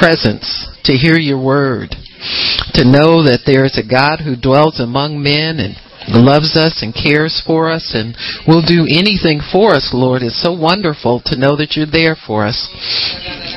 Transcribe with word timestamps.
presence, 0.00 0.66
to 0.84 0.96
hear 0.96 1.20
your 1.20 1.38
word, 1.38 1.90
to 2.72 2.88
know 2.88 3.22
that 3.28 3.44
there 3.44 3.64
is 3.68 3.76
a 3.76 3.84
God 3.84 4.24
who 4.24 4.34
dwells 4.34 4.80
among 4.80 5.22
men 5.22 5.60
and 5.60 5.76
loves 6.08 6.56
us 6.56 6.82
and 6.82 6.94
cares 6.94 7.42
for 7.44 7.70
us 7.70 7.92
and 7.94 8.16
will 8.46 8.64
do 8.64 8.88
anything 8.88 9.40
for 9.52 9.74
us, 9.74 9.90
Lord. 9.92 10.22
It's 10.22 10.40
so 10.40 10.52
wonderful 10.52 11.20
to 11.26 11.36
know 11.36 11.56
that 11.56 11.76
you're 11.76 11.90
there 11.90 12.16
for 12.16 12.46
us. 12.46 12.68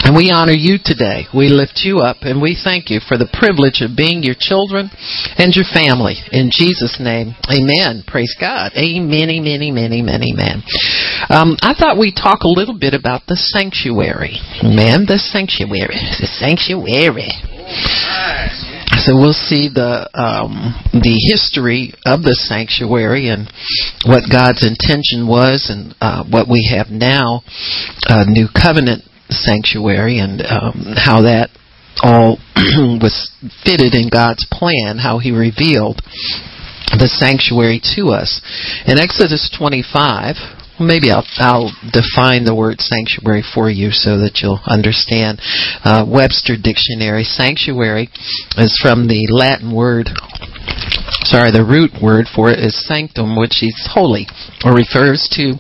And 0.04 0.16
we 0.16 0.32
honor 0.32 0.56
you 0.56 0.78
today. 0.84 1.26
We 1.34 1.48
lift 1.48 1.82
you 1.84 2.00
up 2.00 2.28
and 2.28 2.42
we 2.42 2.60
thank 2.60 2.90
you 2.90 3.00
for 3.00 3.18
the 3.18 3.32
privilege 3.32 3.80
of 3.80 3.96
being 3.96 4.24
your 4.24 4.36
children 4.38 4.92
and 5.38 5.56
your 5.56 5.68
family. 5.72 6.20
In 6.32 6.52
Jesus' 6.52 7.00
name, 7.00 7.36
amen. 7.48 8.04
Praise 8.08 8.36
God. 8.40 8.76
Amen, 8.76 9.30
amen, 9.30 9.62
amen, 9.64 9.92
amen, 9.94 10.22
amen. 10.22 10.58
Um, 11.30 11.56
I 11.64 11.74
thought 11.74 11.98
we'd 11.98 12.20
talk 12.20 12.44
a 12.44 12.52
little 12.52 12.78
bit 12.78 12.94
about 12.94 13.24
the 13.28 13.40
sanctuary. 13.40 14.40
Man, 14.62 15.06
the 15.08 15.18
sanctuary. 15.18 16.00
The 16.20 16.28
sanctuary. 16.28 17.32
So 19.04 19.20
we'll 19.20 19.36
see 19.36 19.68
the 19.68 20.08
um, 20.16 20.80
the 20.96 21.20
history 21.28 21.92
of 22.08 22.24
the 22.24 22.40
sanctuary 22.40 23.28
and 23.28 23.52
what 24.08 24.32
God's 24.32 24.64
intention 24.64 25.28
was, 25.28 25.68
and 25.68 25.92
uh, 26.00 26.24
what 26.24 26.48
we 26.48 26.72
have 26.72 26.88
now, 26.88 27.44
uh, 28.08 28.24
New 28.24 28.48
Covenant 28.48 29.04
sanctuary, 29.28 30.24
and 30.24 30.40
um, 30.48 30.96
how 30.96 31.28
that 31.28 31.52
all 32.00 32.40
was 33.04 33.28
fitted 33.68 33.92
in 33.92 34.08
God's 34.08 34.48
plan, 34.48 35.04
how 35.04 35.20
He 35.20 35.36
revealed 35.36 36.00
the 36.96 37.12
sanctuary 37.12 37.84
to 38.00 38.16
us. 38.16 38.40
In 38.88 38.96
Exodus 38.96 39.52
25, 39.52 40.63
maybe 40.80 41.12
I'll, 41.12 41.28
I'll 41.38 41.72
define 41.92 42.46
the 42.46 42.56
word 42.56 42.82
sanctuary 42.82 43.44
for 43.44 43.70
you 43.70 43.92
so 43.92 44.18
that 44.20 44.40
you'll 44.42 44.62
understand. 44.66 45.42
Uh, 45.84 46.06
Webster 46.08 46.56
Dictionary, 46.56 47.24
sanctuary 47.24 48.10
is 48.58 48.78
from 48.82 49.08
the 49.08 49.28
Latin 49.32 49.74
word, 49.74 50.10
sorry, 51.26 51.52
the 51.52 51.66
root 51.66 51.92
word 52.02 52.26
for 52.34 52.50
it 52.50 52.60
is 52.60 52.76
sanctum, 52.88 53.36
which 53.36 53.62
is 53.62 53.76
holy, 53.92 54.28
or 54.64 54.74
refers 54.74 55.28
to 55.34 55.60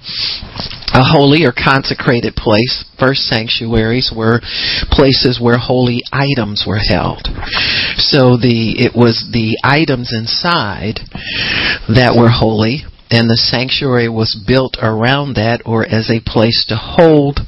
a 0.93 1.01
holy 1.01 1.45
or 1.45 1.51
consecrated 1.51 2.35
place. 2.35 2.85
First 2.99 3.25
sanctuaries 3.25 4.13
were 4.15 4.39
places 4.93 5.39
where 5.41 5.57
holy 5.57 6.01
items 6.13 6.65
were 6.67 6.79
held. 6.79 7.27
So 7.97 8.37
the 8.37 8.77
it 8.77 8.93
was 8.95 9.27
the 9.33 9.57
items 9.63 10.13
inside 10.13 11.01
that 11.89 12.15
were 12.15 12.29
holy 12.29 12.85
and 13.13 13.29
the 13.29 13.37
sanctuary 13.37 14.09
was 14.09 14.33
built 14.47 14.75
around 14.81 15.35
that 15.35 15.61
or 15.67 15.85
as 15.85 16.09
a 16.09 16.19
place 16.19 16.65
to 16.67 16.75
hold 16.75 17.41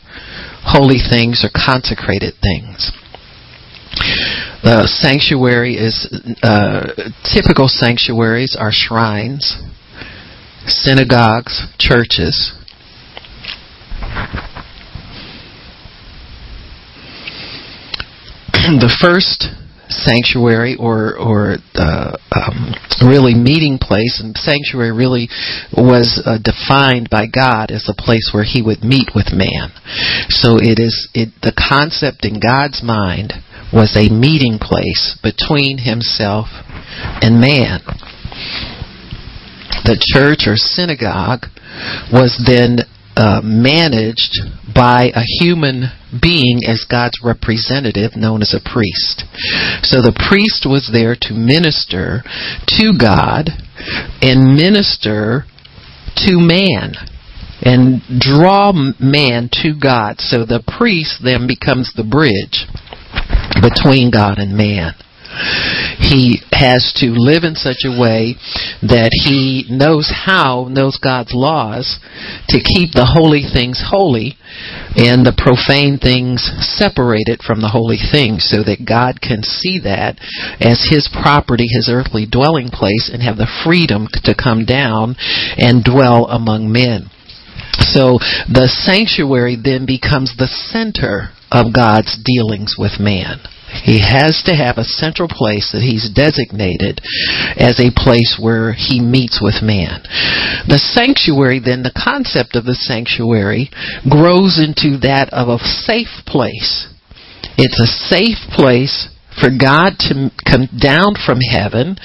holy 0.62 1.00
things 1.02 1.44
or 1.44 1.50
consecrated 1.50 2.36
things. 2.40 2.92
The 4.62 4.86
sanctuary 4.86 5.74
is 5.74 6.06
uh, 6.44 7.10
typical 7.24 7.68
sanctuaries 7.68 8.56
are 8.56 8.70
shrines, 8.72 9.58
synagogues, 10.68 11.66
churches. 11.80 12.54
the 18.54 18.96
first 19.02 19.50
sanctuary 19.96 20.76
or 20.76 21.16
or 21.16 21.58
um, 21.76 22.76
really 23.02 23.34
meeting 23.34 23.78
place. 23.80 24.20
And 24.22 24.36
sanctuary 24.36 24.92
really 24.92 25.30
was 25.72 26.22
uh, 26.26 26.38
defined 26.38 27.10
by 27.10 27.28
God 27.28 27.72
as 27.72 27.88
a 27.88 27.96
place 27.96 28.32
where 28.34 28.44
he 28.44 28.62
would 28.62 28.84
meet 28.84 29.16
with 29.16 29.32
man. 29.32 29.72
So 30.30 30.58
it 30.58 30.80
is 30.80 31.10
it 31.14 31.30
the 31.42 31.56
concept 31.56 32.26
in 32.26 32.40
God's 32.40 32.84
mind 32.84 33.34
was 33.74 33.96
a 33.98 34.14
meeting 34.14 34.58
place 34.60 35.18
between 35.24 35.80
himself 35.80 36.48
and 37.22 37.42
man. 37.42 37.82
The 39.84 40.00
church 40.00 40.48
or 40.48 40.56
synagogue 40.56 41.46
was 42.12 42.42
then 42.46 42.80
uh, 43.18 43.42
managed 43.44 44.40
by 44.74 45.12
a 45.14 45.24
human 45.40 45.92
being 46.22 46.62
as 46.68 46.86
God's 46.90 47.20
representative, 47.24 48.16
known 48.16 48.42
as 48.42 48.54
a 48.54 48.64
priest. 48.64 49.24
So 49.84 50.02
the 50.02 50.16
priest 50.30 50.66
was 50.66 50.90
there 50.92 51.16
to 51.28 51.34
minister 51.34 52.24
to 52.80 52.94
God 52.98 53.50
and 54.22 54.56
minister 54.56 55.46
to 56.28 56.40
man 56.40 56.94
and 57.62 58.02
draw 58.20 58.72
man 59.00 59.50
to 59.64 59.74
God. 59.80 60.20
So 60.20 60.46
the 60.46 60.64
priest 60.66 61.22
then 61.24 61.48
becomes 61.48 61.94
the 61.96 62.04
bridge 62.04 62.68
between 63.62 64.12
God 64.12 64.38
and 64.38 64.56
man 64.56 64.94
he 66.00 66.42
has 66.52 66.94
to 66.98 67.14
live 67.16 67.44
in 67.44 67.56
such 67.56 67.84
a 67.86 67.96
way 67.96 68.36
that 68.82 69.12
he 69.12 69.66
knows 69.70 70.12
how, 70.26 70.68
knows 70.70 70.98
God's 71.02 71.34
laws 71.34 72.00
to 72.50 72.64
keep 72.64 72.92
the 72.94 73.14
holy 73.18 73.44
things 73.44 73.84
holy 73.84 74.38
and 74.96 75.26
the 75.26 75.36
profane 75.36 76.00
things 76.00 76.40
separated 76.60 77.42
from 77.44 77.62
the 77.62 77.74
holy 77.76 78.00
things 78.00 78.48
so 78.48 78.64
that 78.64 78.88
God 78.88 79.20
can 79.20 79.44
see 79.44 79.80
that 79.84 80.18
as 80.62 80.88
his 80.90 81.10
property, 81.12 81.68
his 81.68 81.90
earthly 81.92 82.26
dwelling 82.26 82.70
place 82.70 83.10
and 83.12 83.22
have 83.22 83.38
the 83.38 83.52
freedom 83.64 84.08
to 84.24 84.36
come 84.36 84.64
down 84.64 85.16
and 85.58 85.84
dwell 85.84 86.28
among 86.28 86.72
men. 86.72 87.10
So 87.80 88.20
the 88.48 88.72
sanctuary 88.72 89.58
then 89.62 89.86
becomes 89.86 90.36
the 90.38 90.48
center 90.48 91.36
of 91.52 91.74
God's 91.74 92.18
dealings 92.24 92.76
with 92.78 93.00
man. 93.00 93.40
He 93.84 94.00
has 94.00 94.44
to 94.46 94.56
have 94.56 94.78
a 94.78 94.84
central 94.86 95.28
place 95.28 95.72
that 95.72 95.82
he's 95.82 96.10
designated 96.10 97.02
as 97.58 97.80
a 97.80 97.94
place 97.94 98.38
where 98.40 98.74
he 98.74 99.00
meets 99.00 99.42
with 99.42 99.62
man. 99.62 100.04
The 100.68 100.78
sanctuary, 100.78 101.60
then, 101.60 101.84
the 101.84 101.96
concept 101.96 102.56
of 102.56 102.66
the 102.66 102.76
sanctuary 102.76 103.70
grows 104.10 104.62
into 104.62 104.98
that 105.02 105.30
of 105.34 105.50
a 105.50 105.62
safe 105.62 106.26
place. 106.26 106.90
It's 107.58 107.80
a 107.80 107.88
safe 107.88 108.42
place 108.54 109.10
for 109.40 109.50
God 109.52 110.00
to 110.08 110.32
come 110.48 110.68
down 110.80 111.16
from 111.20 111.40
heaven 111.44 111.98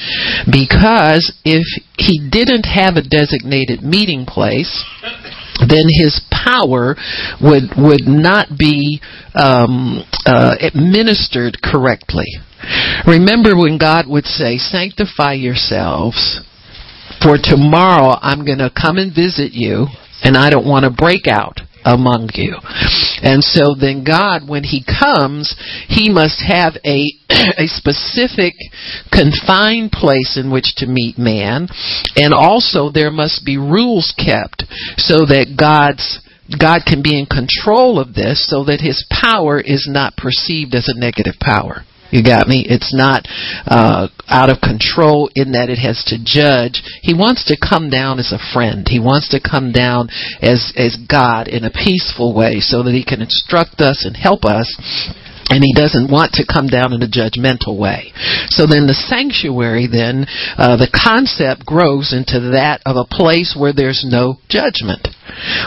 because 0.51 1.33
if 1.45 1.63
he 1.97 2.19
didn't 2.19 2.67
have 2.67 2.97
a 2.97 3.07
designated 3.07 3.83
meeting 3.83 4.27
place, 4.27 4.85
then 5.59 5.87
his 5.89 6.21
power 6.31 6.97
would 7.41 7.75
would 7.77 8.07
not 8.07 8.49
be 8.57 9.01
um, 9.35 10.05
uh, 10.27 10.57
administered 10.61 11.61
correctly. 11.63 12.27
Remember 13.07 13.57
when 13.57 13.79
God 13.79 14.07
would 14.07 14.27
say, 14.27 14.59
"Sanctify 14.59 15.35
yourselves, 15.35 16.41
for 17.23 17.37
tomorrow 17.43 18.19
I'm 18.21 18.45
going 18.45 18.59
to 18.59 18.71
come 18.71 18.99
and 18.99 19.15
visit 19.15 19.53
you, 19.53 19.87
and 20.23 20.37
I 20.37 20.51
don't 20.51 20.67
want 20.67 20.85
to 20.85 20.91
break 20.91 21.27
out." 21.27 21.61
Among 21.85 22.31
you. 22.35 22.57
And 23.23 23.43
so 23.45 23.75
then 23.79 24.05
God, 24.05 24.49
when 24.49 24.65
He 24.65 24.85
comes, 24.85 25.55
He 25.89 26.11
must 26.11 26.43
have 26.47 26.75
a, 26.85 27.07
a 27.31 27.67
specific 27.67 28.55
confined 29.13 29.93
place 29.93 30.37
in 30.37 30.51
which 30.51 30.75
to 30.77 30.87
meet 30.87 31.19
man. 31.19 31.69
And 32.17 32.33
also 32.35 32.91
there 32.91 33.11
must 33.11 33.45
be 33.45 33.59
rules 33.59 34.15
kept 34.17 34.65
so 34.97 35.27
that 35.27 35.57
God's 35.59 36.21
God 36.59 36.83
can 36.85 37.01
be 37.03 37.17
in 37.17 37.27
control 37.27 38.01
of 38.01 38.15
this 38.15 38.49
so 38.49 38.65
that 38.65 38.81
his 38.81 39.07
power 39.09 39.61
is 39.61 39.87
not 39.89 40.17
perceived 40.17 40.75
as 40.75 40.89
a 40.89 40.99
negative 40.99 41.35
power. 41.39 41.85
You 42.11 42.23
got 42.23 42.49
me? 42.49 42.67
It's 42.69 42.95
not 42.95 43.27
uh, 43.67 44.09
out 44.29 44.51
of 44.51 44.61
control 44.61 45.31
in 45.35 45.53
that 45.53 45.71
it 45.71 45.79
has 45.79 46.03
to 46.11 46.19
judge. 46.19 46.83
He 47.03 47.15
wants 47.15 47.45
to 47.47 47.57
come 47.57 47.91
down 47.91 48.19
as 48.19 48.33
a 48.33 48.43
friend. 48.53 48.87
He 48.87 49.01
wants 49.01 49.31
to 49.31 49.41
come 49.41 49.73
down 49.73 50.09
as 50.43 50.73
as 50.77 50.99
God 51.09 51.49
in 51.49 51.65
a 51.65 51.71
peaceful 51.71 52.35
way, 52.35 52.61
so 52.61 52.83
that 52.83 52.95
he 52.95 53.05
can 53.05 53.23
instruct 53.23 53.81
us 53.81 54.05
and 54.05 54.17
help 54.17 54.45
us 54.45 54.69
and 55.51 55.67
he 55.67 55.75
doesn't 55.75 56.11
want 56.11 56.39
to 56.39 56.47
come 56.47 56.69
down 56.71 56.95
in 56.95 57.03
a 57.03 57.11
judgmental 57.11 57.77
way. 57.77 58.15
So 58.55 58.67
then 58.71 58.87
the 58.87 58.95
sanctuary 58.95 59.91
then, 59.91 60.27
uh, 60.55 60.79
the 60.79 60.91
concept 60.95 61.67
grows 61.67 62.15
into 62.15 62.55
that 62.55 62.81
of 62.87 62.95
a 62.95 63.11
place 63.11 63.59
where 63.59 63.75
there's 63.75 64.07
no 64.07 64.39
judgment. 64.49 65.11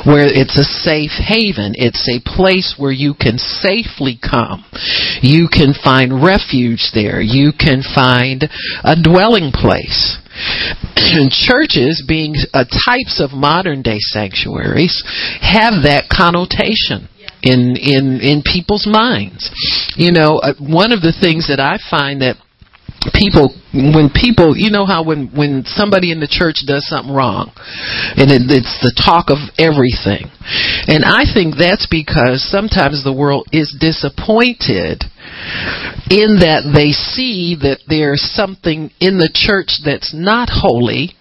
Where 0.08 0.28
it's 0.28 0.58
a 0.58 0.64
safe 0.64 1.12
haven. 1.20 1.76
It's 1.76 2.08
a 2.08 2.24
place 2.24 2.76
where 2.78 2.92
you 2.92 3.14
can 3.14 3.38
safely 3.38 4.20
come. 4.20 4.64
You 5.22 5.48
can 5.52 5.76
find 5.76 6.24
refuge 6.24 6.92
there. 6.94 7.22
You 7.22 7.52
can 7.52 7.84
find 7.84 8.48
a 8.84 8.96
dwelling 8.96 9.52
place. 9.52 10.20
And 10.96 11.30
churches, 11.30 12.04
being 12.08 12.36
uh, 12.54 12.66
types 12.66 13.22
of 13.22 13.32
modern 13.32 13.82
day 13.84 14.00
sanctuaries, 14.00 15.04
have 15.42 15.84
that 15.84 16.10
connotation 16.10 17.08
in 17.44 17.76
in 17.76 18.20
in 18.22 18.42
people's 18.42 18.88
minds. 18.90 19.52
You 19.96 20.12
know, 20.12 20.40
uh, 20.40 20.54
one 20.60 20.92
of 20.92 21.02
the 21.02 21.14
things 21.14 21.48
that 21.48 21.60
I 21.60 21.78
find 21.92 22.22
that 22.22 22.38
people 23.12 23.52
when 23.74 24.08
people 24.14 24.56
you 24.56 24.72
know 24.72 24.86
how 24.86 25.04
when 25.04 25.28
when 25.36 25.64
somebody 25.66 26.12
in 26.12 26.20
the 26.22 26.30
church 26.30 26.64
does 26.66 26.88
something 26.88 27.12
wrong 27.12 27.52
and 28.16 28.32
it, 28.32 28.48
it's 28.48 28.80
the 28.80 28.96
talk 28.96 29.28
of 29.28 29.40
everything 29.60 30.32
and 30.88 31.04
i 31.04 31.28
think 31.28 31.60
that's 31.60 31.88
because 31.92 32.40
sometimes 32.48 33.04
the 33.04 33.12
world 33.12 33.48
is 33.52 33.76
disappointed 33.76 35.04
in 36.08 36.40
that 36.40 36.64
they 36.72 36.96
see 36.96 37.60
that 37.60 37.84
there's 37.92 38.24
something 38.24 38.88
in 39.04 39.20
the 39.20 39.32
church 39.34 39.84
that's 39.84 40.16
not 40.16 40.48
holy 40.48 41.12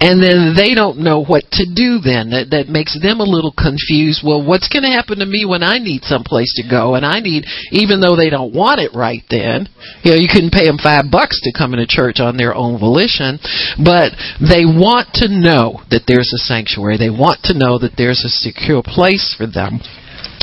and 0.00 0.22
then 0.22 0.54
they 0.54 0.74
don't 0.74 0.98
know 0.98 1.24
what 1.24 1.44
to 1.58 1.64
do 1.66 1.98
then. 1.98 2.30
That, 2.30 2.50
that 2.50 2.68
makes 2.68 2.94
them 2.94 3.20
a 3.20 3.26
little 3.26 3.52
confused. 3.52 4.22
Well 4.24 4.44
what's 4.44 4.68
going 4.68 4.84
to 4.84 4.94
happen 4.94 5.18
to 5.18 5.26
me 5.26 5.44
when 5.44 5.62
i 5.62 5.78
need 5.78 6.04
someplace 6.04 6.52
to 6.56 6.64
go? 6.68 6.94
And 6.94 7.04
i 7.04 7.20
need 7.20 7.44
even 7.72 8.00
though 8.00 8.16
they 8.16 8.30
don't 8.30 8.54
want 8.54 8.80
it 8.80 8.94
right 8.94 9.22
then 9.30 9.68
you 10.02 10.10
know 10.12 10.16
you 10.16 10.28
couldn't 10.30 10.52
pay 10.52 10.66
them 10.66 10.78
five 10.78 11.10
bucks 11.10 11.40
to 11.42 11.52
come 11.52 11.74
into 11.74 11.86
church 11.86 12.20
on 12.20 12.36
their 12.36 12.54
own 12.54 12.78
volition. 12.78 13.38
But 13.82 14.14
they 14.40 14.64
want 14.64 15.14
to 15.20 15.28
know 15.28 15.82
that 15.90 16.04
there's 16.06 16.32
a 16.34 16.44
sanctuary. 16.44 16.98
They 16.98 17.10
want 17.10 17.42
to 17.44 17.58
know 17.58 17.78
that 17.78 17.96
there's 17.96 18.24
a 18.24 18.32
secure 18.32 18.82
place 18.84 19.34
for 19.36 19.46
them. 19.46 19.80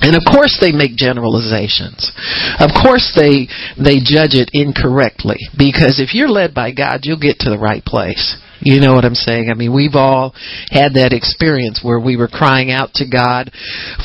And 0.04 0.16
of 0.16 0.24
course 0.28 0.60
they 0.60 0.72
make 0.72 0.96
generalizations. 0.96 2.12
Of 2.60 2.72
course 2.76 3.16
they 3.16 3.48
they 3.80 4.04
judge 4.04 4.36
it 4.36 4.52
incorrectly. 4.54 5.40
Because 5.58 6.00
if 6.04 6.14
you're 6.14 6.30
led 6.30 6.54
by 6.54 6.72
God, 6.72 7.02
you'll 7.04 7.20
get 7.20 7.40
to 7.40 7.50
the 7.50 7.60
right 7.60 7.84
place. 7.84 8.38
You 8.66 8.82
know 8.82 8.94
what 8.94 9.06
I'm 9.06 9.14
saying? 9.14 9.50
I 9.52 9.54
mean, 9.54 9.74
we've 9.74 9.94
all 9.94 10.34
had 10.74 10.98
that 10.98 11.14
experience 11.14 11.82
where 11.84 12.00
we 12.00 12.18
were 12.18 12.28
crying 12.28 12.72
out 12.72 12.98
to 12.98 13.06
God 13.06 13.54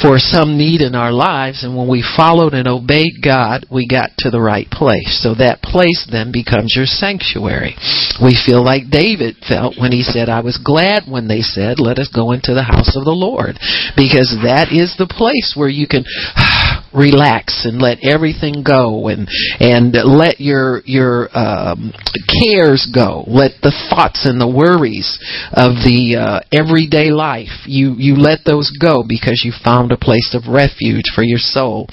for 0.03 0.21
some 0.21 0.59
need 0.59 0.83
in 0.83 0.95
our 0.95 1.13
lives, 1.13 1.65
and 1.65 1.75
when 1.75 1.89
we 1.89 2.05
followed 2.05 2.53
and 2.53 2.69
obeyed 2.69 3.25
God, 3.25 3.65
we 3.73 3.89
got 3.89 4.11
to 4.19 4.29
the 4.29 4.41
right 4.41 4.69
place. 4.71 5.25
So 5.25 5.35
that 5.41 5.63
place 5.65 6.07
then 6.13 6.31
becomes 6.31 6.77
your 6.77 6.85
sanctuary. 6.85 7.73
We 8.21 8.37
feel 8.37 8.63
like 8.63 8.93
David 8.93 9.41
felt 9.49 9.81
when 9.81 9.93
he 9.93 10.03
said, 10.03 10.29
I 10.29 10.45
was 10.45 10.61
glad 10.61 11.09
when 11.09 11.27
they 11.27 11.41
said, 11.41 11.81
Let 11.81 11.99
us 11.99 12.13
go 12.13 12.33
into 12.33 12.53
the 12.53 12.69
house 12.69 12.93
of 13.01 13.09
the 13.09 13.17
Lord. 13.17 13.57
Because 13.97 14.37
that 14.45 14.69
is 14.69 14.93
the 15.01 15.09
place 15.09 15.57
where 15.57 15.73
you 15.73 15.89
can 15.89 16.05
relax 16.93 17.65
and 17.65 17.81
let 17.81 17.99
everything 18.03 18.63
go 18.67 19.09
and 19.09 19.29
and 19.61 19.95
let 20.05 20.41
your 20.41 20.83
your 20.85 21.29
um, 21.37 21.93
cares 22.27 22.89
go. 22.93 23.25
Let 23.27 23.53
the 23.63 23.75
thoughts 23.91 24.27
and 24.27 24.41
the 24.41 24.51
worries 24.51 25.19
of 25.53 25.83
the 25.87 26.17
uh, 26.19 26.41
everyday 26.53 27.11
life 27.11 27.67
you 27.67 27.95
you 27.99 28.17
let 28.17 28.41
those 28.45 28.71
go 28.81 29.05
because 29.07 29.43
you 29.45 29.53
found 29.65 29.93
a 29.93 29.97
place 29.97 30.35
of 30.35 30.53
refuge 30.53 31.11
for 31.15 31.23
your 31.23 31.39
soul 31.39 31.89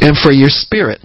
and 0.00 0.16
for 0.16 0.32
your 0.32 0.50
spirit. 0.50 1.00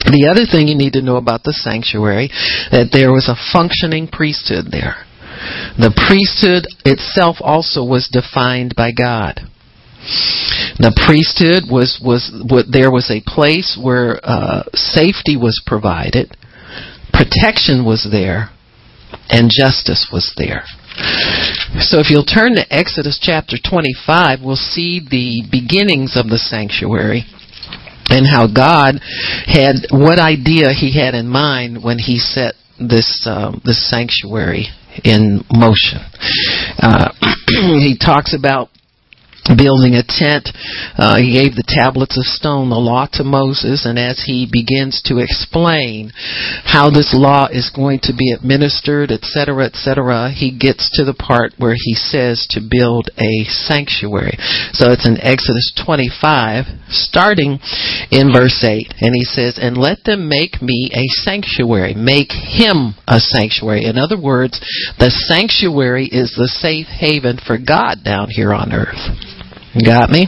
The 0.00 0.32
other 0.32 0.48
thing 0.48 0.68
you 0.68 0.76
need 0.76 0.94
to 0.94 1.02
know 1.02 1.16
about 1.16 1.44
the 1.44 1.52
sanctuary 1.52 2.30
that 2.72 2.88
there 2.90 3.12
was 3.12 3.28
a 3.28 3.36
functioning 3.52 4.08
priesthood 4.08 4.72
there. 4.72 5.04
The 5.76 5.92
priesthood 5.92 6.64
itself 6.84 7.36
also 7.40 7.84
was 7.84 8.08
defined 8.08 8.74
by 8.76 8.92
God 8.92 9.49
the 10.78 10.92
priesthood 11.06 11.64
was 11.70 12.00
was 12.02 12.32
there 12.70 12.90
was 12.90 13.10
a 13.10 13.20
place 13.20 13.78
where 13.80 14.20
uh, 14.22 14.64
safety 14.74 15.36
was 15.36 15.60
provided, 15.66 16.36
protection 17.12 17.84
was 17.84 18.08
there, 18.10 18.50
and 19.28 19.50
justice 19.52 20.08
was 20.12 20.32
there. 20.36 20.64
So 21.80 22.00
if 22.00 22.10
you'll 22.10 22.24
turn 22.24 22.56
to 22.56 22.66
Exodus 22.72 23.18
chapter 23.20 23.56
25, 23.56 24.40
we'll 24.42 24.56
see 24.56 25.00
the 25.00 25.44
beginnings 25.50 26.16
of 26.16 26.28
the 26.28 26.38
sanctuary 26.38 27.24
and 28.10 28.26
how 28.26 28.48
God 28.48 28.98
had 29.46 29.86
what 29.90 30.18
idea 30.18 30.72
he 30.72 30.98
had 30.98 31.14
in 31.14 31.28
mind 31.28 31.82
when 31.82 31.98
he 31.98 32.18
set 32.18 32.54
this 32.80 33.26
um, 33.28 33.60
this 33.64 33.88
sanctuary 33.88 34.66
in 35.04 35.44
motion. 35.52 36.00
Uh, 36.78 37.12
he 37.78 37.96
talks 37.96 38.34
about 38.34 38.68
building 39.48 39.96
a 39.96 40.04
tent. 40.04 40.48
Uh, 40.96 41.16
he 41.16 41.32
gave 41.32 41.56
the 41.56 41.66
tablets 41.66 42.18
of 42.18 42.24
stone, 42.24 42.70
the 42.70 42.78
law 42.78 43.06
to 43.16 43.24
Moses, 43.24 43.86
and 43.86 43.98
as 43.98 44.22
he 44.26 44.48
begins 44.50 45.00
to 45.06 45.18
explain 45.18 46.12
how 46.64 46.90
this 46.90 47.12
law 47.16 47.48
is 47.48 47.72
going 47.74 48.00
to 48.04 48.14
be 48.16 48.32
administered, 48.32 49.10
etc., 49.10 49.66
etc., 49.66 50.30
he 50.30 50.52
gets 50.52 50.90
to 50.96 51.04
the 51.04 51.16
part 51.16 51.52
where 51.58 51.76
he 51.76 51.94
says 51.94 52.46
to 52.50 52.60
build 52.60 53.10
a 53.18 53.44
sanctuary. 53.48 54.36
So 54.72 54.90
it's 54.92 55.06
in 55.06 55.20
Exodus 55.20 55.72
25, 55.84 56.64
starting 56.88 57.58
in 58.10 58.32
verse 58.32 58.62
8, 58.62 58.94
and 59.00 59.12
he 59.14 59.24
says, 59.24 59.58
And 59.60 59.76
let 59.76 60.04
them 60.04 60.28
make 60.28 60.62
me 60.62 60.90
a 60.92 61.06
sanctuary. 61.22 61.94
Make 61.94 62.32
him 62.32 62.94
a 63.06 63.18
sanctuary. 63.18 63.84
In 63.84 63.98
other 63.98 64.20
words, 64.20 64.60
the 64.98 65.10
sanctuary 65.10 66.06
is 66.06 66.34
the 66.36 66.48
safe 66.48 66.86
haven 66.86 67.38
for 67.44 67.58
God 67.58 68.04
down 68.04 68.28
here 68.30 68.52
on 68.52 68.72
earth. 68.72 69.39
Got 69.74 70.10
me? 70.10 70.26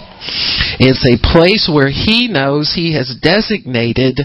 It's 0.78 1.02
a 1.02 1.18
place 1.18 1.66
where 1.66 1.90
he 1.90 2.28
knows 2.28 2.72
he 2.74 2.94
has 2.94 3.18
designated 3.20 4.20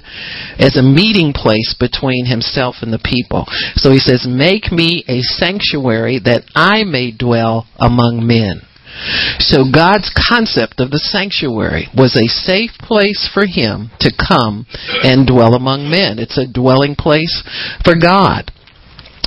as 0.60 0.78
a 0.78 0.86
meeting 0.86 1.34
place 1.34 1.74
between 1.74 2.26
himself 2.26 2.78
and 2.82 2.94
the 2.94 3.02
people. 3.02 3.46
So 3.76 3.90
he 3.90 3.98
says, 3.98 4.30
Make 4.30 4.72
me 4.72 5.04
a 5.08 5.22
sanctuary 5.22 6.22
that 6.26 6.46
I 6.54 6.84
may 6.84 7.10
dwell 7.12 7.66
among 7.80 8.28
men. 8.28 8.62
So 9.40 9.66
God's 9.66 10.14
concept 10.14 10.80
of 10.80 10.92
the 10.92 11.02
sanctuary 11.02 11.90
was 11.98 12.16
a 12.16 12.30
safe 12.30 12.78
place 12.78 13.30
for 13.34 13.46
him 13.46 13.90
to 14.02 14.14
come 14.14 14.66
and 15.02 15.26
dwell 15.26 15.56
among 15.56 15.90
men. 15.90 16.20
It's 16.20 16.38
a 16.38 16.46
dwelling 16.52 16.94
place 16.94 17.42
for 17.84 17.96
God. 17.98 18.52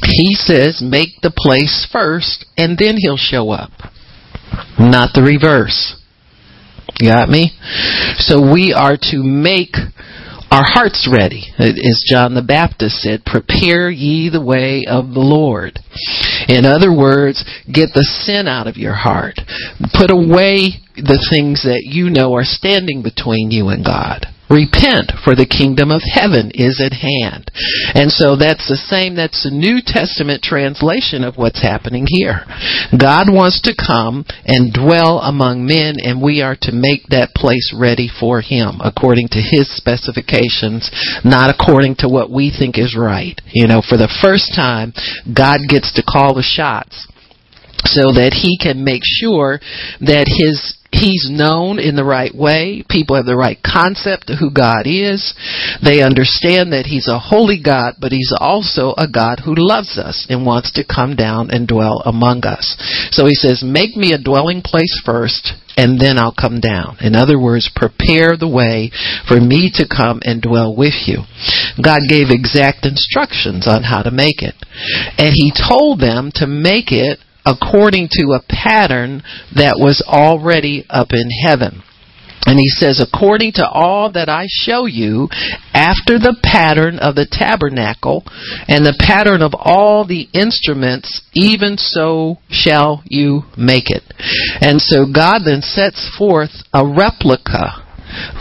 He 0.06 0.34
says, 0.34 0.82
Make 0.82 1.18
the 1.22 1.34
place 1.34 1.86
first, 1.90 2.46
and 2.56 2.78
then 2.78 2.94
he'll 2.96 3.18
show 3.18 3.50
up 3.50 3.89
not 4.78 5.14
the 5.14 5.22
reverse. 5.22 5.96
Got 6.98 7.28
me? 7.28 7.52
So 8.18 8.40
we 8.40 8.74
are 8.76 8.96
to 8.96 9.22
make 9.22 9.74
our 10.50 10.64
hearts 10.66 11.08
ready. 11.10 11.44
As 11.58 12.04
John 12.06 12.34
the 12.34 12.42
Baptist 12.42 12.96
said, 12.96 13.24
prepare 13.24 13.88
ye 13.88 14.28
the 14.28 14.44
way 14.44 14.84
of 14.88 15.14
the 15.14 15.20
Lord. 15.20 15.78
In 16.48 16.66
other 16.66 16.92
words, 16.92 17.44
get 17.72 17.90
the 17.94 18.02
sin 18.02 18.48
out 18.48 18.66
of 18.66 18.76
your 18.76 18.94
heart. 18.94 19.38
Put 19.94 20.10
away 20.10 20.82
the 20.96 21.22
things 21.30 21.62
that 21.62 21.86
you 21.86 22.10
know 22.10 22.34
are 22.34 22.44
standing 22.44 23.02
between 23.02 23.50
you 23.50 23.68
and 23.68 23.84
God. 23.84 24.26
Repent, 24.50 25.14
for 25.22 25.38
the 25.38 25.46
kingdom 25.46 25.94
of 25.94 26.02
heaven 26.02 26.50
is 26.52 26.82
at 26.82 26.90
hand. 26.90 27.50
And 27.94 28.10
so 28.10 28.34
that's 28.34 28.66
the 28.66 28.76
same, 28.76 29.14
that's 29.14 29.46
the 29.46 29.54
New 29.54 29.78
Testament 29.78 30.42
translation 30.42 31.22
of 31.22 31.38
what's 31.38 31.62
happening 31.62 32.04
here. 32.10 32.42
God 32.90 33.30
wants 33.30 33.62
to 33.62 33.78
come 33.78 34.26
and 34.44 34.74
dwell 34.74 35.22
among 35.22 35.64
men, 35.64 36.02
and 36.02 36.18
we 36.18 36.42
are 36.42 36.58
to 36.66 36.74
make 36.74 37.06
that 37.14 37.30
place 37.38 37.70
ready 37.70 38.10
for 38.10 38.42
Him 38.42 38.82
according 38.82 39.28
to 39.38 39.40
His 39.40 39.70
specifications, 39.70 40.90
not 41.22 41.54
according 41.54 42.02
to 42.02 42.10
what 42.10 42.30
we 42.30 42.50
think 42.50 42.74
is 42.74 42.98
right. 42.98 43.38
You 43.54 43.70
know, 43.70 43.82
for 43.86 43.96
the 43.96 44.10
first 44.18 44.50
time, 44.58 44.92
God 45.30 45.62
gets 45.70 45.94
to 45.94 46.02
call 46.02 46.34
the 46.34 46.42
shots 46.42 47.06
so 47.84 48.12
that 48.12 48.32
he 48.34 48.58
can 48.60 48.84
make 48.84 49.02
sure 49.04 49.60
that 50.00 50.26
his 50.28 50.76
he's 50.92 51.28
known 51.30 51.78
in 51.78 51.96
the 51.96 52.04
right 52.04 52.34
way. 52.34 52.84
People 52.88 53.16
have 53.16 53.26
the 53.26 53.36
right 53.36 53.58
concept 53.62 54.30
of 54.30 54.38
who 54.38 54.50
God 54.50 54.86
is. 54.86 55.34
They 55.82 56.02
understand 56.02 56.72
that 56.72 56.86
he's 56.86 57.08
a 57.08 57.18
holy 57.18 57.62
God, 57.62 57.94
but 58.00 58.12
he's 58.12 58.34
also 58.36 58.94
a 58.98 59.06
God 59.06 59.40
who 59.44 59.54
loves 59.56 59.98
us 59.98 60.26
and 60.28 60.44
wants 60.44 60.72
to 60.72 60.84
come 60.84 61.14
down 61.16 61.50
and 61.50 61.66
dwell 61.66 62.02
among 62.04 62.44
us. 62.44 62.76
So 63.10 63.26
he 63.26 63.34
says, 63.34 63.62
make 63.64 63.96
me 63.96 64.12
a 64.12 64.22
dwelling 64.22 64.62
place 64.62 65.00
first 65.04 65.54
and 65.76 66.00
then 66.00 66.18
I'll 66.18 66.34
come 66.34 66.60
down. 66.60 66.98
In 67.00 67.14
other 67.14 67.40
words, 67.40 67.70
prepare 67.74 68.36
the 68.36 68.50
way 68.50 68.90
for 69.26 69.40
me 69.40 69.70
to 69.74 69.88
come 69.88 70.20
and 70.22 70.42
dwell 70.42 70.76
with 70.76 71.06
you. 71.06 71.24
God 71.82 72.00
gave 72.08 72.28
exact 72.28 72.84
instructions 72.84 73.66
on 73.66 73.84
how 73.84 74.02
to 74.02 74.10
make 74.10 74.42
it. 74.42 74.54
And 75.16 75.32
he 75.32 75.54
told 75.54 76.00
them 76.00 76.32
to 76.34 76.46
make 76.46 76.90
it 76.90 77.20
according 77.50 78.08
to 78.12 78.32
a 78.38 78.44
pattern 78.48 79.22
that 79.54 79.76
was 79.78 80.02
already 80.06 80.86
up 80.88 81.08
in 81.12 81.28
heaven. 81.44 81.82
And 82.46 82.58
he 82.58 82.68
says, 82.68 83.00
according 83.04 83.52
to 83.54 83.68
all 83.68 84.12
that 84.12 84.30
I 84.30 84.46
show 84.48 84.86
you, 84.86 85.28
after 85.74 86.18
the 86.18 86.36
pattern 86.42 86.98
of 86.98 87.14
the 87.14 87.28
tabernacle 87.30 88.24
and 88.66 88.84
the 88.84 88.96
pattern 88.98 89.42
of 89.42 89.52
all 89.54 90.06
the 90.06 90.26
instruments, 90.32 91.20
even 91.34 91.76
so 91.76 92.38
shall 92.48 93.02
you 93.04 93.42
make 93.58 93.90
it. 93.90 94.02
And 94.60 94.80
so 94.80 95.04
God 95.04 95.42
then 95.44 95.60
sets 95.60 96.08
forth 96.16 96.64
a 96.72 96.86
replica 96.86 97.84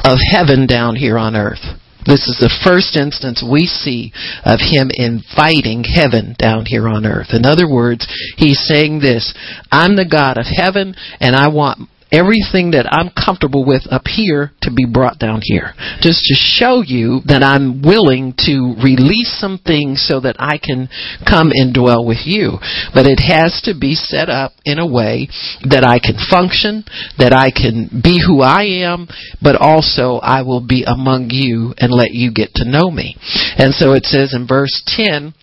of 0.05 0.17
heaven 0.31 0.65
down 0.65 0.95
here 0.95 1.17
on 1.17 1.35
earth. 1.35 1.77
This 2.09 2.25
is 2.25 2.41
the 2.41 2.49
first 2.65 2.97
instance 2.97 3.45
we 3.45 3.69
see 3.69 4.11
of 4.43 4.57
him 4.57 4.89
inviting 4.91 5.85
heaven 5.85 6.35
down 6.39 6.65
here 6.65 6.89
on 6.89 7.05
earth. 7.05 7.37
In 7.37 7.45
other 7.45 7.69
words, 7.69 8.07
he's 8.35 8.65
saying 8.65 8.99
this 8.99 9.33
I'm 9.71 9.95
the 9.95 10.09
God 10.09 10.39
of 10.39 10.49
heaven, 10.49 10.95
and 11.21 11.35
I 11.35 11.49
want 11.49 11.87
everything 12.11 12.71
that 12.71 12.89
I'm 12.89 13.09
comfortable 13.13 13.65
with 13.65 13.83
up 13.91 14.05
here 14.05 14.51
to 14.61 14.71
be 14.73 14.85
brought 14.85 15.19
down 15.19 15.41
here. 15.43 15.73
Just 16.01 16.25
to 16.25 16.35
show 16.35 16.81
you 16.85 17.21
that 17.25 17.43
I'm 17.43 17.81
willing 17.81 18.33
to 18.45 18.75
release 18.81 19.31
some 19.39 19.59
things 19.59 20.05
so 20.05 20.19
that 20.21 20.35
I 20.39 20.57
can 20.57 20.89
come 21.27 21.51
and 21.53 21.73
dwell 21.73 22.05
with 22.05 22.25
you. 22.25 22.57
But 22.93 23.05
it 23.05 23.21
has 23.21 23.61
to 23.65 23.77
be 23.77 23.93
set 23.93 24.29
up 24.29 24.53
in 24.65 24.79
a 24.79 24.87
way 24.87 25.29
that 25.69 25.85
I 25.85 25.99
can 25.99 26.17
function, 26.29 26.83
that 27.17 27.33
I 27.33 27.51
can 27.51 28.01
be 28.01 28.21
who 28.25 28.41
I 28.41 28.85
am, 28.85 29.07
but 29.41 29.55
also 29.55 30.17
I 30.21 30.41
will 30.41 30.65
be 30.65 30.83
among 30.85 31.29
you 31.29 31.73
and 31.77 31.91
let 31.91 32.11
you 32.11 32.33
get 32.33 32.53
to 32.55 32.69
know 32.69 32.89
me. 32.89 33.15
And 33.57 33.73
so 33.73 33.93
it 33.93 34.05
says 34.05 34.33
in 34.33 34.47
verse 34.47 34.81
10, 34.87 35.33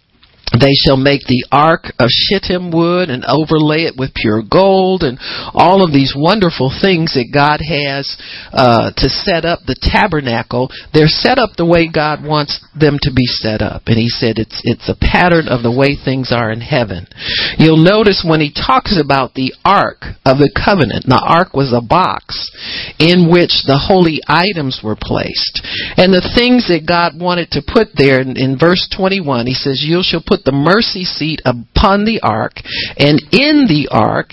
they 0.54 0.72
shall 0.86 0.96
make 0.96 1.26
the 1.26 1.44
ark 1.50 1.90
of 1.98 2.08
shittim 2.08 2.70
wood 2.70 3.10
and 3.10 3.26
overlay 3.26 3.82
it 3.82 3.98
with 3.98 4.14
pure 4.14 4.42
gold 4.46 5.02
and 5.02 5.18
all 5.52 5.82
of 5.82 5.92
these 5.92 6.14
wonderful 6.16 6.70
things 6.70 7.18
that 7.18 7.34
God 7.34 7.58
has 7.58 8.06
uh, 8.54 8.94
to 8.94 9.08
set 9.10 9.44
up 9.44 9.66
the 9.66 9.76
tabernacle. 9.76 10.70
They're 10.94 11.10
set 11.10 11.38
up 11.38 11.58
the 11.58 11.66
way 11.66 11.90
God 11.90 12.22
wants 12.22 12.62
them 12.78 12.98
to 13.02 13.10
be 13.10 13.26
set 13.26 13.60
up, 13.60 13.90
and 13.90 13.98
He 13.98 14.08
said 14.08 14.38
it's 14.38 14.62
it's 14.64 14.88
a 14.88 14.96
pattern 14.96 15.50
of 15.50 15.66
the 15.66 15.74
way 15.74 15.98
things 15.98 16.30
are 16.30 16.54
in 16.54 16.62
heaven. 16.62 17.10
You'll 17.58 17.82
notice 17.82 18.22
when 18.22 18.40
He 18.40 18.54
talks 18.54 18.94
about 18.94 19.34
the 19.34 19.52
ark 19.66 20.14
of 20.24 20.38
the 20.38 20.52
covenant, 20.54 21.10
the 21.10 21.20
ark 21.20 21.52
was 21.58 21.74
a 21.74 21.84
box 21.84 22.54
in 23.02 23.28
which 23.28 23.66
the 23.66 23.82
holy 23.82 24.22
items 24.30 24.80
were 24.80 24.96
placed, 24.96 25.60
and 25.98 26.14
the 26.14 26.24
things 26.38 26.70
that 26.70 26.86
God 26.86 27.18
wanted 27.18 27.50
to 27.58 27.66
put 27.66 27.98
there. 27.98 28.22
In, 28.22 28.38
in 28.38 28.56
verse 28.56 28.86
21, 28.94 29.46
He 29.46 29.58
says, 29.58 29.82
"You 29.82 30.00
shall 30.06 30.22
put 30.24 30.35
the 30.44 30.52
mercy 30.52 31.04
seat 31.04 31.40
upon 31.44 32.04
the 32.04 32.20
ark, 32.22 32.54
and 32.96 33.20
in 33.32 33.66
the 33.68 33.88
ark 33.90 34.30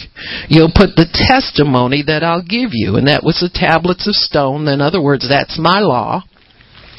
you'll 0.49 0.71
put 0.73 0.95
the 0.95 1.09
testimony 1.11 2.03
that 2.07 2.23
I'll 2.23 2.43
give 2.43 2.71
you. 2.73 2.95
And 2.95 3.07
that 3.07 3.23
was 3.23 3.39
the 3.39 3.51
tablets 3.53 4.07
of 4.07 4.15
stone. 4.15 4.67
In 4.67 4.81
other 4.81 5.01
words, 5.01 5.27
that's 5.27 5.59
my 5.59 5.79
law. 5.79 6.23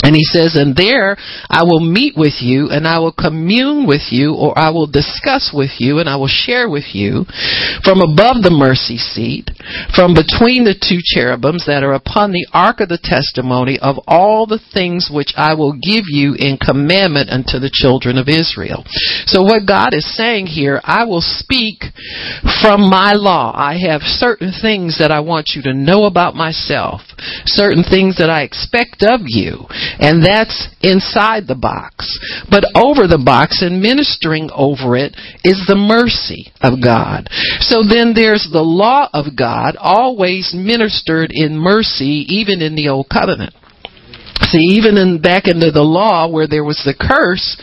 And 0.04 0.14
he 0.14 0.23
says, 0.23 0.54
and 0.54 0.76
there 0.76 1.16
I 1.49 1.64
will 1.64 1.80
meet 1.80 2.12
with 2.16 2.44
you 2.44 2.68
and 2.68 2.87
I 2.87 2.99
will 2.99 3.12
commune 3.12 3.87
with 3.87 4.12
you 4.12 4.34
or 4.34 4.52
I 4.56 4.68
will 4.68 4.87
discuss 4.87 5.50
with 5.52 5.80
you 5.80 5.99
and 5.99 6.08
I 6.08 6.16
will 6.16 6.28
share 6.28 6.68
with 6.68 6.92
you 6.92 7.25
from 7.82 8.04
above 8.04 8.44
the 8.44 8.52
mercy 8.52 9.00
seat, 9.00 9.49
from 9.96 10.12
between 10.12 10.68
the 10.68 10.76
two 10.76 11.00
cherubims 11.00 11.64
that 11.66 11.82
are 11.82 11.94
upon 11.96 12.32
the 12.32 12.46
ark 12.52 12.80
of 12.80 12.92
the 12.92 13.00
testimony 13.00 13.78
of 13.80 13.96
all 14.06 14.44
the 14.44 14.61
things 14.61 15.08
which 15.08 15.32
I 15.37 15.54
will 15.54 15.73
give 15.73 16.04
you 16.06 16.37
in 16.37 16.58
commandment 16.61 17.30
unto 17.30 17.58
the 17.58 17.73
children 17.73 18.18
of 18.18 18.28
Israel. 18.28 18.84
So 19.25 19.40
what 19.40 19.66
God 19.66 19.94
is 19.94 20.04
saying 20.04 20.52
here, 20.52 20.80
I 20.84 21.04
will 21.04 21.25
speak 21.25 21.80
from 22.61 22.90
my 22.92 23.14
law. 23.16 23.52
I 23.56 23.80
have 23.88 24.02
certain 24.02 24.52
things 24.52 24.99
that 24.99 25.11
I 25.11 25.20
want 25.20 25.56
you 25.56 25.62
to 25.62 25.73
know 25.73 26.04
about 26.04 26.34
myself, 26.34 27.00
certain 27.46 27.84
things 27.84 28.18
that 28.18 28.28
I 28.28 28.42
expect 28.42 29.00
of 29.00 29.25
you. 29.25 29.64
And 29.98 30.24
that's 30.24 30.68
inside 30.82 31.46
the 31.46 31.54
box. 31.54 32.18
But 32.50 32.64
over 32.74 33.06
the 33.06 33.22
box 33.22 33.62
and 33.62 33.80
ministering 33.80 34.50
over 34.54 34.96
it 34.96 35.16
is 35.44 35.64
the 35.66 35.76
mercy 35.76 36.52
of 36.60 36.82
God. 36.82 37.28
So 37.60 37.82
then 37.82 38.12
there's 38.14 38.48
the 38.50 38.64
law 38.64 39.08
of 39.12 39.36
God 39.36 39.76
always 39.78 40.54
ministered 40.54 41.30
in 41.32 41.56
mercy 41.56 42.24
even 42.28 42.62
in 42.62 42.74
the 42.74 42.88
old 42.88 43.08
covenant. 43.12 43.54
See, 44.42 44.76
even 44.76 44.96
in 44.96 45.20
back 45.20 45.46
into 45.46 45.70
the 45.70 45.82
law 45.82 46.28
where 46.28 46.48
there 46.48 46.64
was 46.64 46.82
the 46.84 46.94
curse, 46.94 47.56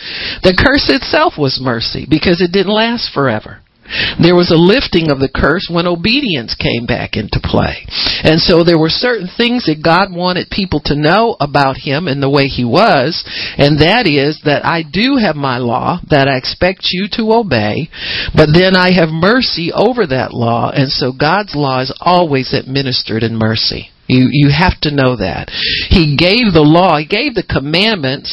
the 0.43 0.55
curse 0.55 0.89
itself 0.89 1.33
was 1.37 1.59
mercy 1.61 2.07
because 2.09 2.41
it 2.41 2.51
didn't 2.51 2.73
last 2.73 3.13
forever. 3.13 3.60
There 4.21 4.35
was 4.35 4.51
a 4.51 4.59
lifting 4.59 5.11
of 5.11 5.19
the 5.19 5.31
curse 5.31 5.67
when 5.69 5.87
obedience 5.87 6.55
came 6.55 6.85
back 6.85 7.15
into 7.15 7.39
play. 7.41 7.87
And 8.23 8.39
so 8.39 8.63
there 8.63 8.79
were 8.79 8.89
certain 8.89 9.27
things 9.27 9.65
that 9.65 9.83
God 9.83 10.13
wanted 10.13 10.49
people 10.49 10.81
to 10.85 10.95
know 10.95 11.35
about 11.39 11.77
Him 11.77 12.07
and 12.07 12.21
the 12.21 12.29
way 12.29 12.45
He 12.45 12.65
was, 12.65 13.23
and 13.57 13.79
that 13.79 14.07
is 14.07 14.41
that 14.45 14.65
I 14.65 14.83
do 14.83 15.17
have 15.17 15.35
my 15.35 15.57
law 15.57 15.99
that 16.09 16.27
I 16.27 16.37
expect 16.37 16.87
you 16.91 17.07
to 17.17 17.33
obey, 17.33 17.89
but 18.35 18.49
then 18.53 18.75
I 18.75 18.91
have 18.93 19.09
mercy 19.09 19.71
over 19.73 20.07
that 20.07 20.33
law, 20.33 20.71
and 20.71 20.89
so 20.89 21.11
God's 21.11 21.55
law 21.55 21.81
is 21.81 21.93
always 21.99 22.53
administered 22.53 23.23
in 23.23 23.35
mercy. 23.35 23.89
You, 24.11 24.27
you 24.29 24.51
have 24.51 24.75
to 24.81 24.91
know 24.91 25.15
that. 25.15 25.47
He 25.87 26.19
gave 26.19 26.51
the 26.51 26.67
law, 26.67 26.99
He 26.99 27.07
gave 27.07 27.31
the 27.31 27.47
commandments 27.47 28.27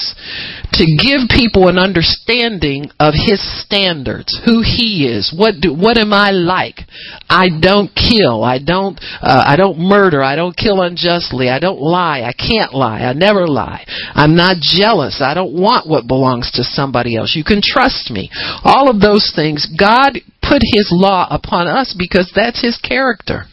to 0.74 0.82
give 0.98 1.30
people 1.30 1.70
an 1.70 1.78
understanding 1.78 2.90
of 2.98 3.14
His 3.14 3.38
standards, 3.62 4.34
who 4.42 4.66
He 4.66 5.06
is, 5.06 5.30
what 5.30 5.62
do, 5.62 5.70
what 5.70 5.96
am 5.96 6.12
I 6.12 6.34
like? 6.34 6.82
I 7.30 7.46
don't 7.62 7.94
kill, 7.94 8.42
I 8.42 8.58
don't, 8.58 8.98
uh, 9.22 9.46
I 9.46 9.54
don't 9.54 9.78
murder, 9.78 10.18
I 10.20 10.34
don't 10.34 10.56
kill 10.56 10.82
unjustly, 10.82 11.48
I 11.48 11.60
don't 11.60 11.80
lie, 11.80 12.26
I 12.26 12.34
can't 12.34 12.74
lie, 12.74 13.06
I 13.06 13.12
never 13.12 13.46
lie. 13.46 13.86
I'm 14.18 14.34
not 14.34 14.58
jealous, 14.58 15.22
I 15.22 15.34
don't 15.34 15.54
want 15.54 15.88
what 15.88 16.08
belongs 16.08 16.50
to 16.58 16.64
somebody 16.64 17.14
else. 17.14 17.38
You 17.38 17.44
can 17.44 17.62
trust 17.62 18.10
me. 18.10 18.30
All 18.64 18.90
of 18.90 19.00
those 19.00 19.30
things, 19.30 19.70
God 19.78 20.18
put 20.42 20.62
His 20.74 20.90
law 20.90 21.28
upon 21.30 21.68
us 21.68 21.94
because 21.96 22.32
that's 22.34 22.60
His 22.60 22.78
character. 22.82 23.46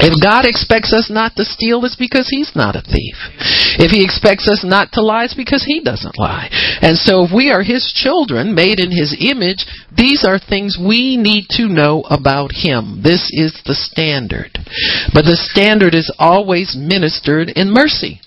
If 0.00 0.20
God 0.22 0.44
expects 0.44 0.92
us 0.92 1.10
not 1.10 1.36
to 1.36 1.44
steal, 1.44 1.84
it's 1.84 1.96
because 1.96 2.28
He's 2.28 2.52
not 2.54 2.76
a 2.76 2.82
thief. 2.82 3.14
If 3.78 3.90
He 3.90 4.04
expects 4.04 4.48
us 4.48 4.64
not 4.64 4.92
to 4.92 5.02
lie, 5.02 5.24
it's 5.24 5.34
because 5.34 5.64
He 5.64 5.80
doesn't 5.80 6.18
lie. 6.18 6.48
And 6.82 6.96
so 6.96 7.24
if 7.24 7.30
we 7.34 7.50
are 7.50 7.62
His 7.62 7.92
children, 7.94 8.54
made 8.54 8.80
in 8.80 8.90
His 8.90 9.16
image, 9.18 9.66
these 9.94 10.24
are 10.26 10.38
things 10.38 10.76
we 10.78 11.16
need 11.16 11.46
to 11.50 11.68
know 11.68 12.02
about 12.10 12.50
Him. 12.52 13.02
This 13.02 13.30
is 13.32 13.54
the 13.66 13.74
standard. 13.74 14.58
But 15.14 15.24
the 15.24 15.38
standard 15.38 15.94
is 15.94 16.12
always 16.18 16.76
ministered 16.76 17.50
in 17.50 17.70
mercy 17.70 18.20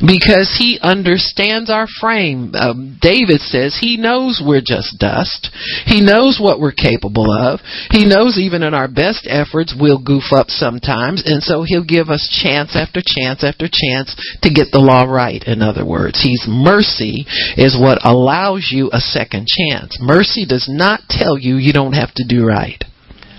because 0.00 0.56
he 0.58 0.78
understands 0.82 1.70
our 1.70 1.86
frame. 2.00 2.54
Um, 2.54 2.98
David 3.00 3.40
says 3.40 3.76
he 3.80 3.96
knows 3.96 4.42
we're 4.44 4.64
just 4.64 4.98
dust. 4.98 5.50
He 5.86 6.00
knows 6.00 6.38
what 6.40 6.60
we're 6.60 6.72
capable 6.72 7.30
of. 7.30 7.60
He 7.90 8.06
knows 8.06 8.38
even 8.38 8.62
in 8.62 8.74
our 8.74 8.88
best 8.88 9.26
efforts 9.28 9.74
we'll 9.78 10.02
goof 10.02 10.32
up 10.32 10.48
sometimes, 10.48 11.22
and 11.24 11.42
so 11.42 11.64
he'll 11.66 11.84
give 11.84 12.08
us 12.08 12.28
chance 12.30 12.76
after 12.76 13.00
chance 13.04 13.44
after 13.44 13.68
chance 13.70 14.14
to 14.42 14.50
get 14.50 14.68
the 14.72 14.80
law 14.80 15.04
right. 15.04 15.42
In 15.46 15.62
other 15.62 15.84
words, 15.84 16.22
His 16.22 16.46
mercy 16.48 17.26
is 17.56 17.78
what 17.78 18.04
allows 18.04 18.70
you 18.72 18.90
a 18.92 19.00
second 19.00 19.46
chance. 19.46 19.98
Mercy 20.00 20.46
does 20.46 20.68
not 20.68 21.00
tell 21.08 21.38
you 21.38 21.56
you 21.56 21.72
don't 21.72 21.94
have 21.94 22.12
to 22.14 22.24
do 22.26 22.46
right. 22.46 22.84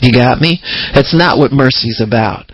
You 0.05 0.13
got 0.13 0.39
me? 0.39 0.61
That's 0.93 1.17
not 1.17 1.39
what 1.39 1.51
mercy's 1.51 1.99
about. 1.99 2.45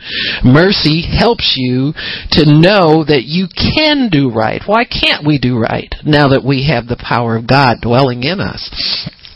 Mercy 0.41 1.03
helps 1.03 1.55
you 1.57 1.91
to 2.31 2.47
know 2.47 3.03
that 3.03 3.27
you 3.27 3.51
can 3.51 4.07
do 4.07 4.31
right. 4.31 4.61
Why 4.65 4.85
can't 4.85 5.27
we 5.27 5.37
do 5.37 5.59
right 5.59 5.93
now 6.05 6.29
that 6.29 6.47
we 6.47 6.71
have 6.71 6.87
the 6.87 6.95
power 6.95 7.35
of 7.35 7.47
God 7.47 7.83
dwelling 7.83 8.23
in 8.23 8.39
us? 8.39 8.71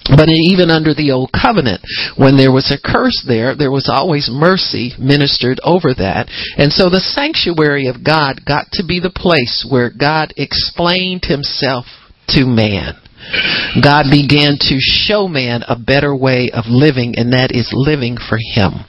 But 0.08 0.30
even 0.30 0.70
under 0.70 0.94
the 0.94 1.12
old 1.12 1.32
covenant, 1.36 1.82
when 2.16 2.38
there 2.38 2.54
was 2.54 2.72
a 2.72 2.80
curse 2.80 3.26
there, 3.28 3.56
there 3.56 3.72
was 3.72 3.92
always 3.92 4.30
mercy 4.32 4.94
ministered 4.98 5.60
over 5.64 5.94
that. 5.98 6.32
And 6.56 6.72
so 6.72 6.90
the 6.90 7.04
sanctuary 7.04 7.88
of 7.88 8.06
God 8.06 8.46
got 8.46 8.72
to 8.74 8.86
be 8.88 9.02
the 9.02 9.10
place 9.10 9.68
where 9.68 9.92
God 9.92 10.32
explained 10.38 11.26
himself 11.26 11.86
to 12.30 12.46
man. 12.46 12.96
God 13.82 14.06
began 14.10 14.58
to 14.60 14.78
show 14.80 15.28
man 15.28 15.64
a 15.68 15.78
better 15.78 16.16
way 16.16 16.50
of 16.54 16.66
living, 16.68 17.16
and 17.18 17.34
that 17.34 17.52
is 17.52 17.70
living 17.74 18.18
for 18.18 18.38
Him. 18.38 18.86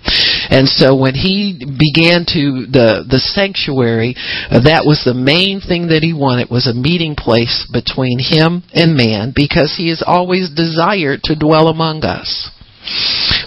And 0.50 0.68
so 0.68 0.94
when 0.94 1.14
he 1.14 1.58
began 1.58 2.24
to 2.30 2.66
the 2.70 3.04
the 3.08 3.18
sanctuary, 3.18 4.14
uh, 4.50 4.60
that 4.62 4.86
was 4.86 5.02
the 5.04 5.14
main 5.14 5.60
thing 5.60 5.88
that 5.88 6.02
he 6.02 6.14
wanted 6.14 6.50
was 6.50 6.66
a 6.66 6.74
meeting 6.74 7.16
place 7.16 7.66
between 7.72 8.18
him 8.18 8.62
and 8.72 8.96
man, 8.96 9.32
because 9.34 9.74
he 9.76 9.88
has 9.88 10.02
always 10.06 10.50
desired 10.54 11.22
to 11.24 11.38
dwell 11.38 11.68
among 11.68 12.04
us. 12.04 12.50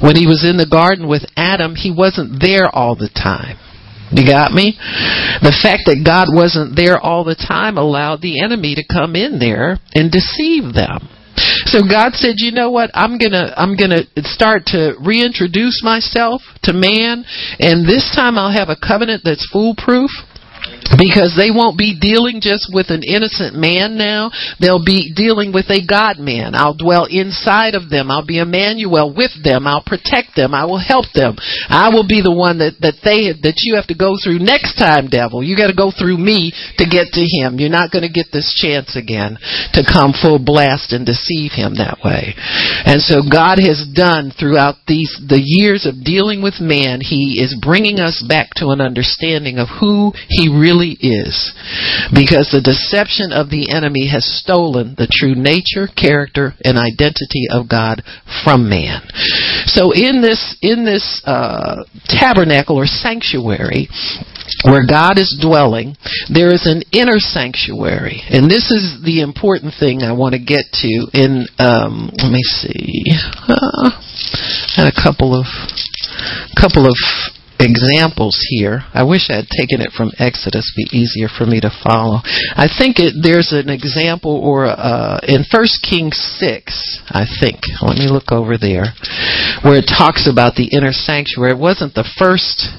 When 0.01 0.15
he 0.15 0.27
was 0.27 0.43
in 0.43 0.57
the 0.57 0.67
garden 0.69 1.07
with 1.07 1.23
Adam, 1.37 1.75
he 1.75 1.91
wasn't 1.91 2.41
there 2.41 2.67
all 2.67 2.95
the 2.95 3.09
time. 3.09 3.57
You 4.11 4.25
got 4.25 4.51
me? 4.51 4.77
The 5.41 5.55
fact 5.61 5.85
that 5.85 6.01
God 6.05 6.27
wasn't 6.33 6.75
there 6.75 6.97
all 6.97 7.23
the 7.23 7.35
time 7.37 7.77
allowed 7.77 8.21
the 8.21 8.41
enemy 8.41 8.75
to 8.75 8.83
come 8.83 9.15
in 9.15 9.39
there 9.39 9.77
and 9.93 10.11
deceive 10.11 10.73
them. 10.73 11.09
So 11.65 11.81
God 11.87 12.15
said, 12.15 12.35
"You 12.37 12.51
know 12.51 12.71
what? 12.71 12.91
I'm 12.93 13.17
going 13.17 13.31
to 13.31 13.53
I'm 13.55 13.77
going 13.77 13.91
to 13.91 14.03
start 14.23 14.65
to 14.67 14.95
reintroduce 14.99 15.81
myself 15.83 16.41
to 16.63 16.73
man, 16.73 17.23
and 17.59 17.87
this 17.87 18.11
time 18.15 18.37
I'll 18.37 18.51
have 18.51 18.69
a 18.69 18.75
covenant 18.75 19.21
that's 19.23 19.47
foolproof." 19.51 20.11
Because 20.97 21.35
they 21.37 21.51
won't 21.51 21.77
be 21.77 21.97
dealing 21.99 22.41
just 22.41 22.69
with 22.73 22.89
an 22.89 23.03
innocent 23.03 23.55
man 23.55 23.97
now. 23.97 24.31
They'll 24.59 24.83
be 24.83 25.13
dealing 25.13 25.51
with 25.53 25.69
a 25.69 25.85
God 25.85 26.17
man. 26.17 26.55
I'll 26.55 26.77
dwell 26.77 27.05
inside 27.09 27.75
of 27.75 27.89
them. 27.89 28.09
I'll 28.09 28.25
be 28.25 28.39
Emmanuel 28.39 29.13
with 29.13 29.35
them. 29.43 29.67
I'll 29.67 29.83
protect 29.83 30.35
them. 30.35 30.53
I 30.53 30.65
will 30.65 30.79
help 30.79 31.05
them. 31.13 31.35
I 31.69 31.89
will 31.89 32.07
be 32.07 32.21
the 32.21 32.33
one 32.33 32.59
that, 32.59 32.79
that 32.79 33.01
they, 33.03 33.35
that 33.43 33.61
you 33.65 33.75
have 33.75 33.87
to 33.91 33.97
go 33.97 34.15
through 34.15 34.39
next 34.39 34.79
time, 34.79 35.11
devil. 35.11 35.43
You 35.43 35.57
gotta 35.57 35.75
go 35.75 35.91
through 35.91 36.17
me 36.17 36.53
to 36.77 36.85
get 36.87 37.11
to 37.13 37.23
him. 37.25 37.59
You're 37.59 37.73
not 37.73 37.91
gonna 37.91 38.11
get 38.11 38.31
this 38.31 38.55
chance 38.55 38.95
again 38.95 39.35
to 39.75 39.83
come 39.83 40.13
full 40.15 40.39
blast 40.39 40.93
and 40.93 41.05
deceive 41.05 41.51
him 41.51 41.75
that 41.75 41.99
way. 42.03 42.33
And 42.87 43.01
so 43.01 43.21
God 43.25 43.59
has 43.59 43.83
done 43.91 44.31
throughout 44.31 44.75
these, 44.87 45.11
the 45.19 45.41
years 45.43 45.85
of 45.85 46.03
dealing 46.03 46.41
with 46.41 46.61
man, 46.61 47.01
He 47.01 47.41
is 47.43 47.57
bringing 47.59 47.99
us 47.99 48.23
back 48.23 48.55
to 48.55 48.69
an 48.69 48.79
understanding 48.79 49.59
of 49.59 49.67
who 49.67 50.13
He 50.29 50.47
really 50.47 50.78
is. 50.99 51.53
Because 52.13 52.49
the 52.51 52.63
deception 52.63 53.31
of 53.31 53.49
the 53.49 53.71
enemy 53.71 54.07
has 54.09 54.23
stolen 54.23 54.95
the 54.97 55.09
true 55.09 55.35
nature, 55.35 55.87
character, 55.87 56.53
and 56.63 56.77
identity 56.77 57.47
of 57.51 57.69
God 57.69 58.03
from 58.43 58.69
man. 58.69 59.01
So 59.65 59.91
in 59.91 60.21
this, 60.21 60.57
in 60.61 60.85
this, 60.85 61.21
uh, 61.25 61.83
tabernacle 62.07 62.77
or 62.77 62.85
sanctuary, 62.85 63.87
where 64.63 64.85
God 64.85 65.17
is 65.17 65.37
dwelling, 65.39 65.95
there 66.33 66.53
is 66.53 66.65
an 66.65 66.83
inner 66.91 67.19
sanctuary, 67.19 68.21
and 68.29 68.49
this 68.49 68.71
is 68.71 68.99
the 69.05 69.21
important 69.21 69.73
thing 69.79 70.01
I 70.01 70.11
want 70.11 70.33
to 70.33 70.41
get 70.41 70.65
to. 70.83 70.91
In 71.13 71.45
um, 71.59 72.09
let 72.17 72.31
me 72.31 72.41
see, 72.43 73.05
uh, 73.47 73.89
had 74.75 74.87
a 74.87 74.95
couple 74.95 75.37
of 75.37 75.45
couple 76.59 76.87
of 76.87 76.97
examples 77.59 78.39
here. 78.49 78.87
I 78.93 79.03
wish 79.03 79.29
I 79.29 79.43
had 79.43 79.51
taken 79.51 79.83
it 79.83 79.91
from 79.91 80.11
Exodus, 80.17 80.71
be 80.75 80.87
easier 80.95 81.27
for 81.27 81.45
me 81.45 81.59
to 81.59 81.69
follow. 81.83 82.23
I 82.55 82.71
think 82.71 82.97
it, 82.99 83.19
there's 83.21 83.51
an 83.51 83.69
example 83.69 84.39
or 84.39 84.65
uh, 84.65 85.19
in 85.27 85.43
First 85.43 85.83
Kings 85.83 86.15
six, 86.39 86.99
I 87.11 87.27
think. 87.27 87.59
Let 87.83 87.99
me 87.99 88.07
look 88.07 88.31
over 88.31 88.57
there, 88.57 88.95
where 89.61 89.77
it 89.77 89.91
talks 89.91 90.27
about 90.31 90.55
the 90.55 90.71
inner 90.71 90.95
sanctuary. 90.95 91.51
It 91.51 91.59
wasn't 91.59 91.93
the 91.93 92.07
first 92.17 92.71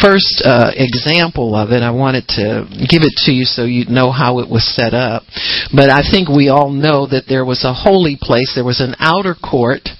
first 0.00 0.42
uh, 0.44 0.70
example 0.74 1.54
of 1.54 1.70
it, 1.70 1.82
I 1.82 1.90
wanted 1.90 2.26
to 2.38 2.66
give 2.88 3.02
it 3.02 3.14
to 3.26 3.32
you 3.32 3.44
so 3.44 3.64
you 3.64 3.86
know 3.86 4.10
how 4.10 4.38
it 4.38 4.48
was 4.48 4.64
set 4.64 4.94
up. 4.94 5.22
But 5.74 5.90
I 5.90 6.02
think 6.02 6.28
we 6.28 6.48
all 6.48 6.70
know 6.70 7.06
that 7.06 7.26
there 7.28 7.44
was 7.44 7.64
a 7.64 7.74
holy 7.74 8.16
place. 8.20 8.54
There 8.54 8.64
was 8.64 8.80
an 8.80 8.94
outer 8.98 9.34
court 9.34 9.90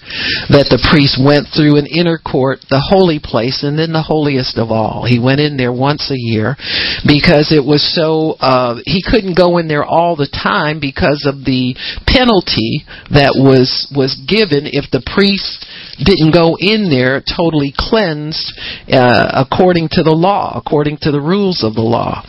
that 0.49 0.73
the 0.73 0.81
priest 0.88 1.21
went 1.21 1.52
through, 1.52 1.76
an 1.76 1.87
inner 1.87 2.17
court, 2.17 2.64
the 2.71 2.81
holy 2.81 3.21
place, 3.21 3.62
and 3.62 3.78
then 3.78 3.93
the 3.93 4.05
holiest 4.05 4.57
of 4.57 4.71
all. 4.71 5.05
He 5.05 5.21
went 5.21 5.40
in 5.40 5.57
there 5.57 5.73
once 5.73 6.09
a 6.11 6.17
year 6.17 6.57
because 7.05 7.52
it 7.52 7.64
was 7.64 7.85
so, 7.85 8.40
uh, 8.40 8.81
he 8.87 9.05
couldn't 9.05 9.37
go 9.37 9.59
in 9.59 9.69
there 9.69 9.85
all 9.85 10.17
the 10.17 10.31
time 10.31 10.81
because 10.81 11.28
of 11.28 11.45
the 11.45 11.76
penalty 12.07 12.87
that 13.12 13.37
was, 13.37 13.90
was 13.93 14.17
given 14.25 14.64
if 14.64 14.88
the 14.90 15.05
priest 15.05 15.67
didn't 15.99 16.33
go 16.33 16.57
in 16.59 16.90
there 16.90 17.23
totally 17.23 17.73
cleansed 17.76 18.52
uh, 18.90 19.45
according 19.47 19.88
to 19.93 20.02
the 20.02 20.14
law, 20.14 20.55
according 20.55 20.99
to 21.02 21.11
the 21.11 21.21
rules 21.21 21.64
of 21.64 21.75
the 21.75 21.83
law. 21.83 22.23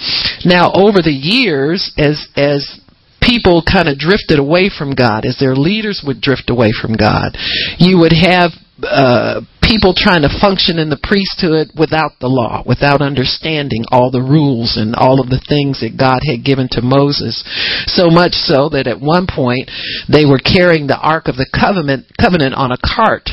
Now, 0.46 0.72
over 0.74 1.02
the 1.02 1.14
years, 1.14 1.94
as 1.98 2.28
as 2.36 2.80
people 3.22 3.62
kind 3.62 3.88
of 3.88 3.98
drifted 3.98 4.40
away 4.40 4.70
from 4.70 4.96
God, 4.96 5.26
as 5.26 5.38
their 5.40 5.56
leaders 5.56 6.04
would 6.06 6.22
drift 6.22 6.50
away 6.50 6.72
from 6.74 6.94
God, 6.94 7.38
you 7.78 8.00
would 8.00 8.14
have 8.14 8.52
uh, 8.82 9.42
people 9.62 9.94
trying 9.94 10.24
to 10.24 10.40
function 10.42 10.80
in 10.80 10.90
the 10.90 11.00
priesthood 11.04 11.70
without 11.78 12.18
the 12.20 12.32
law, 12.32 12.64
without 12.66 13.02
understanding 13.06 13.86
all 13.92 14.10
the 14.10 14.24
rules 14.24 14.80
and 14.82 14.96
all 14.96 15.22
of 15.22 15.30
the 15.30 15.44
things 15.46 15.84
that 15.84 16.00
God 16.00 16.26
had 16.26 16.42
given 16.42 16.66
to 16.74 16.82
Moses. 16.82 17.44
So 17.86 18.10
much 18.10 18.34
so 18.34 18.70
that 18.74 18.88
at 18.88 19.04
one 19.04 19.28
point 19.30 19.70
they 20.10 20.26
were 20.26 20.42
carrying 20.42 20.88
the 20.88 20.98
Ark 20.98 21.28
of 21.28 21.36
the 21.36 21.50
Covenant, 21.54 22.10
covenant 22.18 22.56
on 22.56 22.72
a 22.72 22.82
cart 22.82 23.30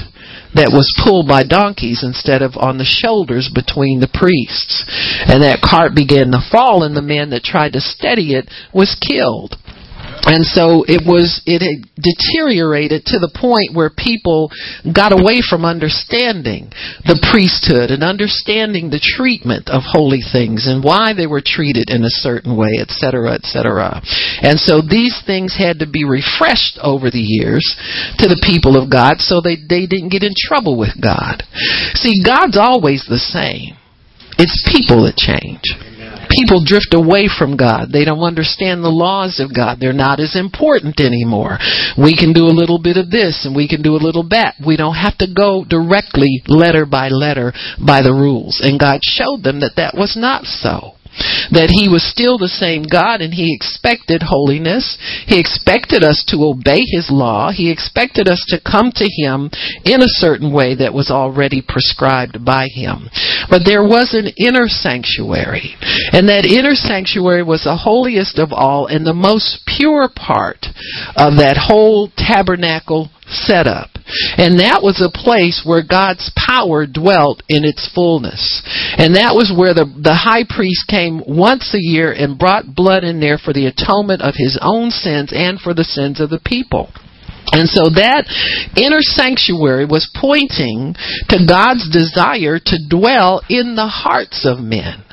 that 0.57 0.73
was 0.73 0.89
pulled 1.05 1.29
by 1.29 1.45
donkeys 1.45 2.03
instead 2.03 2.43
of 2.43 2.57
on 2.57 2.79
the 2.79 2.89
shoulders 2.89 3.51
between 3.53 4.01
the 4.01 4.11
priests. 4.13 4.85
And 5.29 5.43
that 5.43 5.63
cart 5.63 5.95
began 5.95 6.33
to 6.33 6.41
fall, 6.51 6.83
and 6.83 6.97
the 6.97 7.05
man 7.05 7.31
that 7.31 7.45
tried 7.45 7.73
to 7.75 7.81
steady 7.81 8.35
it 8.35 8.49
was 8.73 8.97
killed. 8.97 9.57
And 10.27 10.43
so 10.45 10.83
it 10.91 11.07
was, 11.07 11.39
it 11.47 11.63
had 11.63 11.87
deteriorated 11.95 13.07
to 13.15 13.23
the 13.23 13.31
point 13.31 13.79
where 13.79 13.95
people 13.95 14.51
got 14.83 15.15
away 15.15 15.39
from 15.39 15.63
understanding 15.63 16.75
the 17.07 17.23
priesthood 17.31 17.95
and 17.95 18.03
understanding 18.03 18.91
the 18.91 18.99
treatment 18.99 19.71
of 19.71 19.87
holy 19.87 20.21
things 20.21 20.67
and 20.67 20.83
why 20.83 21.15
they 21.15 21.31
were 21.31 21.43
treated 21.45 21.89
in 21.95 22.03
a 22.03 22.19
certain 22.19 22.59
way, 22.59 22.83
etc., 22.83 23.39
etc. 23.39 24.03
And 24.43 24.59
so 24.59 24.83
these 24.83 25.15
things 25.23 25.55
had 25.55 25.79
to 25.79 25.87
be 25.87 26.03
refreshed 26.03 26.83
over 26.83 27.07
the 27.07 27.23
years 27.23 27.63
to 28.19 28.27
the 28.27 28.43
people 28.43 28.75
of 28.75 28.91
God 28.91 29.23
so 29.23 29.39
they, 29.39 29.55
they 29.63 29.87
didn't 29.87 30.11
get 30.11 30.27
in 30.27 30.35
trouble 30.35 30.75
with 30.75 30.99
God. 30.99 31.47
See, 31.95 32.19
God's 32.27 32.59
always 32.59 33.07
the 33.07 33.23
same. 33.23 33.79
It's 34.43 34.59
people 34.67 35.07
that 35.07 35.17
change 35.17 35.86
people 36.31 36.65
drift 36.65 36.93
away 36.93 37.29
from 37.29 37.57
God. 37.57 37.93
They 37.93 38.05
don't 38.05 38.23
understand 38.23 38.83
the 38.83 38.93
laws 38.93 39.41
of 39.41 39.55
God. 39.55 39.79
They're 39.81 39.93
not 39.93 40.21
as 40.21 40.37
important 40.37 41.01
anymore. 41.01 41.59
We 41.97 42.17
can 42.17 42.33
do 42.33 42.47
a 42.47 42.55
little 42.55 42.79
bit 42.79 42.97
of 42.97 43.11
this 43.11 43.45
and 43.45 43.55
we 43.55 43.69
can 43.69 43.83
do 43.83 43.95
a 43.95 44.03
little 44.03 44.27
that. 44.31 44.57
We 44.65 44.77
don't 44.77 44.97
have 44.97 45.19
to 45.19 45.29
go 45.29 45.65
directly 45.69 46.43
letter 46.47 46.87
by 46.87 47.09
letter 47.09 47.53
by 47.79 48.03
the 48.03 48.13
rules. 48.13 48.61
And 48.63 48.81
God 48.81 49.01
showed 49.03 49.43
them 49.43 49.61
that 49.61 49.77
that 49.77 49.95
was 49.95 50.17
not 50.17 50.45
so 50.45 50.97
that 51.51 51.73
he 51.73 51.89
was 51.89 52.05
still 52.05 52.39
the 52.39 52.49
same 52.49 52.83
God 52.83 53.21
and 53.21 53.33
he 53.33 53.55
expected 53.55 54.23
holiness. 54.23 54.99
He 55.27 55.39
expected 55.39 56.03
us 56.03 56.25
to 56.29 56.45
obey 56.45 56.83
his 56.85 57.11
law. 57.11 57.51
He 57.53 57.71
expected 57.71 58.29
us 58.29 58.45
to 58.49 58.61
come 58.61 58.91
to 58.97 59.09
him 59.09 59.51
in 59.85 60.01
a 60.01 60.17
certain 60.21 60.53
way 60.53 60.75
that 60.77 60.95
was 60.95 61.11
already 61.11 61.63
prescribed 61.63 62.45
by 62.45 62.69
him. 62.73 63.09
But 63.49 63.63
there 63.65 63.85
was 63.85 64.15
an 64.15 64.33
inner 64.37 64.69
sanctuary. 64.69 65.77
And 66.13 66.29
that 66.29 66.45
inner 66.45 66.75
sanctuary 66.75 67.43
was 67.43 67.65
the 67.65 67.77
holiest 67.77 68.39
of 68.39 68.53
all 68.53 68.87
and 68.87 69.07
the 69.07 69.15
most 69.15 69.63
pure 69.67 70.09
part 70.09 70.67
of 71.17 71.39
that 71.39 71.57
whole 71.57 72.11
tabernacle 72.17 73.11
setup. 73.27 73.96
And 74.39 74.61
that 74.61 74.83
was 74.83 75.03
a 75.03 75.11
place 75.11 75.63
where 75.65 75.83
God's 75.83 76.31
power 76.37 76.87
dwelt 76.87 77.43
in 77.49 77.65
its 77.65 77.91
fullness. 77.95 78.63
And 78.99 79.17
that 79.17 79.35
was 79.35 79.51
where 79.51 79.75
the, 79.75 79.87
the 79.87 80.15
high 80.15 80.45
priest 80.49 80.87
came 80.89 81.23
once 81.27 81.75
a 81.75 81.83
year 81.83 82.13
and 82.13 82.39
brought 82.39 82.75
blood 82.75 83.05
in 83.05 83.21
there 83.21 83.39
for 83.39 83.53
the 83.53 83.67
atonement 83.67 84.23
of 84.23 84.35
his 84.37 84.59
own 84.61 84.91
sins 84.91 85.33
and 85.35 85.61
for 85.61 85.75
the 85.75 85.85
sins 85.85 86.21
of 86.21 86.31
the 86.31 86.43
people. 86.45 86.91
And 87.53 87.69
so 87.69 87.91
that 87.95 88.27
inner 88.77 89.01
sanctuary 89.01 89.87
was 89.87 90.11
pointing 90.15 90.95
to 91.31 91.47
God's 91.47 91.89
desire 91.91 92.59
to 92.59 92.77
dwell 92.91 93.43
in 93.49 93.77
the 93.77 93.87
hearts 93.87 94.45
of 94.45 94.59
men 94.59 95.06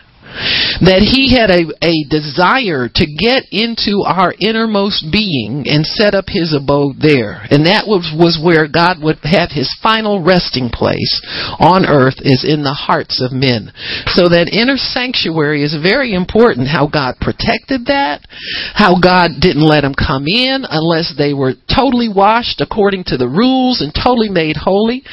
that 0.81 1.05
he 1.05 1.33
had 1.33 1.49
a, 1.49 1.69
a 1.83 2.05
desire 2.09 2.89
to 2.89 3.05
get 3.05 3.45
into 3.51 4.03
our 4.05 4.33
innermost 4.39 5.07
being 5.11 5.65
and 5.67 5.85
set 5.85 6.13
up 6.13 6.25
his 6.27 6.53
abode 6.55 6.99
there. 6.99 7.45
And 7.51 7.65
that 7.65 7.85
was, 7.85 8.09
was 8.15 8.39
where 8.41 8.67
God 8.67 8.97
would 9.01 9.21
have 9.23 9.53
his 9.53 9.69
final 9.81 10.23
resting 10.23 10.69
place 10.73 11.21
on 11.59 11.85
earth 11.85 12.19
is 12.21 12.45
in 12.47 12.63
the 12.63 12.73
hearts 12.73 13.21
of 13.21 13.31
men. 13.31 13.71
So 14.15 14.29
that 14.29 14.49
inner 14.51 14.77
sanctuary 14.77 15.63
is 15.63 15.77
very 15.77 16.13
important 16.13 16.67
how 16.67 16.87
God 16.87 17.21
protected 17.21 17.85
that, 17.87 18.25
how 18.73 18.97
God 18.99 19.37
didn't 19.39 19.65
let 19.65 19.81
them 19.81 19.93
come 19.93 20.25
in 20.27 20.65
unless 20.65 21.13
they 21.17 21.33
were 21.33 21.53
totally 21.69 22.09
washed 22.09 22.61
according 22.61 23.05
to 23.13 23.17
the 23.17 23.29
rules 23.29 23.81
and 23.81 23.93
totally 23.93 24.29
made 24.29 24.57
holy. 24.57 25.03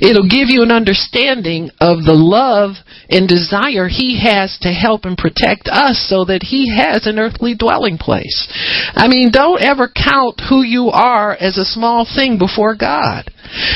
It'll 0.00 0.28
give 0.28 0.48
you 0.48 0.62
an 0.62 0.72
understanding 0.72 1.70
of 1.80 2.04
the 2.04 2.16
love 2.16 2.76
and 3.08 3.28
desire 3.28 3.88
he 3.88 4.20
has 4.22 4.56
to 4.62 4.69
help 4.72 5.04
and 5.04 5.16
protect 5.16 5.68
us 5.68 6.06
so 6.08 6.24
that 6.24 6.42
he 6.42 6.74
has 6.74 7.06
an 7.06 7.18
earthly 7.18 7.54
dwelling 7.54 7.98
place. 7.98 8.48
I 8.94 9.08
mean, 9.08 9.30
don't 9.32 9.62
ever 9.62 9.88
count 9.88 10.40
who 10.48 10.62
you 10.62 10.88
are 10.88 11.32
as 11.32 11.58
a 11.58 11.64
small 11.64 12.06
thing 12.06 12.38
before 12.38 12.76
God. 12.76 13.30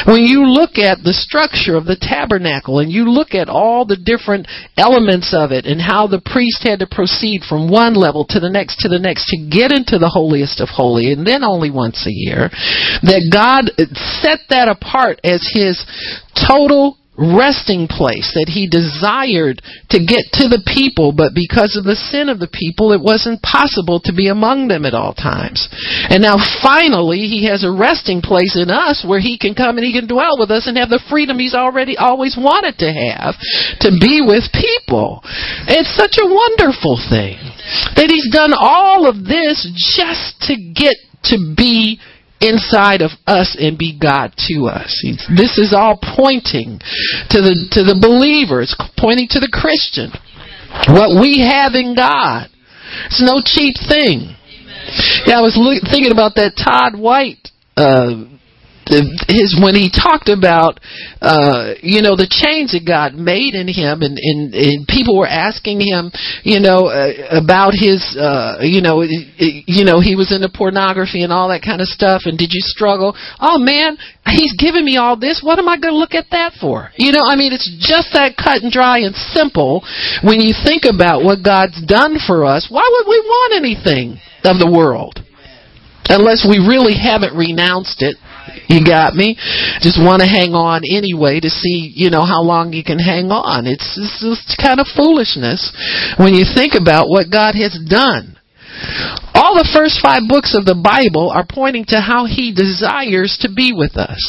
When 0.07 0.23
you 0.23 0.47
look 0.47 0.79
at 0.79 1.03
the 1.03 1.13
structure 1.13 1.77
of 1.77 1.85
the 1.85 1.99
tabernacle 1.99 2.79
and 2.79 2.93
you 2.93 3.11
look 3.11 3.35
at 3.35 3.49
all 3.49 3.85
the 3.85 3.99
different 3.99 4.47
elements 4.79 5.35
of 5.35 5.51
it 5.51 5.67
and 5.67 5.81
how 5.81 6.07
the 6.07 6.23
priest 6.23 6.63
had 6.63 6.79
to 6.79 6.87
proceed 6.87 7.43
from 7.43 7.71
one 7.71 7.95
level 7.95 8.25
to 8.31 8.39
the 8.39 8.51
next 8.51 8.79
to 8.81 8.89
the 8.89 9.03
next 9.03 9.27
to 9.31 9.49
get 9.51 9.73
into 9.73 9.99
the 9.99 10.11
holiest 10.13 10.61
of 10.61 10.69
holy 10.69 11.11
and 11.11 11.27
then 11.27 11.43
only 11.43 11.71
once 11.71 12.07
a 12.07 12.15
year, 12.15 12.51
that 13.03 13.27
God 13.33 13.75
set 14.23 14.47
that 14.51 14.69
apart 14.69 15.19
as 15.25 15.43
his 15.53 15.83
total 16.39 16.97
resting 17.15 17.87
place 17.87 18.35
that 18.35 18.51
he 18.51 18.67
desired 18.67 19.63
to 19.95 20.03
get 20.03 20.35
to 20.35 20.51
the 20.51 20.63
people, 20.67 21.15
but 21.15 21.31
because 21.31 21.79
of 21.79 21.87
the 21.87 21.95
sin 21.95 22.27
of 22.27 22.43
the 22.43 22.51
people, 22.51 22.91
it 22.91 22.99
wasn't 22.99 23.39
possible 23.43 24.03
to 24.03 24.13
be 24.13 24.27
among 24.27 24.67
them 24.67 24.83
at 24.83 24.99
all 24.99 25.15
times. 25.15 25.71
And 26.11 26.23
now 26.23 26.43
finally, 26.59 27.31
he 27.31 27.47
has 27.47 27.63
a 27.63 27.71
resting 27.71 28.19
place 28.19 28.59
in 28.59 28.71
us 28.71 29.07
where 29.07 29.23
he 29.23 29.39
can 29.39 29.55
come 29.55 29.79
and 29.79 29.87
he 29.87 29.95
can 29.95 30.11
dwell 30.11 30.35
with 30.39 30.51
us 30.51 30.67
and 30.67 30.75
have 30.77 30.91
the 30.91 31.03
freedom 31.07 31.39
he's 31.39 31.55
already 31.55 31.97
always 31.97 32.35
wanted 32.35 32.83
to 32.83 32.91
have 32.91 33.39
to 33.87 33.95
be 33.95 34.19
with 34.19 34.51
people. 34.51 35.23
It's 35.71 35.95
such 35.95 36.19
a 36.19 36.27
wonderful 36.27 36.99
thing 36.99 37.39
that 37.95 38.11
he's 38.11 38.29
done 38.35 38.51
all 38.53 39.07
of 39.07 39.23
this 39.23 39.63
just 39.95 40.51
to 40.51 40.55
get 40.59 40.99
to 41.31 41.55
be 41.57 42.01
inside 42.41 43.01
of 43.01 43.11
us 43.27 43.57
and 43.59 43.79
be 43.79 43.99
God 43.99 44.35
to 44.49 44.67
us. 44.67 44.91
This 45.35 45.59
is 45.59 45.73
all 45.73 45.99
pointing 45.99 46.79
to 47.31 47.39
the 47.41 47.55
to 47.73 47.83
the 47.83 47.99
believer. 48.01 48.63
It's 48.63 48.77
pointing 48.99 49.29
to 49.31 49.41
the 49.41 49.51
Christian. 49.51 50.11
What 50.91 51.21
we 51.21 51.41
have 51.41 51.75
in 51.75 51.95
God. 51.95 52.51
It's 53.07 53.23
no 53.23 53.41
cheap 53.43 53.75
thing. 53.89 54.37
Yeah, 55.27 55.39
I 55.39 55.43
was 55.43 55.57
thinking 55.91 56.13
about 56.13 56.35
that 56.37 56.55
Todd 56.59 56.99
White 56.99 57.49
uh, 57.77 58.29
his 58.87 59.57
when 59.57 59.75
he 59.75 59.89
talked 59.89 60.29
about 60.29 60.81
uh 61.21 61.73
you 61.81 62.03
know 62.05 62.17
the 62.17 62.29
change 62.29 62.77
that 62.77 62.85
God 62.85 63.15
made 63.17 63.57
in 63.57 63.69
him 63.69 64.05
and 64.05 64.21
and, 64.21 64.53
and 64.53 64.87
people 64.87 65.17
were 65.17 65.29
asking 65.29 65.81
him 65.81 66.13
you 66.45 66.61
know 66.61 66.93
uh, 66.93 67.41
about 67.41 67.73
his 67.73 68.01
uh 68.19 68.61
you 68.61 68.85
know 68.85 69.01
you 69.03 69.85
know 69.85 70.01
he 70.05 70.17
was 70.17 70.33
into 70.33 70.53
pornography 70.53 71.25
and 71.25 71.33
all 71.33 71.49
that 71.49 71.65
kind 71.65 71.81
of 71.81 71.89
stuff 71.89 72.29
and 72.29 72.37
did 72.37 72.53
you 72.53 72.61
struggle? 72.61 73.17
Oh 73.41 73.59
man 73.59 73.97
he's 74.29 74.57
giving 74.57 74.85
me 74.85 74.97
all 74.97 75.17
this. 75.17 75.41
What 75.45 75.59
am 75.59 75.69
I 75.69 75.77
going 75.77 75.93
to 75.93 76.01
look 76.01 76.17
at 76.17 76.33
that 76.33 76.57
for? 76.61 76.91
You 76.97 77.13
know 77.13 77.25
I 77.25 77.37
mean 77.37 77.53
it's 77.53 77.69
just 77.81 78.13
that 78.13 78.37
cut 78.37 78.61
and 78.61 78.73
dry 78.73 79.01
and 79.01 79.15
simple. 79.15 79.85
When 80.23 80.41
you 80.41 80.53
think 80.53 80.85
about 80.85 81.25
what 81.25 81.45
God's 81.45 81.81
done 81.87 82.21
for 82.21 82.45
us 82.45 82.69
why 82.69 82.85
would 82.85 83.09
we 83.09 83.21
want 83.21 83.57
anything 83.57 84.21
of 84.45 84.61
the 84.61 84.69
world 84.69 85.25
unless 86.09 86.45
we 86.45 86.61
really 86.61 86.93
haven't 86.93 87.37
renounced 87.37 88.03
it 88.05 88.17
you 88.69 88.85
got 88.85 89.15
me? 89.15 89.37
Just 89.81 90.01
want 90.01 90.21
to 90.21 90.29
hang 90.29 90.53
on 90.53 90.83
anyway 90.85 91.41
to 91.41 91.51
see, 91.51 91.93
you 91.95 92.11
know, 92.11 92.25
how 92.25 92.43
long 92.43 92.73
you 92.73 92.85
can 92.85 92.99
hang 92.99 93.31
on. 93.31 93.67
It's, 93.67 93.97
it's 93.97 94.21
just 94.21 94.59
kind 94.61 94.81
of 94.81 94.87
foolishness 94.91 95.73
when 96.19 96.35
you 96.35 96.45
think 96.45 96.75
about 96.75 97.09
what 97.09 97.31
God 97.31 97.55
has 97.55 97.77
done. 97.77 98.37
All 99.35 99.55
the 99.55 99.69
first 99.71 100.03
five 100.03 100.27
books 100.29 100.55
of 100.57 100.65
the 100.65 100.79
Bible 100.79 101.31
are 101.31 101.47
pointing 101.47 101.85
to 101.89 102.01
how 102.01 102.27
He 102.27 102.55
desires 102.55 103.39
to 103.43 103.49
be 103.53 103.73
with 103.75 103.97
us. 103.97 104.21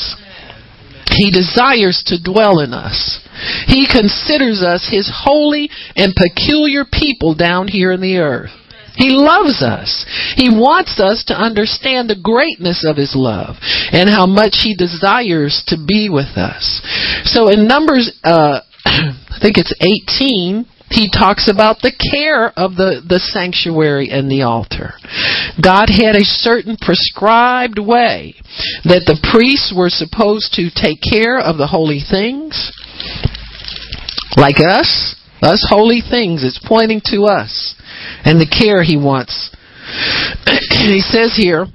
He 1.09 1.31
desires 1.31 2.03
to 2.07 2.21
dwell 2.21 2.59
in 2.59 2.73
us. 2.73 3.21
He 3.67 3.87
considers 3.87 4.61
us 4.61 4.87
His 4.89 5.09
holy 5.09 5.69
and 5.95 6.13
peculiar 6.15 6.83
people 6.85 7.35
down 7.35 7.67
here 7.67 7.91
in 7.91 8.01
the 8.01 8.17
earth. 8.17 8.53
He 8.95 9.09
loves 9.09 9.61
us. 9.61 10.05
He 10.35 10.49
wants 10.49 10.99
us 10.99 11.23
to 11.27 11.33
understand 11.33 12.09
the 12.09 12.19
greatness 12.21 12.85
of 12.87 12.97
His 12.97 13.13
love 13.15 13.57
and 13.91 14.09
how 14.09 14.25
much 14.25 14.63
He 14.63 14.75
desires 14.75 15.63
to 15.67 15.77
be 15.77 16.09
with 16.09 16.37
us. 16.37 16.81
So 17.25 17.49
in 17.49 17.67
Numbers, 17.67 18.11
uh, 18.23 18.61
I 18.85 19.37
think 19.41 19.57
it's 19.57 19.73
18, 19.81 20.65
he 20.89 21.09
talks 21.09 21.49
about 21.49 21.81
the 21.81 21.91
care 21.91 22.53
of 22.55 22.75
the, 22.75 23.01
the 23.01 23.19
sanctuary 23.19 24.09
and 24.11 24.29
the 24.29 24.43
altar. 24.43 24.93
God 25.61 25.89
had 25.89 26.15
a 26.15 26.23
certain 26.23 26.77
prescribed 26.77 27.79
way 27.79 28.35
that 28.85 29.03
the 29.09 29.17
priests 29.33 29.73
were 29.75 29.89
supposed 29.89 30.53
to 30.53 30.69
take 30.69 31.01
care 31.01 31.39
of 31.39 31.57
the 31.57 31.67
holy 31.67 31.99
things. 31.99 32.71
Like 34.37 34.61
us, 34.61 35.15
us 35.41 35.65
holy 35.67 36.01
things, 36.01 36.43
it's 36.45 36.61
pointing 36.63 37.01
to 37.11 37.25
us 37.25 37.75
and 38.25 38.41
the 38.41 38.49
care 38.49 38.83
he 38.83 38.97
wants. 38.97 39.55
he 40.69 40.99
says 40.99 41.37
here, 41.37 41.65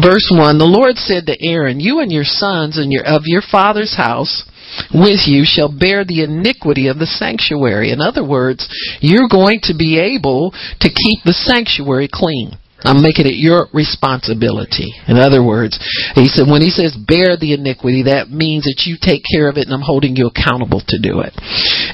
verse 0.00 0.30
1 0.30 0.58
The 0.58 0.64
Lord 0.64 0.96
said 0.96 1.26
to 1.26 1.36
Aaron, 1.42 1.80
You 1.80 2.00
and 2.00 2.10
your 2.10 2.24
sons 2.24 2.78
and 2.78 2.92
your, 2.92 3.04
of 3.04 3.22
your 3.26 3.42
father's 3.42 3.96
house 3.96 4.48
with 4.92 5.26
you 5.26 5.42
shall 5.44 5.68
bear 5.68 6.04
the 6.04 6.22
iniquity 6.22 6.88
of 6.88 6.98
the 6.98 7.06
sanctuary. 7.06 7.90
In 7.90 8.00
other 8.00 8.26
words, 8.26 8.66
you're 9.00 9.28
going 9.28 9.60
to 9.64 9.74
be 9.76 9.98
able 9.98 10.50
to 10.80 10.88
keep 10.88 11.22
the 11.24 11.34
sanctuary 11.34 12.08
clean. 12.10 12.52
I'm 12.84 13.02
making 13.02 13.26
it 13.26 13.40
your 13.40 13.66
responsibility. 13.72 14.92
In 15.08 15.16
other 15.16 15.42
words, 15.42 15.80
he 16.14 16.28
said, 16.28 16.46
when 16.46 16.60
he 16.60 16.70
says 16.70 16.92
bear 16.94 17.36
the 17.40 17.56
iniquity, 17.56 18.04
that 18.04 18.28
means 18.28 18.64
that 18.64 18.84
you 18.84 19.00
take 19.00 19.24
care 19.24 19.48
of 19.48 19.56
it 19.56 19.64
and 19.66 19.72
I'm 19.72 19.84
holding 19.84 20.14
you 20.16 20.28
accountable 20.28 20.84
to 20.84 20.98
do 21.00 21.24
it. 21.24 21.32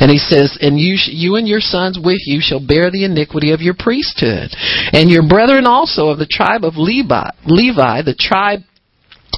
And 0.03 0.11
he 0.11 0.19
says, 0.19 0.59
and 0.61 0.79
you, 0.79 0.99
you 1.07 1.37
and 1.37 1.47
your 1.47 1.63
sons 1.63 1.95
with 1.97 2.27
you 2.27 2.43
shall 2.43 2.61
bear 2.61 2.91
the 2.91 3.07
iniquity 3.07 3.53
of 3.55 3.63
your 3.63 3.75
priesthood. 3.79 4.51
And 4.93 5.09
your 5.09 5.27
brethren 5.27 5.65
also 5.65 6.09
of 6.11 6.19
the 6.19 6.29
tribe 6.29 6.65
of 6.65 6.75
Levi, 6.77 7.31
Levi, 7.47 8.03
the 8.03 8.19
tribe 8.19 8.61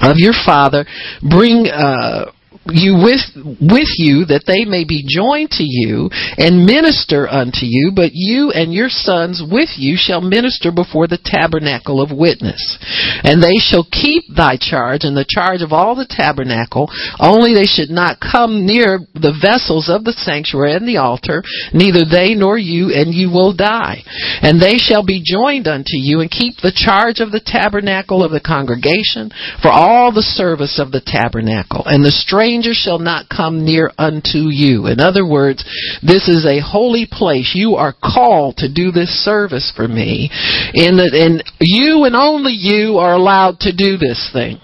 of 0.01 0.17
your 0.17 0.33
father, 0.33 0.85
bring, 1.21 1.69
uh, 1.69 2.33
you 2.71 2.95
with 2.95 3.19
with 3.59 3.91
you 3.99 4.23
that 4.31 4.47
they 4.47 4.63
may 4.63 4.87
be 4.87 5.03
joined 5.03 5.51
to 5.51 5.67
you 5.67 6.07
and 6.39 6.63
minister 6.63 7.27
unto 7.27 7.67
you 7.67 7.91
but 7.91 8.15
you 8.15 8.55
and 8.55 8.71
your 8.71 8.87
sons 8.87 9.43
with 9.43 9.75
you 9.75 9.99
shall 9.99 10.21
minister 10.23 10.71
before 10.71 11.07
the 11.07 11.19
tabernacle 11.19 11.99
of 11.99 12.15
witness. 12.15 12.79
And 13.23 13.43
they 13.43 13.59
shall 13.59 13.83
keep 13.83 14.23
thy 14.31 14.55
charge 14.55 15.03
and 15.03 15.17
the 15.17 15.27
charge 15.27 15.59
of 15.59 15.75
all 15.75 15.95
the 15.95 16.07
tabernacle. 16.07 16.87
Only 17.19 17.51
they 17.51 17.67
should 17.67 17.91
not 17.91 18.23
come 18.23 18.65
near 18.65 18.99
the 19.11 19.35
vessels 19.35 19.91
of 19.91 20.07
the 20.07 20.15
sanctuary 20.15 20.79
and 20.79 20.87
the 20.87 21.03
altar 21.03 21.43
neither 21.73 22.07
they 22.07 22.31
nor 22.31 22.57
you 22.57 22.95
and 22.95 23.11
you 23.11 23.27
will 23.27 23.51
die. 23.51 24.07
And 24.39 24.61
they 24.61 24.79
shall 24.79 25.03
be 25.03 25.19
joined 25.19 25.67
unto 25.67 25.99
you 25.99 26.21
and 26.21 26.31
keep 26.31 26.63
the 26.63 26.71
charge 26.71 27.19
of 27.19 27.35
the 27.35 27.43
tabernacle 27.43 28.23
of 28.23 28.31
the 28.31 28.43
congregation 28.43 29.35
for 29.59 29.67
all 29.67 30.15
the 30.15 30.23
service 30.23 30.79
of 30.79 30.91
the 30.95 31.03
tabernacle. 31.03 31.83
And 31.85 32.05
the 32.05 32.13
stranger 32.13 32.52
stranger 32.53 32.73
shall 32.73 32.99
not 32.99 33.29
come 33.29 33.65
near 33.65 33.91
unto 33.97 34.49
you. 34.49 34.85
In 34.85 34.99
other 34.99 35.25
words, 35.25 35.63
this 36.03 36.27
is 36.27 36.45
a 36.45 36.61
holy 36.61 37.07
place. 37.09 37.53
You 37.55 37.75
are 37.75 37.93
called 37.93 38.57
to 38.57 38.71
do 38.71 38.91
this 38.91 39.09
service 39.25 39.73
for 39.75 39.87
me. 39.87 40.29
And, 40.75 40.99
and 40.99 41.43
you 41.59 42.03
and 42.03 42.15
only 42.15 42.53
you 42.53 42.97
are 42.97 43.13
allowed 43.13 43.59
to 43.61 43.75
do 43.75 43.97
this 43.97 44.29
thing. 44.31 44.57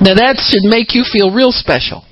Now 0.00 0.14
that 0.14 0.40
should 0.40 0.68
make 0.68 0.94
you 0.94 1.04
feel 1.04 1.32
real 1.32 1.52
special. 1.52 2.04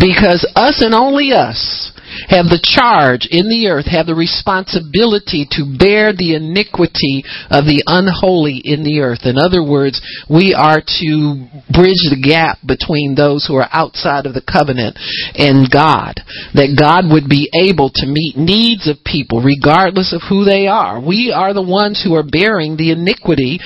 Because 0.00 0.48
us 0.56 0.82
and 0.82 0.94
only 0.94 1.32
us 1.32 1.92
have 2.28 2.46
the 2.46 2.60
charge 2.60 3.28
in 3.30 3.48
the 3.48 3.68
earth, 3.68 3.88
have 3.88 4.06
the 4.06 4.14
responsibility 4.14 5.48
to 5.56 5.64
bear 5.64 6.12
the 6.12 6.36
iniquity 6.36 7.24
of 7.48 7.64
the 7.64 7.82
unholy 7.86 8.60
in 8.60 8.84
the 8.84 9.00
earth. 9.00 9.24
In 9.24 9.40
other 9.40 9.64
words, 9.64 10.00
we 10.28 10.52
are 10.52 10.80
to 10.80 11.48
bridge 11.72 12.04
the 12.12 12.20
gap 12.20 12.60
between 12.64 13.16
those 13.16 13.48
who 13.48 13.56
are 13.56 13.68
outside 13.72 14.26
of 14.26 14.36
the 14.36 14.44
covenant 14.44 14.96
and 15.36 15.68
God. 15.72 16.20
That 16.52 16.76
God 16.76 17.08
would 17.08 17.28
be 17.28 17.48
able 17.56 17.90
to 18.00 18.06
meet 18.06 18.36
needs 18.36 18.88
of 18.88 19.00
people 19.04 19.40
regardless 19.40 20.12
of 20.12 20.22
who 20.28 20.44
they 20.44 20.68
are. 20.68 21.00
We 21.00 21.32
are 21.32 21.56
the 21.56 21.64
ones 21.64 22.00
who 22.04 22.14
are 22.14 22.26
bearing 22.26 22.76
the 22.76 22.92
iniquity 22.92 23.60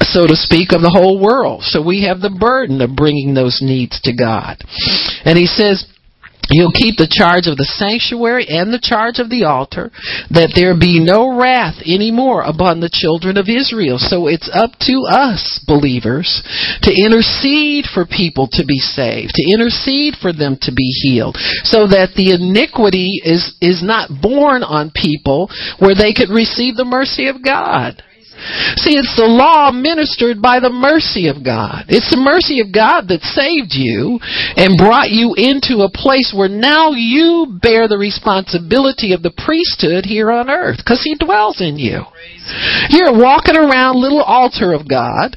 so 0.00 0.26
to 0.26 0.36
speak, 0.36 0.72
of 0.72 0.82
the 0.82 0.92
whole 0.92 1.20
world. 1.20 1.62
So 1.62 1.82
we 1.82 2.04
have 2.04 2.20
the 2.20 2.34
burden 2.34 2.80
of 2.80 2.96
bringing 2.96 3.34
those 3.34 3.60
needs 3.62 4.00
to 4.02 4.12
God. 4.14 4.62
And 5.24 5.38
he 5.38 5.46
says, 5.46 5.84
You'll 6.48 6.74
keep 6.74 6.94
the 6.96 7.10
charge 7.10 7.50
of 7.50 7.58
the 7.58 7.66
sanctuary 7.66 8.46
and 8.46 8.70
the 8.70 8.82
charge 8.82 9.18
of 9.18 9.30
the 9.30 9.50
altar, 9.50 9.90
that 10.30 10.54
there 10.54 10.78
be 10.78 11.02
no 11.02 11.34
wrath 11.34 11.82
anymore 11.82 12.46
upon 12.46 12.78
the 12.78 12.92
children 12.92 13.34
of 13.34 13.50
Israel. 13.50 13.98
So 13.98 14.30
it's 14.30 14.46
up 14.54 14.78
to 14.86 15.10
us, 15.10 15.58
believers, 15.66 16.42
to 16.86 16.94
intercede 16.94 17.90
for 17.90 18.06
people 18.06 18.46
to 18.54 18.62
be 18.62 18.78
saved, 18.78 19.34
to 19.34 19.50
intercede 19.50 20.14
for 20.22 20.30
them 20.30 20.54
to 20.62 20.70
be 20.70 20.86
healed, 21.02 21.34
so 21.66 21.90
that 21.90 22.14
the 22.14 22.30
iniquity 22.30 23.18
is, 23.26 23.58
is 23.58 23.82
not 23.82 24.14
borne 24.22 24.62
on 24.62 24.94
people 24.94 25.50
where 25.82 25.98
they 25.98 26.14
could 26.14 26.30
receive 26.30 26.78
the 26.78 26.86
mercy 26.86 27.26
of 27.26 27.42
God. 27.42 28.02
See, 28.76 28.96
it's 28.96 29.16
the 29.16 29.26
law 29.26 29.72
ministered 29.72 30.42
by 30.42 30.60
the 30.60 30.72
mercy 30.72 31.28
of 31.28 31.42
God. 31.42 31.88
It's 31.88 32.10
the 32.10 32.20
mercy 32.20 32.60
of 32.60 32.68
God 32.68 33.08
that 33.08 33.24
saved 33.24 33.72
you 33.72 34.20
and 34.56 34.76
brought 34.76 35.10
you 35.10 35.32
into 35.36 35.82
a 35.82 35.92
place 35.92 36.36
where 36.36 36.48
now 36.48 36.92
you 36.92 37.58
bear 37.62 37.88
the 37.88 37.98
responsibility 37.98 39.12
of 39.16 39.22
the 39.22 39.32
priesthood 39.32 40.04
here 40.04 40.30
on 40.30 40.50
earth 40.50 40.76
because 40.78 41.00
He 41.02 41.16
dwells 41.16 41.60
in 41.60 41.78
you. 41.80 42.04
You're 42.92 43.16
walking 43.16 43.56
around 43.56 43.96
little 43.96 44.22
altar 44.22 44.72
of 44.72 44.88
God 44.88 45.36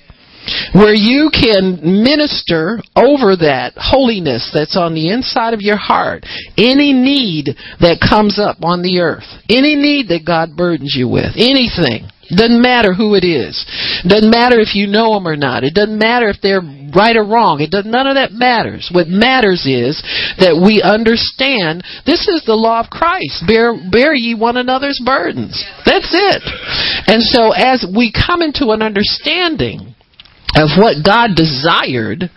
where 0.74 0.94
you 0.94 1.30
can 1.32 1.80
minister 2.04 2.82
over 2.96 3.36
that 3.38 3.74
holiness 3.76 4.52
that's 4.54 4.78
on 4.78 4.94
the 4.94 5.10
inside 5.10 5.54
of 5.54 5.62
your 5.62 5.78
heart. 5.78 6.26
Any 6.58 6.94
need 6.94 7.56
that 7.80 8.02
comes 8.02 8.40
up 8.40 8.58
on 8.64 8.82
the 8.82 9.00
earth, 9.00 9.28
any 9.50 9.76
need 9.76 10.10
that 10.10 10.26
God 10.26 10.56
burdens 10.56 10.96
you 10.98 11.08
with, 11.08 11.36
anything. 11.38 12.10
Doesn't 12.30 12.62
matter 12.62 12.94
who 12.94 13.16
it 13.16 13.26
is. 13.26 13.66
Doesn't 14.08 14.30
matter 14.30 14.60
if 14.60 14.76
you 14.76 14.88
know 14.88 15.14
them 15.14 15.28
or 15.28 15.36
not. 15.36 15.64
It 15.64 15.74
doesn't 15.74 15.98
matter 15.98 16.30
if 16.30 16.38
they're 16.42 16.62
right 16.62 17.18
or 17.18 17.26
wrong. 17.26 17.62
It 17.62 17.72
does, 17.72 17.86
none 17.86 18.08
of 18.08 18.16
that 18.16 18.32
matters. 18.32 18.90
What 18.94 19.08
matters 19.08 19.66
is 19.66 20.02
that 20.38 20.58
we 20.58 20.82
understand 20.82 21.82
this 22.06 22.28
is 22.28 22.46
the 22.46 22.58
law 22.58 22.82
of 22.82 22.90
Christ. 22.90 23.46
Bear, 23.46 23.74
bear 23.74 24.14
ye 24.14 24.36
one 24.36 24.58
another's 24.58 25.02
burdens. 25.04 25.58
That's 25.86 26.14
it. 26.14 26.42
And 27.10 27.22
so 27.22 27.52
as 27.52 27.86
we 27.86 28.14
come 28.14 28.42
into 28.42 28.70
an 28.70 28.82
understanding 28.82 29.96
of 30.58 30.78
what 30.78 31.06
God 31.06 31.38
desired, 31.38 32.30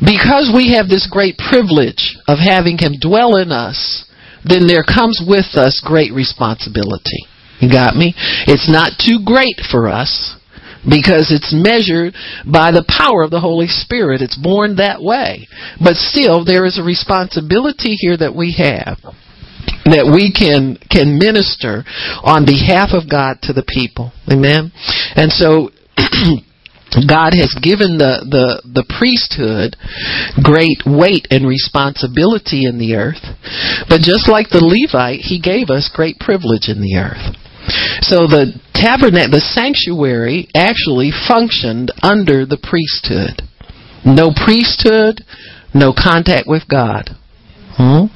because 0.00 0.52
we 0.52 0.76
have 0.76 0.88
this 0.88 1.08
great 1.10 1.36
privilege 1.36 2.16
of 2.28 2.38
having 2.40 2.76
Him 2.76 2.96
dwell 3.00 3.36
in 3.36 3.52
us, 3.52 4.04
then 4.44 4.66
there 4.66 4.84
comes 4.84 5.20
with 5.24 5.56
us 5.56 5.80
great 5.84 6.12
responsibility. 6.12 7.24
You 7.60 7.70
got 7.70 7.96
me? 7.96 8.14
It's 8.46 8.68
not 8.70 8.98
too 8.98 9.24
great 9.24 9.60
for 9.70 9.88
us 9.88 10.36
because 10.84 11.32
it's 11.32 11.54
measured 11.54 12.14
by 12.44 12.70
the 12.70 12.84
power 12.84 13.22
of 13.22 13.30
the 13.30 13.40
Holy 13.40 13.68
Spirit. 13.68 14.20
It's 14.20 14.36
born 14.36 14.76
that 14.76 15.00
way. 15.00 15.48
But 15.82 15.96
still, 15.96 16.44
there 16.44 16.64
is 16.64 16.78
a 16.78 16.84
responsibility 16.84 17.96
here 17.96 18.16
that 18.16 18.36
we 18.36 18.56
have 18.58 18.98
that 19.84 20.08
we 20.08 20.32
can 20.32 20.80
can 20.88 21.20
minister 21.20 21.84
on 22.24 22.48
behalf 22.48 22.96
of 22.96 23.08
God 23.08 23.40
to 23.44 23.52
the 23.52 23.64
people. 23.64 24.12
Amen. 24.28 24.72
And 25.16 25.28
so 25.32 25.68
God 27.08 27.34
has 27.36 27.52
given 27.58 27.98
the, 27.98 28.22
the, 28.22 28.62
the 28.64 28.86
priesthood 28.86 29.76
great 30.40 30.86
weight 30.86 31.26
and 31.30 31.42
responsibility 31.42 32.64
in 32.64 32.78
the 32.78 32.94
earth. 32.94 33.24
But 33.88 34.06
just 34.06 34.30
like 34.30 34.48
the 34.48 34.62
Levite, 34.62 35.26
he 35.26 35.42
gave 35.42 35.68
us 35.68 35.90
great 35.92 36.22
privilege 36.22 36.70
in 36.70 36.80
the 36.80 36.96
earth. 36.96 37.34
So 38.02 38.26
the 38.26 38.60
tabernacle, 38.74 39.32
the 39.32 39.40
sanctuary 39.40 40.48
actually 40.54 41.10
functioned 41.10 41.92
under 42.02 42.44
the 42.44 42.60
priesthood. 42.60 43.42
No 44.04 44.32
priesthood, 44.32 45.24
no 45.72 45.92
contact 45.96 46.46
with 46.46 46.68
God. 46.68 47.16
Hmm? 47.76 48.06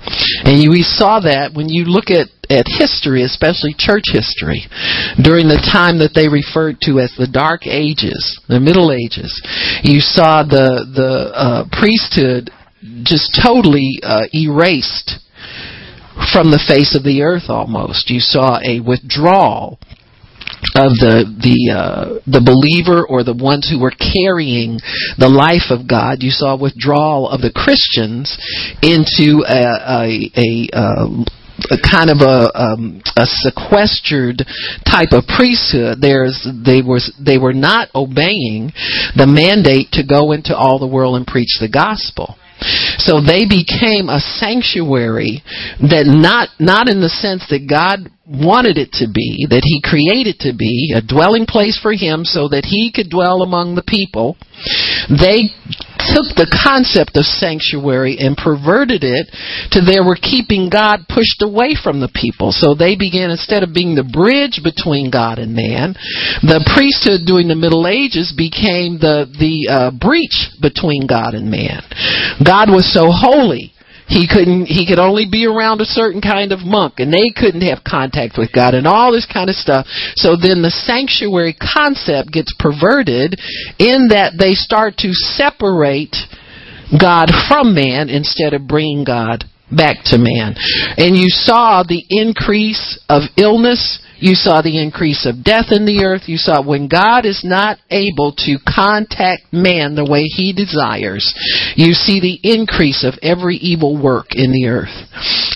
And 0.44 0.62
you, 0.62 0.70
we 0.70 0.82
saw 0.82 1.18
that 1.20 1.50
when 1.54 1.68
you 1.68 1.84
look 1.84 2.14
at, 2.14 2.30
at 2.46 2.70
history, 2.70 3.22
especially 3.26 3.74
church 3.74 4.06
history, 4.06 4.70
during 5.18 5.50
the 5.50 5.58
time 5.58 5.98
that 5.98 6.14
they 6.14 6.30
referred 6.30 6.78
to 6.86 7.00
as 7.00 7.10
the 7.18 7.26
Dark 7.26 7.66
Ages, 7.66 8.38
the 8.46 8.60
Middle 8.60 8.92
Ages, 8.92 9.34
you 9.82 9.98
saw 9.98 10.44
the 10.46 10.86
the 10.94 11.34
uh, 11.34 11.64
priesthood 11.74 12.54
just 13.02 13.34
totally 13.34 13.98
uh, 14.04 14.30
erased 14.32 15.18
from 16.32 16.50
the 16.50 16.62
face 16.66 16.94
of 16.94 17.04
the 17.04 17.22
earth. 17.22 17.48
Almost, 17.48 18.10
you 18.10 18.20
saw 18.20 18.58
a 18.64 18.80
withdrawal 18.80 19.78
of 20.74 20.92
the 20.98 21.24
the 21.38 21.58
uh, 21.70 22.04
the 22.26 22.42
believer 22.42 23.06
or 23.06 23.22
the 23.22 23.36
ones 23.36 23.70
who 23.70 23.80
were 23.80 23.94
carrying 23.94 24.78
the 25.18 25.30
life 25.30 25.70
of 25.70 25.88
God. 25.88 26.22
You 26.22 26.30
saw 26.30 26.58
withdrawal 26.58 27.28
of 27.28 27.40
the 27.40 27.54
Christians 27.54 28.34
into 28.82 29.46
a 29.46 29.62
a, 30.02 30.04
a, 30.34 30.48
um, 30.74 31.24
a 31.70 31.78
kind 31.78 32.10
of 32.10 32.18
a 32.20 32.50
um, 32.54 33.02
a 33.16 33.26
sequestered 33.26 34.42
type 34.84 35.12
of 35.12 35.26
priesthood. 35.26 35.98
There's 36.00 36.46
they 36.46 36.82
were 36.82 37.00
they 37.18 37.38
were 37.38 37.54
not 37.54 37.88
obeying 37.94 38.74
the 39.14 39.30
mandate 39.30 39.94
to 39.94 40.02
go 40.02 40.32
into 40.32 40.56
all 40.56 40.78
the 40.78 40.90
world 40.90 41.16
and 41.16 41.26
preach 41.26 41.58
the 41.60 41.70
gospel. 41.70 42.36
So 42.98 43.20
they 43.20 43.46
became 43.46 44.08
a 44.08 44.20
sanctuary 44.20 45.42
that 45.80 46.06
not 46.06 46.50
not 46.58 46.88
in 46.88 47.00
the 47.00 47.08
sense 47.08 47.46
that 47.50 47.68
God 47.68 48.10
wanted 48.28 48.76
it 48.76 48.92
to 49.00 49.08
be, 49.08 49.46
that 49.48 49.64
he 49.64 49.80
created 49.80 50.36
to 50.44 50.52
be, 50.52 50.92
a 50.94 51.00
dwelling 51.00 51.46
place 51.46 51.78
for 51.80 51.92
him 51.92 52.24
so 52.24 52.48
that 52.48 52.68
he 52.68 52.92
could 52.92 53.08
dwell 53.08 53.40
among 53.40 53.74
the 53.74 53.86
people. 53.86 54.36
They 55.08 55.48
took 56.12 56.34
the 56.36 56.48
concept 56.48 57.16
of 57.16 57.24
sanctuary 57.24 58.16
and 58.18 58.36
perverted 58.36 59.04
it 59.04 59.28
to 59.72 59.80
they 59.80 60.00
were 60.00 60.18
keeping 60.18 60.68
God 60.68 61.08
pushed 61.08 61.40
away 61.40 61.76
from 61.76 62.00
the 62.00 62.12
people. 62.12 62.52
So 62.52 62.74
they 62.74 62.96
began, 62.96 63.30
instead 63.30 63.62
of 63.62 63.72
being 63.72 63.94
the 63.94 64.06
bridge 64.06 64.60
between 64.64 65.10
God 65.10 65.38
and 65.38 65.54
man, 65.54 65.94
the 66.42 66.64
priesthood 66.74 67.24
during 67.24 67.48
the 67.48 67.58
Middle 67.58 67.86
Ages 67.86 68.34
became 68.36 68.98
the, 68.98 69.28
the 69.28 69.68
uh, 69.68 69.90
breach 69.92 70.52
between 70.60 71.06
God 71.06 71.34
and 71.34 71.50
man. 71.50 71.84
God 72.44 72.70
was 72.70 72.88
so 72.88 73.08
holy 73.12 73.72
he 74.08 74.26
couldn't 74.26 74.66
he 74.66 74.86
could 74.86 74.98
only 74.98 75.28
be 75.30 75.46
around 75.46 75.80
a 75.80 75.84
certain 75.84 76.20
kind 76.20 76.50
of 76.50 76.64
monk 76.64 76.94
and 76.98 77.12
they 77.12 77.28
couldn't 77.36 77.60
have 77.60 77.84
contact 77.84 78.36
with 78.38 78.50
God 78.52 78.74
and 78.74 78.86
all 78.86 79.12
this 79.12 79.28
kind 79.30 79.50
of 79.50 79.56
stuff. 79.56 79.86
So 80.16 80.34
then 80.34 80.62
the 80.62 80.72
sanctuary 80.72 81.54
concept 81.54 82.32
gets 82.32 82.54
perverted 82.58 83.38
in 83.78 84.08
that 84.08 84.34
they 84.38 84.54
start 84.54 84.96
to 84.98 85.12
separate 85.12 86.16
God 86.98 87.28
from 87.48 87.74
man 87.74 88.08
instead 88.08 88.54
of 88.54 88.66
bringing 88.66 89.04
God 89.04 89.44
back 89.70 89.98
to 90.06 90.16
man. 90.16 90.56
And 90.96 91.16
you 91.16 91.28
saw 91.28 91.84
the 91.84 92.02
increase 92.08 92.98
of 93.08 93.28
illness 93.36 94.00
you 94.18 94.34
saw 94.34 94.62
the 94.62 94.80
increase 94.80 95.26
of 95.26 95.44
death 95.44 95.70
in 95.70 95.86
the 95.86 96.04
earth. 96.04 96.26
You 96.26 96.36
saw 96.36 96.62
when 96.62 96.88
God 96.88 97.24
is 97.24 97.42
not 97.44 97.78
able 97.90 98.34
to 98.44 98.58
contact 98.66 99.52
man 99.52 99.94
the 99.94 100.08
way 100.08 100.26
he 100.26 100.52
desires, 100.52 101.22
you 101.76 101.94
see 101.94 102.20
the 102.20 102.38
increase 102.42 103.04
of 103.06 103.14
every 103.22 103.56
evil 103.56 104.00
work 104.00 104.34
in 104.34 104.50
the 104.50 104.66
earth. 104.66 104.94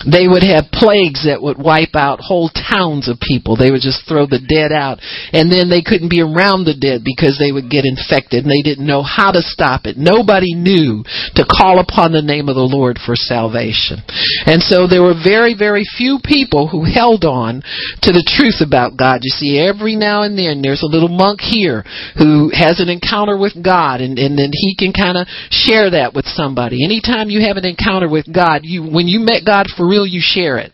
They 0.07 0.27
would 0.27 0.43
have 0.43 0.71
plagues 0.71 1.25
that 1.27 1.41
would 1.41 1.59
wipe 1.59 1.95
out 1.95 2.19
whole 2.19 2.49
towns 2.49 3.07
of 3.07 3.19
people. 3.19 3.55
They 3.55 3.71
would 3.71 3.83
just 3.83 4.07
throw 4.07 4.27
the 4.27 4.43
dead 4.43 4.71
out. 4.71 4.99
And 5.31 5.51
then 5.51 5.67
they 5.67 5.83
couldn't 5.83 6.11
be 6.11 6.23
around 6.23 6.63
the 6.63 6.75
dead 6.75 7.03
because 7.03 7.39
they 7.39 7.51
would 7.51 7.71
get 7.71 7.87
infected 7.87 8.43
and 8.43 8.51
they 8.51 8.63
didn't 8.63 8.87
know 8.87 9.03
how 9.03 9.31
to 9.31 9.43
stop 9.43 9.87
it. 9.87 9.95
Nobody 9.95 10.55
knew 10.55 11.03
to 11.35 11.47
call 11.47 11.79
upon 11.79 12.11
the 12.11 12.23
name 12.23 12.47
of 12.47 12.55
the 12.55 12.67
Lord 12.67 12.99
for 12.99 13.15
salvation. 13.15 14.03
And 14.45 14.63
so 14.63 14.87
there 14.87 15.03
were 15.03 15.15
very, 15.15 15.55
very 15.55 15.87
few 15.87 16.19
people 16.23 16.67
who 16.67 16.83
held 16.83 17.23
on 17.23 17.63
to 18.03 18.11
the 18.11 18.25
truth 18.27 18.52
truth 18.53 18.67
about 18.67 18.97
God. 18.97 19.19
You 19.23 19.29
see, 19.29 19.59
every 19.59 19.95
now 19.95 20.23
and 20.23 20.37
then 20.37 20.61
there's 20.61 20.83
a 20.83 20.87
little 20.87 21.09
monk 21.09 21.41
here 21.41 21.83
who 22.17 22.51
has 22.53 22.79
an 22.79 22.89
encounter 22.89 23.37
with 23.37 23.53
God, 23.63 24.01
and, 24.01 24.17
and 24.17 24.37
then 24.37 24.51
he 24.53 24.75
can 24.75 24.93
kind 24.93 25.17
of 25.17 25.27
share 25.49 25.91
that 25.91 26.13
with 26.13 26.25
somebody. 26.25 26.83
Anytime 26.83 27.29
you 27.29 27.41
have 27.47 27.57
an 27.57 27.65
encounter 27.65 28.09
with 28.09 28.31
God, 28.31 28.61
you 28.63 28.83
when 28.83 29.07
you 29.07 29.19
met 29.19 29.45
God 29.45 29.67
for 29.75 29.87
real, 29.87 30.05
you 30.05 30.21
share 30.21 30.57
it. 30.57 30.71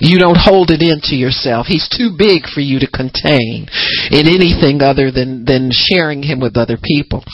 You 0.00 0.18
don't 0.18 0.38
hold 0.38 0.70
it 0.70 0.82
into 0.82 1.16
yourself. 1.16 1.66
He's 1.66 1.88
too 1.88 2.14
big 2.16 2.46
for 2.46 2.60
you 2.60 2.78
to 2.80 2.90
contain 2.90 3.66
in 4.10 4.24
anything 4.26 4.82
other 4.82 5.10
than, 5.10 5.44
than 5.44 5.70
sharing 5.72 6.22
him 6.22 6.40
with 6.40 6.56
other 6.56 6.78
people. 6.80 7.24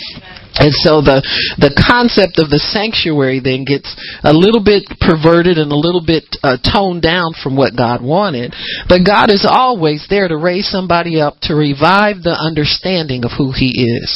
And 0.54 0.70
so 0.70 1.02
the 1.02 1.18
the 1.58 1.74
concept 1.74 2.38
of 2.38 2.46
the 2.46 2.62
sanctuary 2.62 3.42
then 3.42 3.66
gets 3.66 3.90
a 4.22 4.30
little 4.30 4.62
bit 4.62 4.86
perverted 5.02 5.58
and 5.58 5.74
a 5.74 5.78
little 5.78 6.02
bit 6.02 6.30
uh, 6.46 6.62
toned 6.62 7.02
down 7.02 7.34
from 7.34 7.58
what 7.58 7.74
God 7.74 7.98
wanted. 7.98 8.54
But 8.86 9.02
God 9.02 9.34
is 9.34 9.42
always 9.42 10.06
there 10.06 10.30
to 10.30 10.38
raise 10.38 10.70
somebody 10.70 11.18
up 11.18 11.42
to 11.50 11.58
revive 11.58 12.22
the 12.22 12.38
understanding 12.38 13.26
of 13.26 13.34
who 13.34 13.50
He 13.50 13.98
is. 13.98 14.06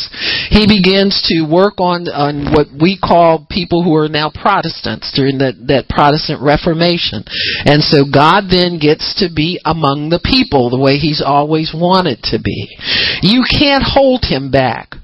He 0.55 0.71
begins 0.71 1.19
to 1.35 1.43
work 1.43 1.83
on 1.83 2.07
on 2.07 2.55
what 2.55 2.71
we 2.71 2.95
call 2.95 3.43
people 3.51 3.83
who 3.83 3.99
are 3.99 4.09
now 4.09 4.31
Protestants 4.31 5.11
during 5.11 5.43
that 5.43 5.59
that 5.67 5.91
Protestant 5.91 6.39
Reformation. 6.39 7.27
And 7.67 7.83
so 7.83 8.07
God 8.07 8.38
then 8.47 8.79
gets 8.79 9.15
to 9.21 9.29
be 9.35 9.61
among 9.65 10.11
the 10.11 10.23
people 10.23 10.71
the 10.71 10.79
way 10.79 10.99
He's 10.99 11.23
always 11.25 11.73
wanted 11.75 12.23
to 12.31 12.39
be. 12.39 12.77
You 13.23 13.43
can't 13.49 13.83
hold 13.83 14.25
Him 14.25 14.51
back. 14.51 14.95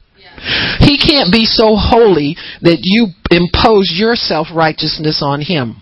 He 0.80 0.98
can't 0.98 1.32
be 1.32 1.46
so 1.46 1.76
holy 1.76 2.36
that 2.60 2.80
you 2.82 3.08
impose 3.30 3.92
your 3.94 4.14
self 4.14 4.48
righteousness 4.54 5.22
on 5.24 5.40
him. 5.40 5.80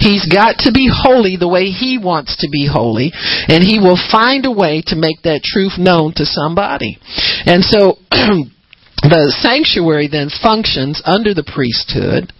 He's 0.00 0.26
got 0.26 0.58
to 0.68 0.72
be 0.72 0.90
holy 0.92 1.36
the 1.36 1.48
way 1.48 1.70
he 1.70 1.96
wants 1.96 2.36
to 2.38 2.48
be 2.50 2.68
holy, 2.70 3.12
and 3.48 3.64
he 3.64 3.78
will 3.78 3.98
find 4.10 4.44
a 4.44 4.52
way 4.52 4.82
to 4.86 4.96
make 4.96 5.22
that 5.22 5.42
truth 5.42 5.78
known 5.78 6.12
to 6.16 6.26
somebody. 6.26 6.98
And 7.46 7.64
so 7.64 7.96
the 9.02 9.34
sanctuary 9.42 10.08
then 10.08 10.30
functions 10.30 11.02
under 11.04 11.34
the 11.34 11.44
priesthood. 11.46 12.32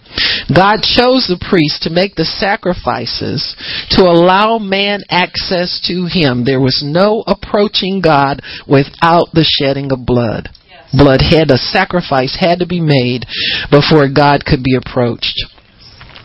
God 0.52 0.84
chose 0.84 1.26
the 1.26 1.40
priest 1.40 1.82
to 1.82 1.90
make 1.90 2.14
the 2.14 2.28
sacrifices 2.28 3.56
to 3.96 4.02
allow 4.02 4.58
man 4.58 5.00
access 5.08 5.80
to 5.88 6.06
him. 6.06 6.44
There 6.44 6.60
was 6.60 6.84
no 6.84 7.24
approaching 7.26 8.00
God 8.04 8.40
without 8.68 9.32
the 9.32 9.46
shedding 9.46 9.90
of 9.90 10.06
blood 10.06 10.50
blood 10.92 11.24
had 11.24 11.50
a 11.50 11.56
sacrifice 11.56 12.36
had 12.38 12.60
to 12.60 12.66
be 12.66 12.80
made 12.80 13.24
before 13.70 14.12
God 14.12 14.44
could 14.44 14.62
be 14.62 14.76
approached. 14.76 15.40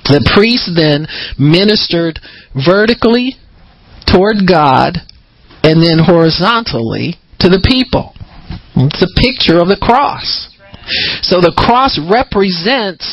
The 0.04 0.24
priest 0.36 0.72
then 0.76 1.08
ministered 1.40 2.20
vertically 2.52 3.36
toward 4.08 4.48
God 4.48 5.00
and 5.64 5.84
then 5.84 6.00
horizontally 6.04 7.16
to 7.40 7.50
the 7.50 7.64
people. 7.64 8.17
It's 8.76 9.04
a 9.04 9.12
picture 9.20 9.60
of 9.60 9.68
the 9.68 9.80
cross. 9.82 10.54
So 11.22 11.44
the 11.44 11.52
cross 11.52 12.00
represents 12.00 13.04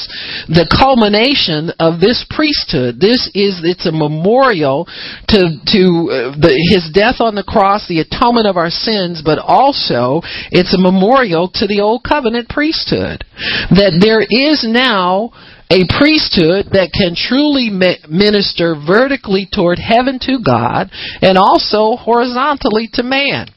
the 0.47 0.63
culmination 0.71 1.75
of 1.83 1.99
this 1.99 2.23
priesthood. 2.31 3.03
This 3.03 3.27
is 3.35 3.59
it's 3.67 3.87
a 3.87 3.93
memorial 3.93 4.87
to 5.35 5.41
to 5.75 5.83
uh, 6.07 6.15
the, 6.39 6.55
his 6.71 6.87
death 6.95 7.19
on 7.19 7.35
the 7.35 7.43
cross, 7.43 7.89
the 7.89 7.99
atonement 7.99 8.47
of 8.47 8.57
our 8.57 8.71
sins, 8.71 9.23
but 9.25 9.43
also 9.43 10.23
it's 10.55 10.75
a 10.75 10.79
memorial 10.79 11.51
to 11.59 11.67
the 11.67 11.83
old 11.83 12.07
covenant 12.07 12.49
priesthood. 12.49 13.27
That 13.75 13.99
there 13.99 14.23
is 14.23 14.63
now 14.63 15.35
a 15.67 15.83
priesthood 15.99 16.71
that 16.79 16.95
can 16.95 17.19
truly 17.19 17.75
minister 18.07 18.77
vertically 18.79 19.49
toward 19.51 19.83
heaven 19.83 20.23
to 20.23 20.39
God 20.39 20.91
and 21.23 21.35
also 21.39 21.97
horizontally 21.97 22.89
to 22.95 23.03
man. 23.03 23.49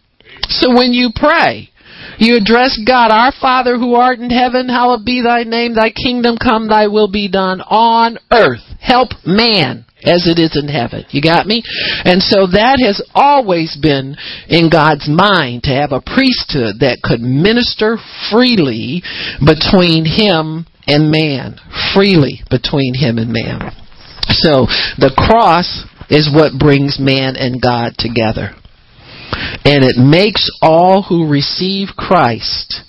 So 0.50 0.74
when 0.76 0.94
you 0.94 1.10
pray, 1.14 1.70
you 2.20 2.38
address 2.38 2.80
God, 2.86 3.12
our 3.12 3.32
Father 3.40 3.78
who 3.78 3.96
art 3.96 4.20
in 4.20 4.30
heaven, 4.30 4.70
hallowed 4.70 5.06
be 5.06 5.22
thy 5.22 5.44
name, 5.44 5.76
thy 5.76 5.92
kingdom 5.92 6.38
come, 6.38 6.68
thy 6.68 6.88
will 6.88 7.12
be 7.12 7.30
done 7.30 7.62
on 7.62 8.18
earth. 8.32 8.64
Help 8.80 9.10
man 9.26 9.86
as 10.04 10.28
it 10.28 10.40
is 10.40 10.58
in 10.58 10.70
heaven. 10.70 11.06
You 11.10 11.22
got 11.22 11.48
me? 11.48 11.64
And 12.06 12.22
so 12.22 12.48
that 12.48 12.80
has 12.82 13.02
always 13.14 13.78
been 13.80 14.16
in 14.48 14.70
God's 14.70 15.10
mind 15.10 15.64
to 15.64 15.72
have 15.74 15.92
a 15.92 16.02
priesthood 16.02 16.80
that 16.82 17.02
could 17.04 17.22
minister 17.22 17.98
freely 18.30 19.02
between 19.44 20.06
him 20.06 20.66
and 20.88 21.12
man. 21.12 21.60
Freely 21.94 22.42
between 22.50 22.94
him 22.94 23.18
and 23.18 23.34
man. 23.34 23.74
So 24.30 24.66
the 24.98 25.14
cross 25.18 25.84
is 26.10 26.32
what 26.34 26.58
brings 26.58 26.98
man 27.00 27.36
and 27.36 27.62
God 27.62 27.94
together. 27.98 28.56
And 29.66 29.84
it 29.84 29.98
makes 29.98 30.50
all 30.62 31.04
who 31.04 31.30
receive 31.30 31.90
Christ 31.98 32.82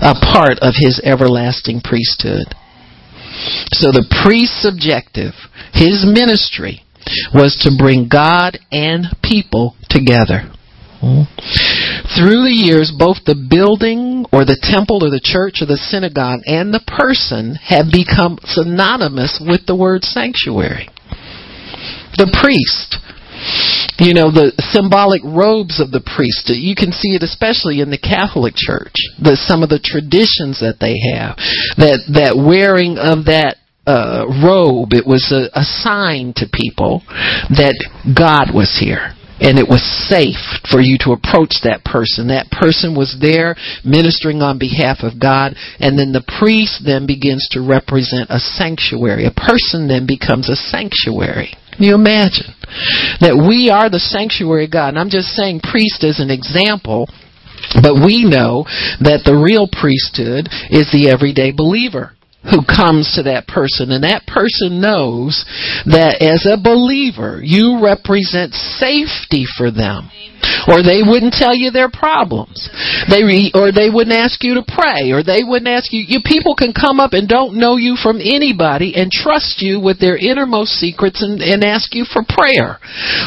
a 0.00 0.14
part 0.14 0.58
of 0.62 0.74
his 0.76 1.00
everlasting 1.04 1.80
priesthood. 1.82 2.54
So 3.72 3.92
the 3.92 4.06
priest's 4.24 4.64
objective, 4.64 5.34
his 5.72 6.04
ministry, 6.04 6.82
was 7.34 7.56
to 7.62 7.76
bring 7.76 8.08
God 8.08 8.58
and 8.70 9.06
people 9.22 9.76
together. 9.88 10.52
Through 11.00 12.44
the 12.44 12.52
years, 12.52 12.92
both 12.92 13.24
the 13.24 13.38
building 13.48 14.26
or 14.32 14.44
the 14.44 14.60
temple 14.60 15.00
or 15.00 15.08
the 15.08 15.22
church 15.22 15.64
or 15.64 15.66
the 15.66 15.80
synagogue 15.80 16.44
and 16.44 16.74
the 16.74 16.84
person 16.84 17.56
have 17.56 17.88
become 17.88 18.36
synonymous 18.44 19.40
with 19.40 19.64
the 19.64 19.76
word 19.76 20.04
sanctuary. 20.04 20.92
The 22.20 22.28
priest 22.36 23.00
you 23.98 24.14
know 24.14 24.30
the 24.30 24.52
symbolic 24.72 25.22
robes 25.24 25.80
of 25.80 25.90
the 25.90 26.02
priest 26.02 26.48
you 26.52 26.74
can 26.74 26.92
see 26.92 27.16
it 27.16 27.22
especially 27.22 27.80
in 27.80 27.90
the 27.90 28.00
catholic 28.00 28.54
church 28.56 28.94
the 29.20 29.36
some 29.36 29.62
of 29.62 29.68
the 29.68 29.80
traditions 29.80 30.60
that 30.60 30.80
they 30.80 30.96
have 31.14 31.36
that 31.76 32.00
that 32.08 32.36
wearing 32.36 32.96
of 32.96 33.26
that 33.26 33.56
uh, 33.86 34.28
robe 34.44 34.92
it 34.92 35.06
was 35.06 35.32
a, 35.32 35.48
a 35.58 35.64
sign 35.64 36.32
to 36.36 36.44
people 36.52 37.02
that 37.48 37.76
god 38.12 38.52
was 38.54 38.76
here 38.80 39.16
and 39.40 39.56
it 39.58 39.66
was 39.66 39.80
safe 39.80 40.60
for 40.68 40.84
you 40.84 41.00
to 41.00 41.16
approach 41.16 41.64
that 41.64 41.80
person. 41.80 42.28
That 42.28 42.52
person 42.52 42.92
was 42.92 43.16
there 43.16 43.56
ministering 43.82 44.44
on 44.44 44.60
behalf 44.60 45.00
of 45.00 45.16
God, 45.16 45.56
and 45.80 45.96
then 45.98 46.12
the 46.12 46.24
priest 46.38 46.84
then 46.84 47.08
begins 47.08 47.48
to 47.56 47.64
represent 47.64 48.28
a 48.28 48.38
sanctuary. 48.38 49.24
A 49.24 49.32
person 49.32 49.88
then 49.88 50.04
becomes 50.04 50.52
a 50.52 50.60
sanctuary. 50.60 51.56
Can 51.72 51.84
you 51.84 51.94
imagine? 51.94 52.54
That 53.20 53.36
we 53.36 53.70
are 53.70 53.90
the 53.90 53.98
sanctuary 53.98 54.66
of 54.66 54.72
God. 54.72 54.88
And 54.90 54.98
I'm 54.98 55.10
just 55.10 55.34
saying 55.34 55.60
priest 55.60 56.04
as 56.04 56.20
an 56.20 56.30
example. 56.30 57.08
But 57.82 58.00
we 58.00 58.24
know 58.24 58.64
that 59.04 59.22
the 59.24 59.36
real 59.36 59.68
priesthood 59.68 60.48
is 60.70 60.90
the 60.90 61.10
everyday 61.10 61.52
believer 61.52 62.16
who 62.48 62.64
comes 62.64 63.12
to 63.14 63.24
that 63.24 63.46
person 63.46 63.92
and 63.92 64.02
that 64.02 64.24
person 64.24 64.80
knows 64.80 65.44
that 65.84 66.24
as 66.24 66.48
a 66.48 66.56
believer 66.56 67.38
you 67.44 67.84
represent 67.84 68.56
safety 68.56 69.44
for 69.44 69.70
them 69.70 70.08
or 70.68 70.82
they 70.82 71.02
wouldn't 71.04 71.34
tell 71.34 71.54
you 71.54 71.70
their 71.70 71.90
problems. 71.90 72.68
They 73.08 73.22
re, 73.22 73.52
or 73.54 73.72
they 73.72 73.90
wouldn't 73.90 74.16
ask 74.16 74.42
you 74.42 74.54
to 74.54 74.64
pray. 74.66 75.12
Or 75.12 75.22
they 75.22 75.42
wouldn't 75.44 75.70
ask 75.70 75.92
you, 75.92 76.04
you 76.06 76.20
people 76.24 76.54
can 76.54 76.72
come 76.72 77.00
up 77.00 77.12
and 77.12 77.28
don't 77.28 77.58
know 77.58 77.76
you 77.76 77.96
from 77.96 78.20
anybody 78.20 78.94
and 78.96 79.10
trust 79.10 79.62
you 79.62 79.80
with 79.80 80.00
their 80.00 80.16
innermost 80.16 80.78
secrets 80.78 81.22
and, 81.22 81.40
and 81.40 81.64
ask 81.64 81.94
you 81.94 82.04
for 82.04 82.22
prayer. 82.26 82.78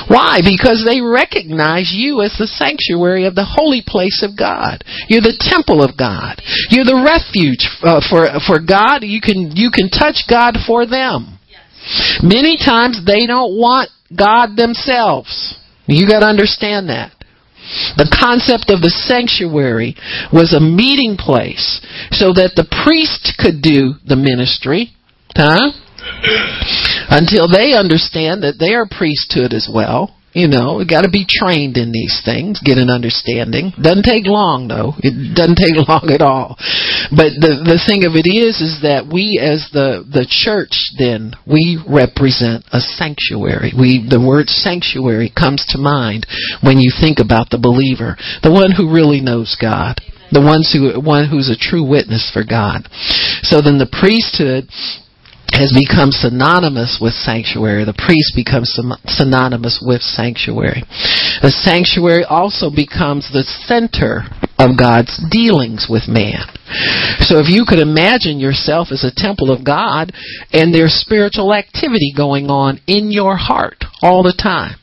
Why? 0.07 0.39
Because 0.43 0.83
they 0.85 1.01
recognize 1.01 1.91
you 1.93 2.21
as 2.21 2.35
the 2.37 2.47
sanctuary 2.47 3.25
of 3.25 3.35
the 3.35 3.47
holy 3.47 3.83
place 3.85 4.23
of 4.23 4.37
God. 4.37 4.83
You're 5.07 5.25
the 5.25 5.37
temple 5.39 5.83
of 5.83 5.97
God. 5.97 6.41
You're 6.69 6.87
the 6.87 7.01
refuge 7.01 7.65
uh, 7.83 8.01
for 8.09 8.27
for 8.45 8.59
God. 8.59 9.03
You 9.03 9.21
can 9.21 9.55
you 9.55 9.69
can 9.71 9.89
touch 9.89 10.25
God 10.29 10.55
for 10.65 10.85
them. 10.85 11.39
Many 12.23 12.57
times 12.57 13.01
they 13.05 13.27
don't 13.27 13.59
want 13.59 13.89
God 14.15 14.55
themselves. 14.55 15.57
You 15.85 16.07
got 16.07 16.19
to 16.19 16.25
understand 16.25 16.89
that. 16.89 17.11
The 17.95 18.11
concept 18.11 18.69
of 18.69 18.81
the 18.83 18.91
sanctuary 18.91 19.95
was 20.31 20.51
a 20.51 20.59
meeting 20.59 21.15
place 21.15 21.79
so 22.11 22.33
that 22.35 22.55
the 22.55 22.67
priest 22.83 23.39
could 23.39 23.63
do 23.63 23.95
the 24.03 24.19
ministry, 24.19 24.91
huh? 25.31 25.71
Until 27.07 27.47
they 27.47 27.71
understand 27.71 28.43
that 28.43 28.59
they 28.59 28.75
are 28.75 28.85
priesthood 28.85 29.53
as 29.53 29.71
well. 29.71 30.15
You 30.33 30.47
know, 30.47 30.81
got 30.81 31.05
to 31.05 31.13
be 31.13 31.29
trained 31.29 31.77
in 31.77 31.91
these 31.91 32.21
things, 32.25 32.59
get 32.65 32.81
an 32.81 32.89
understanding. 32.89 33.71
Doesn't 33.77 34.03
take 34.03 34.25
long 34.25 34.67
though. 34.67 34.97
It 34.97 35.37
doesn't 35.37 35.55
take 35.61 35.77
long 35.77 36.09
at 36.09 36.25
all. 36.25 36.57
But 37.13 37.37
the 37.37 37.61
the 37.61 37.81
thing 37.85 38.05
of 38.05 38.17
it 38.17 38.25
is, 38.25 38.57
is 38.57 38.81
that 38.81 39.05
we 39.05 39.37
as 39.37 39.69
the 39.69 40.01
the 40.01 40.25
church, 40.25 40.89
then 40.97 41.37
we 41.45 41.77
represent 41.85 42.65
a 42.73 42.81
sanctuary. 42.81 43.77
We 43.77 44.01
the 44.01 44.21
word 44.21 44.49
sanctuary 44.49 45.29
comes 45.29 45.65
to 45.69 45.77
mind 45.77 46.25
when 46.65 46.81
you 46.81 46.89
think 46.89 47.21
about 47.21 47.53
the 47.53 47.61
believer, 47.61 48.17
the 48.41 48.53
one 48.53 48.73
who 48.73 48.89
really 48.89 49.21
knows 49.21 49.55
God 49.59 50.01
the 50.33 50.41
ones 50.41 50.73
who 50.73 50.97
one 50.97 51.29
who's 51.29 51.45
a 51.45 51.55
true 51.55 51.85
witness 51.85 52.33
for 52.33 52.41
God. 52.41 52.89
So 53.45 53.61
then 53.61 53.77
the 53.77 53.85
priesthood 53.85 54.65
has 55.53 55.71
become 55.71 56.11
synonymous 56.11 56.97
with 57.01 57.13
sanctuary. 57.13 57.85
The 57.85 57.93
priest 57.93 58.33
becomes 58.35 58.73
synonymous 59.05 59.77
with 59.81 60.01
sanctuary. 60.01 60.83
The 61.41 61.53
sanctuary 61.53 62.25
also 62.25 62.73
becomes 62.73 63.29
the 63.29 63.45
center 63.69 64.25
of 64.57 64.77
God's 64.77 65.13
dealings 65.29 65.87
with 65.89 66.09
man. 66.09 66.49
So 67.21 67.37
if 67.37 67.49
you 67.49 67.65
could 67.67 67.79
imagine 67.79 68.39
yourself 68.39 68.89
as 68.91 69.05
a 69.05 69.13
temple 69.13 69.51
of 69.51 69.63
God 69.65 70.11
and 70.51 70.73
there's 70.73 70.93
spiritual 70.93 71.53
activity 71.53 72.13
going 72.15 72.49
on 72.49 72.81
in 72.87 73.11
your 73.11 73.37
heart 73.37 73.85
all 74.01 74.23
the 74.23 74.33
time. 74.33 74.77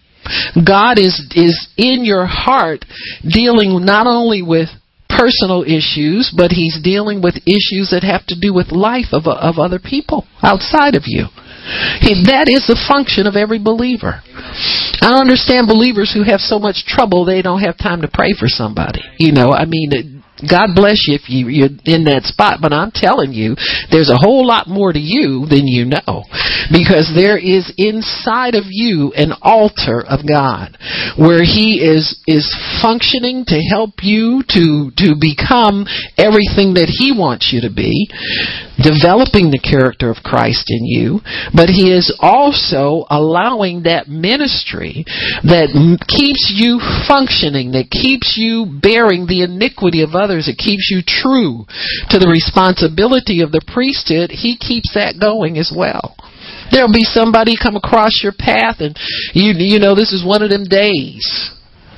God 0.54 0.98
is 0.98 1.26
is 1.34 1.68
in 1.76 2.04
your 2.04 2.26
heart 2.26 2.84
dealing 3.26 3.84
not 3.84 4.06
only 4.06 4.42
with 4.42 4.68
personal 5.20 5.62
issues, 5.62 6.32
but 6.32 6.56
he's 6.56 6.80
dealing 6.80 7.20
with 7.20 7.44
issues 7.44 7.92
that 7.92 8.00
have 8.00 8.24
to 8.32 8.38
do 8.38 8.54
with 8.56 8.72
life 8.72 9.12
of, 9.12 9.28
of 9.28 9.60
other 9.60 9.78
people 9.78 10.24
outside 10.42 10.96
of 10.96 11.04
you. 11.04 11.28
He, 12.00 12.24
that 12.24 12.48
is 12.48 12.64
the 12.64 12.80
function 12.88 13.28
of 13.28 13.36
every 13.36 13.60
believer. 13.60 14.24
I 15.04 15.20
understand 15.20 15.68
believers 15.68 16.08
who 16.08 16.24
have 16.24 16.40
so 16.40 16.58
much 16.58 16.88
trouble 16.88 17.24
they 17.24 17.42
don't 17.42 17.60
have 17.60 17.76
time 17.76 18.00
to 18.00 18.08
pray 18.08 18.32
for 18.32 18.48
somebody. 18.48 19.04
You 19.20 19.32
know, 19.32 19.52
I 19.52 19.66
mean, 19.68 20.19
God 20.48 20.74
bless 20.74 21.04
you 21.06 21.14
if 21.14 21.28
you, 21.28 21.48
you're 21.48 21.74
in 21.84 22.04
that 22.08 22.24
spot, 22.24 22.58
but 22.60 22.72
I'm 22.72 22.92
telling 22.92 23.32
you, 23.32 23.56
there's 23.90 24.10
a 24.10 24.20
whole 24.20 24.46
lot 24.46 24.68
more 24.68 24.92
to 24.92 24.98
you 24.98 25.44
than 25.48 25.66
you 25.66 25.84
know. 25.84 26.24
Because 26.70 27.10
there 27.12 27.36
is 27.36 27.72
inside 27.76 28.54
of 28.54 28.64
you 28.68 29.12
an 29.16 29.32
altar 29.42 30.00
of 30.06 30.22
God 30.22 30.78
where 31.18 31.42
He 31.42 31.82
is, 31.82 32.16
is 32.26 32.46
functioning 32.80 33.44
to 33.48 33.58
help 33.58 34.00
you 34.02 34.42
to, 34.54 34.94
to 34.96 35.18
become 35.18 35.84
everything 36.16 36.78
that 36.78 36.88
He 36.88 37.10
wants 37.10 37.50
you 37.52 37.66
to 37.66 37.72
be, 37.72 38.08
developing 38.78 39.50
the 39.50 39.60
character 39.60 40.08
of 40.08 40.22
Christ 40.22 40.70
in 40.70 40.86
you, 40.86 41.20
but 41.52 41.68
He 41.68 41.90
is 41.90 42.14
also 42.20 43.04
allowing 43.10 43.84
that 43.84 44.08
ministry 44.08 45.04
that 45.42 45.74
keeps 46.06 46.52
you 46.54 46.78
functioning, 47.08 47.72
that 47.72 47.90
keeps 47.90 48.38
you 48.38 48.78
bearing 48.80 49.26
the 49.26 49.42
iniquity 49.42 50.02
of 50.02 50.14
others 50.14 50.29
others. 50.30 50.46
It 50.46 50.62
keeps 50.62 50.86
you 50.86 51.02
true 51.02 51.66
to 52.14 52.18
the 52.22 52.30
responsibility 52.30 53.42
of 53.42 53.50
the 53.50 53.66
priesthood. 53.66 54.30
He 54.30 54.54
keeps 54.54 54.94
that 54.94 55.18
going 55.18 55.58
as 55.58 55.74
well. 55.74 56.14
There'll 56.70 56.94
be 56.94 57.02
somebody 57.02 57.58
come 57.58 57.74
across 57.74 58.22
your 58.22 58.32
path 58.32 58.78
and 58.78 58.94
you 59.34 59.50
you 59.58 59.82
know 59.82 59.98
this 59.98 60.14
is 60.14 60.22
one 60.22 60.46
of 60.46 60.50
them 60.50 60.64
days. 60.70 61.26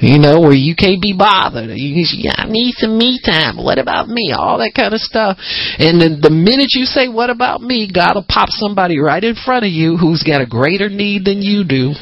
You 0.02 0.18
know, 0.18 0.40
where 0.40 0.50
you 0.50 0.74
can't 0.74 1.00
be 1.00 1.14
bothered. 1.16 1.70
You, 1.70 2.02
yeah, 2.18 2.34
I 2.34 2.50
need 2.50 2.74
some 2.74 2.98
me 2.98 3.20
time. 3.24 3.54
What 3.54 3.78
about 3.78 4.08
me? 4.08 4.34
All 4.34 4.58
that 4.58 4.74
kind 4.74 4.92
of 4.92 4.98
stuff. 4.98 5.38
And 5.78 6.02
then 6.02 6.18
the 6.18 6.34
minute 6.34 6.74
you 6.74 6.90
say, 6.90 7.06
what 7.06 7.30
about 7.30 7.62
me, 7.62 7.86
God 7.86 8.18
will 8.18 8.26
pop 8.26 8.50
somebody 8.50 8.98
right 8.98 9.22
in 9.22 9.36
front 9.36 9.64
of 9.64 9.70
you 9.70 9.96
who's 9.96 10.26
got 10.26 10.42
a 10.42 10.46
greater 10.46 10.88
need 10.88 11.24
than 11.24 11.38
you 11.38 11.62
do 11.62 11.94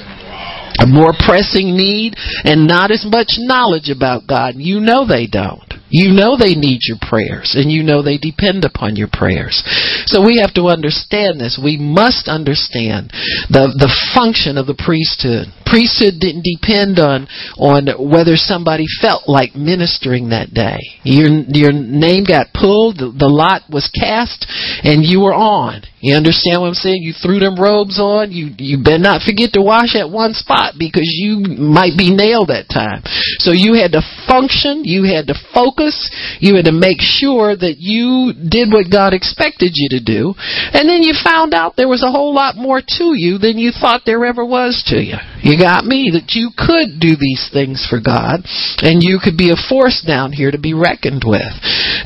a 0.80 0.86
more 0.86 1.12
pressing 1.12 1.76
need 1.76 2.14
and 2.44 2.66
not 2.66 2.90
as 2.90 3.04
much 3.04 3.36
knowledge 3.36 3.90
about 3.90 4.26
God. 4.26 4.54
You 4.56 4.80
know 4.80 5.06
they 5.06 5.26
don't. 5.26 5.69
You 5.90 6.12
know 6.14 6.36
they 6.38 6.54
need 6.54 6.80
your 6.86 6.98
prayers 7.00 7.54
and 7.58 7.70
you 7.70 7.82
know 7.82 8.02
they 8.02 8.18
depend 8.18 8.64
upon 8.64 8.96
your 8.96 9.08
prayers. 9.12 9.62
So 10.06 10.22
we 10.24 10.38
have 10.40 10.54
to 10.54 10.70
understand 10.70 11.40
this. 11.40 11.58
We 11.62 11.76
must 11.76 12.28
understand 12.28 13.10
the, 13.50 13.74
the 13.74 13.90
function 14.14 14.56
of 14.56 14.66
the 14.66 14.78
priesthood. 14.78 15.50
Priesthood 15.66 16.18
didn't 16.18 16.46
depend 16.46 16.98
on, 16.98 17.26
on 17.58 17.86
whether 17.98 18.36
somebody 18.36 18.86
felt 19.00 19.28
like 19.28 19.54
ministering 19.54 20.30
that 20.30 20.54
day. 20.54 20.78
Your, 21.02 21.28
your 21.46 21.72
name 21.72 22.24
got 22.24 22.54
pulled, 22.54 22.98
the, 22.98 23.10
the 23.10 23.30
lot 23.30 23.62
was 23.70 23.90
cast, 23.90 24.46
and 24.82 25.04
you 25.04 25.20
were 25.20 25.34
on. 25.34 25.82
You 26.00 26.16
understand 26.16 26.64
what 26.64 26.68
I'm 26.68 26.80
saying? 26.80 27.04
You 27.04 27.12
threw 27.12 27.38
them 27.38 27.60
robes 27.60 28.00
on. 28.00 28.32
You 28.32 28.56
you 28.56 28.80
better 28.82 28.98
not 28.98 29.20
forget 29.20 29.52
to 29.52 29.60
wash 29.60 29.92
at 29.94 30.08
one 30.08 30.32
spot 30.32 30.80
because 30.80 31.04
you 31.04 31.44
might 31.60 31.92
be 31.92 32.08
nailed 32.08 32.48
that 32.48 32.72
time. 32.72 33.04
So 33.44 33.52
you 33.52 33.76
had 33.76 33.92
to 33.92 34.00
function. 34.24 34.88
You 34.88 35.04
had 35.04 35.28
to 35.28 35.36
focus. 35.52 35.92
You 36.40 36.56
had 36.56 36.64
to 36.64 36.72
make 36.72 37.04
sure 37.04 37.52
that 37.52 37.76
you 37.76 38.32
did 38.32 38.72
what 38.72 38.88
God 38.88 39.12
expected 39.12 39.76
you 39.76 39.92
to 39.92 40.00
do. 40.00 40.32
And 40.72 40.88
then 40.88 41.04
you 41.04 41.12
found 41.12 41.52
out 41.52 41.76
there 41.76 41.88
was 41.88 42.02
a 42.02 42.10
whole 42.10 42.32
lot 42.32 42.56
more 42.56 42.80
to 42.80 43.06
you 43.12 43.36
than 43.36 43.60
you 43.60 43.68
thought 43.68 44.08
there 44.08 44.24
ever 44.24 44.44
was 44.44 44.80
to 44.88 44.96
you. 44.96 45.20
You 45.44 45.60
got 45.60 45.84
me 45.84 46.16
that 46.16 46.32
you 46.32 46.48
could 46.56 46.96
do 46.96 47.12
these 47.12 47.48
things 47.52 47.84
for 47.84 48.00
God, 48.00 48.40
and 48.80 49.04
you 49.04 49.20
could 49.22 49.36
be 49.36 49.52
a 49.52 49.68
force 49.68 50.00
down 50.00 50.32
here 50.32 50.50
to 50.50 50.58
be 50.58 50.72
reckoned 50.72 51.24
with. 51.28 51.52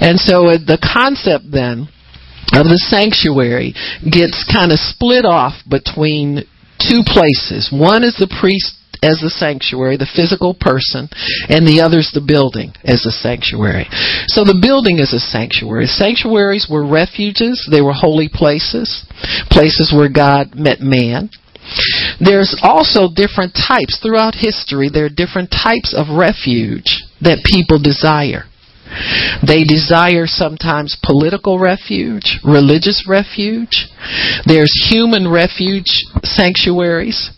And 0.02 0.18
so 0.18 0.50
uh, 0.50 0.58
the 0.58 0.82
concept 0.82 1.46
then 1.50 1.93
of 2.54 2.66
the 2.66 2.80
sanctuary 2.90 3.74
gets 4.02 4.46
kind 4.46 4.72
of 4.72 4.78
split 4.78 5.24
off 5.24 5.54
between 5.68 6.46
two 6.78 7.02
places. 7.06 7.70
One 7.72 8.02
is 8.04 8.16
the 8.16 8.30
priest 8.30 8.78
as 9.04 9.20
the 9.20 9.28
sanctuary, 9.28 10.00
the 10.00 10.08
physical 10.08 10.56
person, 10.56 11.12
and 11.52 11.68
the 11.68 11.84
other 11.84 12.00
is 12.00 12.10
the 12.16 12.24
building 12.24 12.72
as 12.84 13.04
a 13.04 13.12
sanctuary. 13.12 13.84
So 14.32 14.48
the 14.48 14.56
building 14.56 14.98
is 14.98 15.12
a 15.12 15.20
sanctuary. 15.20 15.86
Sanctuaries 15.86 16.66
were 16.70 16.88
refuges, 16.88 17.68
they 17.70 17.84
were 17.84 17.92
holy 17.92 18.32
places, 18.32 19.04
places 19.52 19.92
where 19.92 20.08
God 20.08 20.56
met 20.56 20.80
man. 20.80 21.28
There's 22.20 22.56
also 22.62 23.08
different 23.12 23.52
types. 23.52 24.00
Throughout 24.00 24.36
history, 24.36 24.88
there 24.92 25.04
are 25.04 25.12
different 25.12 25.52
types 25.52 25.92
of 25.96 26.12
refuge 26.12 27.04
that 27.20 27.44
people 27.44 27.80
desire. 27.80 28.48
They 29.46 29.64
desire 29.64 30.26
sometimes 30.26 30.96
political 31.02 31.58
refuge, 31.58 32.40
religious 32.44 33.04
refuge. 33.08 33.88
There's 34.46 34.72
human 34.90 35.30
refuge 35.30 35.90
sanctuaries. 36.22 37.30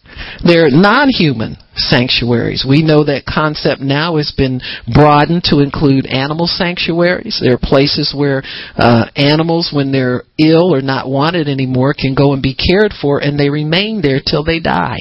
There 0.45 0.65
are 0.65 0.71
non-human 0.71 1.57
sanctuaries. 1.77 2.65
We 2.67 2.83
know 2.83 3.05
that 3.05 3.27
concept 3.27 3.81
now 3.81 4.17
has 4.17 4.33
been 4.37 4.61
broadened 4.93 5.45
to 5.45 5.61
include 5.61 6.07
animal 6.07 6.47
sanctuaries. 6.47 7.39
There 7.43 7.55
are 7.55 7.61
places 7.61 8.15
where 8.17 8.43
uh, 8.77 9.11
animals, 9.15 9.71
when 9.73 9.93
they're 9.93 10.25
ill 10.39 10.75
or 10.75 10.81
not 10.81 11.09
wanted 11.09 11.49
anymore, 11.49 11.95
can 11.95 12.15
go 12.15 12.33
and 12.33 12.43
be 12.43 12.55
cared 12.55 12.93
for, 12.93 13.23
and 13.23 13.39
they 13.39 13.51
remain 13.51 14.01
there 14.01 14.21
till 14.25 14.45
they 14.45 14.61
die. 14.61 14.99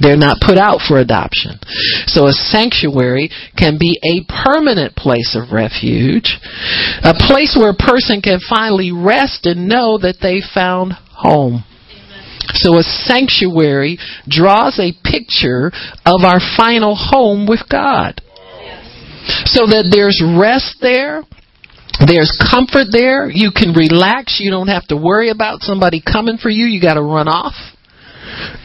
They're 0.00 0.16
not 0.16 0.38
put 0.40 0.58
out 0.58 0.80
for 0.80 0.98
adoption. 0.98 1.60
So 2.06 2.26
a 2.26 2.32
sanctuary 2.32 3.30
can 3.56 3.78
be 3.78 3.98
a 4.02 4.24
permanent 4.26 4.96
place 4.96 5.36
of 5.36 5.52
refuge, 5.52 6.38
a 7.04 7.14
place 7.14 7.56
where 7.58 7.70
a 7.70 7.74
person 7.74 8.20
can 8.20 8.40
finally 8.48 8.90
rest 8.90 9.46
and 9.46 9.68
know 9.68 9.98
that 9.98 10.18
they 10.20 10.40
found 10.42 10.92
home. 10.92 11.64
So 12.54 12.78
a 12.78 12.82
sanctuary 12.82 13.98
draws 14.26 14.78
a 14.78 14.92
picture 15.04 15.70
of 16.04 16.22
our 16.24 16.40
final 16.56 16.96
home 16.96 17.46
with 17.46 17.62
God. 17.70 18.20
So 19.44 19.66
that 19.66 19.88
there's 19.92 20.20
rest 20.20 20.78
there, 20.80 21.22
there's 22.06 22.34
comfort 22.50 22.88
there. 22.90 23.30
You 23.30 23.50
can 23.54 23.72
relax. 23.72 24.40
You 24.40 24.50
don't 24.50 24.68
have 24.68 24.86
to 24.88 24.96
worry 24.96 25.30
about 25.30 25.62
somebody 25.62 26.02
coming 26.02 26.38
for 26.38 26.50
you. 26.50 26.64
You 26.64 26.80
got 26.80 26.94
to 26.94 27.02
run 27.02 27.28
off. 27.28 27.54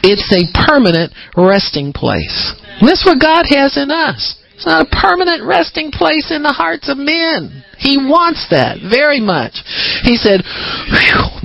It's 0.04 0.30
a 0.32 0.48
permanent 0.68 1.14
resting 1.36 1.94
place. 1.94 2.54
And 2.80 2.88
that's 2.88 3.06
what 3.06 3.20
God 3.20 3.46
has 3.50 3.78
in 3.78 3.92
us. 3.92 4.38
It's 4.58 4.66
not 4.66 4.88
a 4.88 4.90
permanent 4.90 5.46
resting 5.46 5.92
place 5.92 6.34
in 6.34 6.42
the 6.42 6.50
hearts 6.50 6.90
of 6.90 6.98
men. 6.98 7.64
He 7.78 8.02
wants 8.02 8.50
that 8.50 8.82
very 8.82 9.22
much. 9.22 9.54
He 10.02 10.18
said, 10.18 10.42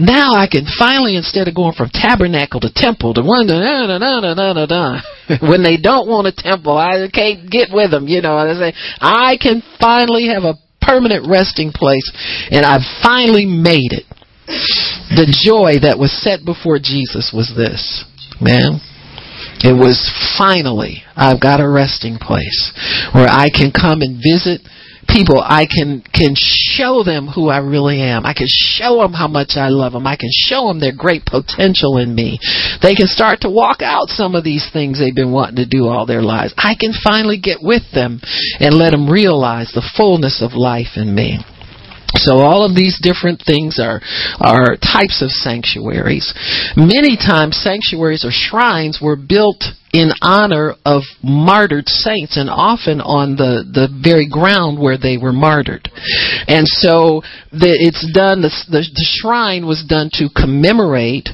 now 0.00 0.32
I 0.32 0.48
can 0.48 0.64
finally, 0.64 1.20
instead 1.20 1.44
of 1.46 1.54
going 1.54 1.76
from 1.76 1.92
tabernacle 1.92 2.64
to 2.64 2.72
temple 2.72 3.12
to 3.12 3.20
one, 3.20 3.52
when 5.44 5.60
they 5.60 5.76
don't 5.76 6.08
want 6.08 6.32
a 6.32 6.32
temple, 6.32 6.72
I 6.72 7.04
can't 7.12 7.52
get 7.52 7.68
with 7.68 7.92
them, 7.92 8.08
you 8.08 8.24
know. 8.24 8.32
I 8.32 8.56
say, 8.56 8.72
I 8.96 9.36
can 9.36 9.60
finally 9.76 10.32
have 10.32 10.44
a 10.48 10.56
permanent 10.80 11.28
resting 11.28 11.68
place, 11.68 12.08
and 12.48 12.64
I've 12.64 12.88
finally 13.04 13.44
made 13.44 13.92
it. 13.92 14.08
The 15.12 15.28
joy 15.28 15.84
that 15.84 16.00
was 16.00 16.16
set 16.16 16.48
before 16.48 16.80
Jesus 16.80 17.28
was 17.28 17.52
this 17.54 18.08
man. 18.42 18.80
It 19.62 19.74
was 19.74 20.10
finally, 20.38 21.02
I've 21.14 21.40
got 21.40 21.60
a 21.60 21.68
resting 21.68 22.18
place 22.18 22.72
where 23.14 23.30
I 23.30 23.46
can 23.48 23.70
come 23.70 24.02
and 24.02 24.18
visit 24.18 24.60
people. 25.08 25.38
I 25.38 25.66
can, 25.66 26.02
can 26.12 26.34
show 26.34 27.02
them 27.04 27.28
who 27.28 27.48
I 27.48 27.58
really 27.58 28.00
am. 28.00 28.26
I 28.26 28.34
can 28.34 28.48
show 28.48 28.98
them 28.98 29.12
how 29.12 29.28
much 29.28 29.54
I 29.54 29.68
love 29.68 29.92
them. 29.92 30.06
I 30.06 30.16
can 30.16 30.30
show 30.32 30.66
them 30.66 30.80
their 30.80 30.94
great 30.94 31.24
potential 31.26 31.98
in 31.98 32.14
me. 32.14 32.38
They 32.82 32.94
can 32.94 33.06
start 33.06 33.40
to 33.42 33.50
walk 33.50 33.82
out 33.82 34.08
some 34.08 34.34
of 34.34 34.44
these 34.44 34.68
things 34.72 34.98
they've 34.98 35.14
been 35.14 35.32
wanting 35.32 35.62
to 35.62 35.66
do 35.66 35.86
all 35.86 36.06
their 36.06 36.22
lives. 36.22 36.54
I 36.56 36.74
can 36.78 36.92
finally 36.92 37.38
get 37.38 37.58
with 37.62 37.82
them 37.94 38.20
and 38.58 38.74
let 38.74 38.90
them 38.90 39.08
realize 39.08 39.70
the 39.72 39.88
fullness 39.96 40.42
of 40.42 40.54
life 40.54 40.96
in 40.96 41.14
me. 41.14 41.38
So 42.16 42.38
all 42.38 42.64
of 42.64 42.74
these 42.76 42.98
different 43.00 43.42
things 43.44 43.78
are 43.80 44.00
are 44.40 44.76
types 44.76 45.22
of 45.22 45.30
sanctuaries. 45.30 46.32
Many 46.76 47.16
times 47.16 47.56
sanctuaries 47.56 48.24
or 48.24 48.30
shrines 48.30 48.98
were 49.00 49.16
built 49.16 49.64
in 49.92 50.10
honor 50.22 50.74
of 50.86 51.02
martyred 51.22 51.88
saints 51.88 52.36
and 52.36 52.48
often 52.48 53.00
on 53.00 53.36
the, 53.36 53.62
the 53.62 53.88
very 54.02 54.26
ground 54.26 54.80
where 54.80 54.96
they 54.96 55.18
were 55.18 55.32
martyred. 55.32 55.90
And 56.48 56.66
so 56.66 57.20
the, 57.52 57.76
it's 57.76 58.00
done, 58.14 58.40
the, 58.40 58.48
the, 58.70 58.80
the 58.80 59.06
shrine 59.20 59.66
was 59.66 59.84
done 59.86 60.08
to 60.14 60.28
commemorate 60.34 61.28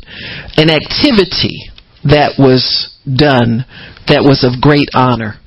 an 0.57 0.71
activity 0.71 1.71
that 2.03 2.35
was 2.39 2.91
done 3.07 3.65
that 4.09 4.27
was 4.27 4.43
of 4.43 4.61
great 4.61 4.91
honor. 4.95 5.39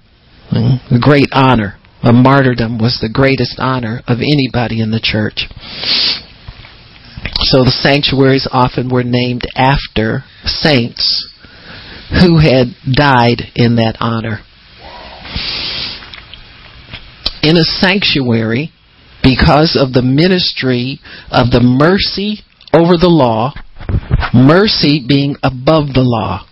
Hmm? 0.50 1.00
Great 1.02 1.30
honor. 1.34 1.81
A 2.04 2.12
martyrdom 2.12 2.80
was 2.80 3.00
the 3.00 3.10
greatest 3.10 3.60
honor 3.60 4.02
of 4.08 4.20
anybody 4.20 4.82
in 4.82 4.90
the 4.90 5.00
church. 5.00 5.48
So 7.42 7.64
the 7.64 7.72
sanctuaries 7.72 8.48
often 8.52 8.90
were 8.90 9.04
named 9.04 9.44
after 9.56 10.24
saints 10.44 11.30
who 12.22 12.40
had 12.40 12.76
died 12.92 13.44
in 13.56 13.76
that 13.76 13.98
honor. 14.00 14.40
In 17.44 17.56
a 17.58 17.64
sanctuary, 17.64 18.72
because 19.24 19.78
of 19.80 19.94
the 19.94 20.02
ministry 20.02 21.00
of 21.30 21.52
the 21.52 21.62
mercy 21.62 22.40
over 22.74 22.98
the 22.98 23.10
law, 23.10 23.54
mercy 24.34 25.04
being 25.08 25.36
above 25.44 25.94
the 25.94 26.04
law. 26.04 26.48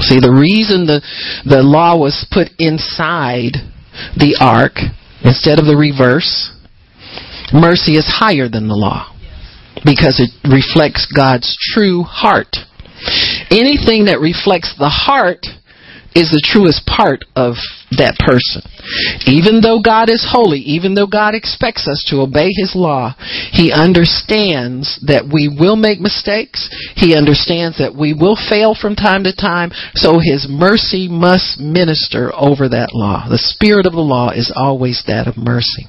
See, 0.00 0.18
the 0.18 0.32
reason 0.32 0.86
the, 0.86 1.00
the 1.44 1.62
law 1.62 1.96
was 1.96 2.26
put 2.30 2.48
inside 2.58 3.56
the 4.16 4.36
ark 4.40 4.78
instead 5.24 5.58
of 5.58 5.66
the 5.66 5.76
reverse. 5.76 6.50
Mercy 7.52 7.96
is 7.96 8.06
higher 8.08 8.48
than 8.48 8.68
the 8.68 8.74
law 8.74 9.12
because 9.84 10.20
it 10.20 10.30
reflects 10.48 11.10
God's 11.14 11.56
true 11.72 12.02
heart. 12.02 12.56
Anything 13.50 14.06
that 14.06 14.20
reflects 14.20 14.74
the 14.78 14.88
heart 14.88 15.46
is 16.14 16.30
the 16.30 16.44
truest 16.44 16.84
part 16.86 17.24
of 17.36 17.56
that 17.96 18.16
person. 18.20 18.62
Even 19.26 19.60
though 19.60 19.80
God 19.80 20.08
is 20.10 20.26
holy, 20.28 20.60
even 20.60 20.94
though 20.94 21.06
God 21.06 21.34
expects 21.34 21.88
us 21.88 22.04
to 22.08 22.20
obey 22.20 22.48
His 22.52 22.74
law, 22.74 23.14
He 23.52 23.72
understands 23.72 25.00
that 25.06 25.28
we 25.28 25.48
will 25.48 25.76
make 25.76 26.00
mistakes. 26.00 26.68
He 26.96 27.16
understands 27.16 27.78
that 27.78 27.94
we 27.94 28.12
will 28.12 28.36
fail 28.36 28.74
from 28.74 28.96
time 28.96 29.24
to 29.24 29.34
time. 29.34 29.70
So 29.94 30.18
His 30.18 30.46
mercy 30.48 31.08
must 31.08 31.60
minister 31.60 32.32
over 32.34 32.68
that 32.68 32.92
law. 32.92 33.28
The 33.28 33.40
spirit 33.40 33.86
of 33.86 33.92
the 33.92 34.04
law 34.04 34.30
is 34.30 34.52
always 34.54 35.04
that 35.06 35.28
of 35.28 35.36
mercy. 35.36 35.88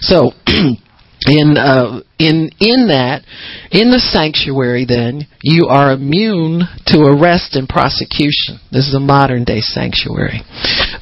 So, 0.00 0.32
in 1.26 1.56
uh, 1.56 2.00
in 2.18 2.50
in 2.60 2.88
that 2.88 3.24
in 3.72 3.90
the 3.90 3.98
sanctuary 3.98 4.84
then 4.84 5.26
you 5.42 5.66
are 5.68 5.92
immune 5.92 6.68
to 6.86 7.00
arrest 7.00 7.56
and 7.56 7.68
prosecution. 7.68 8.60
This 8.70 8.88
is 8.88 8.94
a 8.94 9.00
modern 9.00 9.44
day 9.44 9.60
sanctuary. 9.60 10.44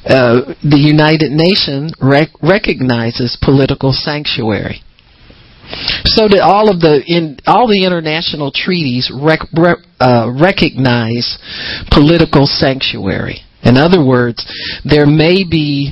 Uh, 0.07 0.55
the 0.63 0.79
united 0.79 1.31
nations 1.31 1.93
rec- 2.01 2.39
recognizes 2.41 3.37
political 3.41 3.91
sanctuary. 3.91 4.81
So 6.05 6.27
that 6.27 6.41
all 6.43 6.69
of 6.69 6.79
the 6.79 7.03
in 7.05 7.39
all 7.45 7.67
the 7.67 7.83
international 7.83 8.51
treaties 8.51 9.11
rec- 9.11 9.51
uh, 9.99 10.31
recognize 10.31 11.37
political 11.91 12.47
sanctuary. 12.47 13.43
In 13.63 13.75
other 13.75 14.03
words 14.03 14.45
there 14.85 15.07
may 15.07 15.43
be 15.43 15.91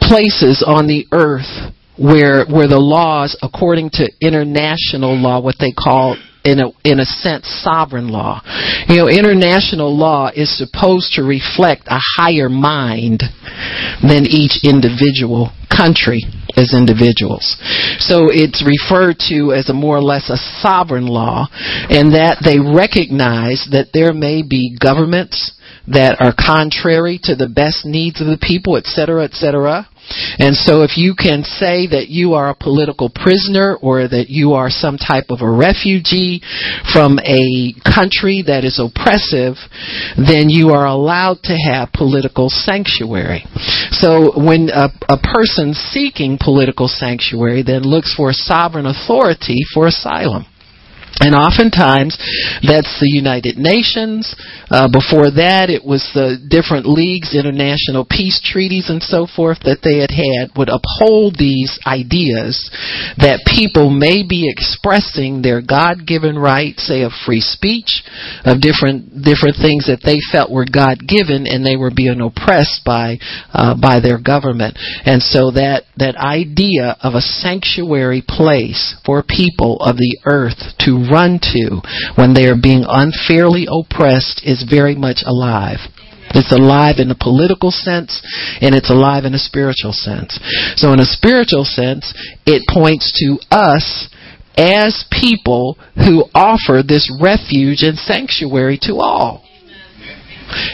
places 0.00 0.64
on 0.66 0.86
the 0.86 1.06
earth 1.12 1.74
where 1.98 2.46
where 2.46 2.68
the 2.68 2.78
laws, 2.78 3.36
according 3.42 3.90
to 3.94 4.10
international 4.20 5.16
law, 5.16 5.40
what 5.40 5.56
they 5.58 5.72
call 5.72 6.16
in 6.44 6.60
a 6.60 6.70
in 6.84 7.00
a 7.00 7.04
sense 7.04 7.46
sovereign 7.62 8.08
law. 8.08 8.40
You 8.88 8.96
know, 8.96 9.08
international 9.08 9.94
law 9.96 10.30
is 10.34 10.56
supposed 10.56 11.12
to 11.14 11.22
reflect 11.22 11.88
a 11.88 12.00
higher 12.16 12.48
mind 12.48 13.22
than 14.02 14.24
each 14.26 14.62
individual 14.62 15.50
country 15.68 16.22
as 16.56 16.74
individuals. 16.74 17.56
So 17.98 18.28
it's 18.30 18.64
referred 18.64 19.18
to 19.28 19.52
as 19.52 19.68
a 19.68 19.74
more 19.74 19.96
or 19.96 20.02
less 20.02 20.30
a 20.30 20.36
sovereign 20.60 21.06
law 21.06 21.46
and 21.52 22.14
that 22.14 22.42
they 22.42 22.58
recognize 22.58 23.68
that 23.70 23.90
there 23.92 24.12
may 24.12 24.42
be 24.42 24.76
governments 24.80 25.54
that 25.86 26.20
are 26.20 26.34
contrary 26.36 27.18
to 27.24 27.34
the 27.34 27.48
best 27.48 27.84
needs 27.84 28.20
of 28.20 28.26
the 28.26 28.40
people, 28.40 28.76
etc., 28.76 29.24
etc. 29.24 29.88
And 30.38 30.56
so 30.56 30.82
if 30.82 30.96
you 30.96 31.14
can 31.14 31.42
say 31.44 31.86
that 31.88 32.08
you 32.08 32.34
are 32.34 32.50
a 32.50 32.54
political 32.54 33.10
prisoner 33.10 33.76
or 33.80 34.08
that 34.08 34.26
you 34.28 34.52
are 34.52 34.70
some 34.70 34.96
type 34.96 35.30
of 35.30 35.40
a 35.42 35.50
refugee 35.50 36.40
from 36.92 37.18
a 37.20 37.74
country 37.84 38.42
that 38.46 38.64
is 38.64 38.80
oppressive, 38.80 39.56
then 40.16 40.48
you 40.48 40.70
are 40.70 40.86
allowed 40.86 41.42
to 41.44 41.56
have 41.56 41.92
political 41.92 42.48
sanctuary. 42.48 43.44
So 43.90 44.32
when 44.36 44.70
a, 44.72 44.88
a 45.08 45.18
person 45.18 45.74
seeking 45.74 46.38
political 46.40 46.88
sanctuary 46.88 47.62
then 47.62 47.82
looks 47.82 48.14
for 48.14 48.32
sovereign 48.32 48.86
authority 48.86 49.58
for 49.74 49.86
asylum. 49.86 50.46
And 51.20 51.34
oftentimes, 51.34 52.14
that's 52.62 53.00
the 53.00 53.10
United 53.10 53.58
Nations. 53.58 54.36
Uh, 54.70 54.86
before 54.86 55.34
that, 55.34 55.66
it 55.66 55.82
was 55.82 56.06
the 56.14 56.38
different 56.38 56.86
leagues, 56.86 57.34
international 57.34 58.06
peace 58.06 58.38
treaties, 58.44 58.86
and 58.86 59.02
so 59.02 59.26
forth 59.26 59.58
that 59.66 59.82
they 59.82 59.98
had 59.98 60.14
had 60.14 60.54
would 60.54 60.70
uphold 60.70 61.34
these 61.34 61.74
ideas 61.86 62.70
that 63.18 63.42
people 63.48 63.90
may 63.90 64.22
be 64.22 64.46
expressing 64.46 65.42
their 65.42 65.62
God-given 65.64 66.38
right, 66.38 66.78
say 66.78 67.02
of 67.02 67.12
free 67.26 67.40
speech, 67.40 68.04
of 68.44 68.60
different 68.60 69.24
different 69.24 69.58
things 69.58 69.90
that 69.90 70.04
they 70.04 70.20
felt 70.30 70.52
were 70.52 70.68
God-given, 70.68 71.48
and 71.48 71.64
they 71.64 71.76
were 71.76 71.90
being 71.94 72.20
oppressed 72.20 72.84
by 72.84 73.18
uh, 73.50 73.74
by 73.74 73.98
their 73.98 74.20
government. 74.20 74.78
And 75.04 75.22
so 75.22 75.50
that 75.56 75.88
that 75.96 76.14
idea 76.14 76.94
of 77.02 77.14
a 77.14 77.24
sanctuary 77.24 78.22
place 78.22 78.94
for 79.04 79.24
people 79.26 79.80
of 79.80 79.96
the 79.96 80.18
earth 80.26 80.76
to 80.86 80.97
run 81.06 81.38
to 81.54 81.80
when 82.16 82.34
they 82.34 82.46
are 82.46 82.58
being 82.58 82.84
unfairly 82.86 83.66
oppressed 83.70 84.42
is 84.44 84.66
very 84.68 84.94
much 84.94 85.22
alive. 85.24 85.78
It's 86.34 86.52
alive 86.52 86.96
in 86.98 87.10
a 87.10 87.16
political 87.18 87.70
sense 87.70 88.20
and 88.60 88.74
it's 88.74 88.90
alive 88.90 89.24
in 89.24 89.34
a 89.34 89.38
spiritual 89.38 89.92
sense. 89.92 90.38
So 90.76 90.92
in 90.92 91.00
a 91.00 91.08
spiritual 91.08 91.64
sense, 91.64 92.12
it 92.44 92.62
points 92.68 93.12
to 93.24 93.38
us 93.50 94.08
as 94.56 95.06
people 95.10 95.78
who 95.94 96.24
offer 96.34 96.82
this 96.82 97.08
refuge 97.22 97.82
and 97.82 97.96
sanctuary 97.96 98.78
to 98.82 98.96
all. 98.96 99.44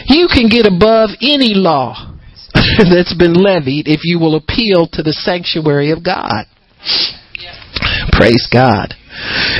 You 0.07 0.27
can 0.27 0.49
get 0.49 0.65
above 0.65 1.09
any 1.21 1.53
law 1.53 2.15
that's 2.53 3.13
been 3.13 3.33
levied 3.33 3.87
if 3.87 4.01
you 4.03 4.19
will 4.19 4.35
appeal 4.35 4.87
to 4.93 5.03
the 5.03 5.13
sanctuary 5.13 5.91
of 5.91 6.03
God. 6.03 6.45
Praise 8.11 8.47
God. 8.51 8.95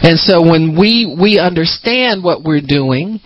And 0.03 0.19
so 0.19 0.41
when 0.41 0.77
we 0.77 1.05
we 1.19 1.39
understand 1.39 2.23
what 2.23 2.43
we're 2.43 2.65
doing, 2.65 3.19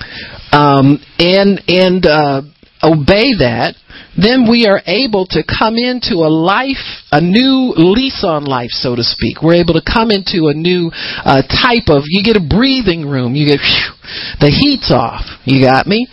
um, 0.52 1.00
and 1.18 1.62
and 1.68 2.06
uh, 2.06 2.42
obey 2.84 3.34
that, 3.40 3.76
then 4.22 4.50
we 4.50 4.68
are 4.68 4.82
able 4.86 5.26
to 5.28 5.44
come 5.44 5.76
into 5.76 6.24
a 6.26 6.32
life, 6.32 7.04
a 7.12 7.22
new 7.22 7.74
lease 7.76 8.24
on 8.24 8.46
life, 8.46 8.72
so 8.72 8.96
to 8.96 9.04
speak. 9.04 9.42
We're 9.42 9.62
able 9.62 9.74
to 9.74 9.86
come 9.86 10.12
into 10.12 10.48
a 10.48 10.54
new 10.54 10.92
uh, 10.94 11.42
type 11.44 11.88
of. 11.88 12.04
You 12.06 12.24
get 12.24 12.36
a 12.36 12.44
breathing 12.44 13.08
room. 13.08 13.36
You 13.36 13.46
get. 13.46 13.60
Whew, 13.60 14.00
the 14.40 14.50
heat's 14.50 14.92
off. 14.92 15.22
You 15.46 15.62
got 15.62 15.86
me? 15.86 16.08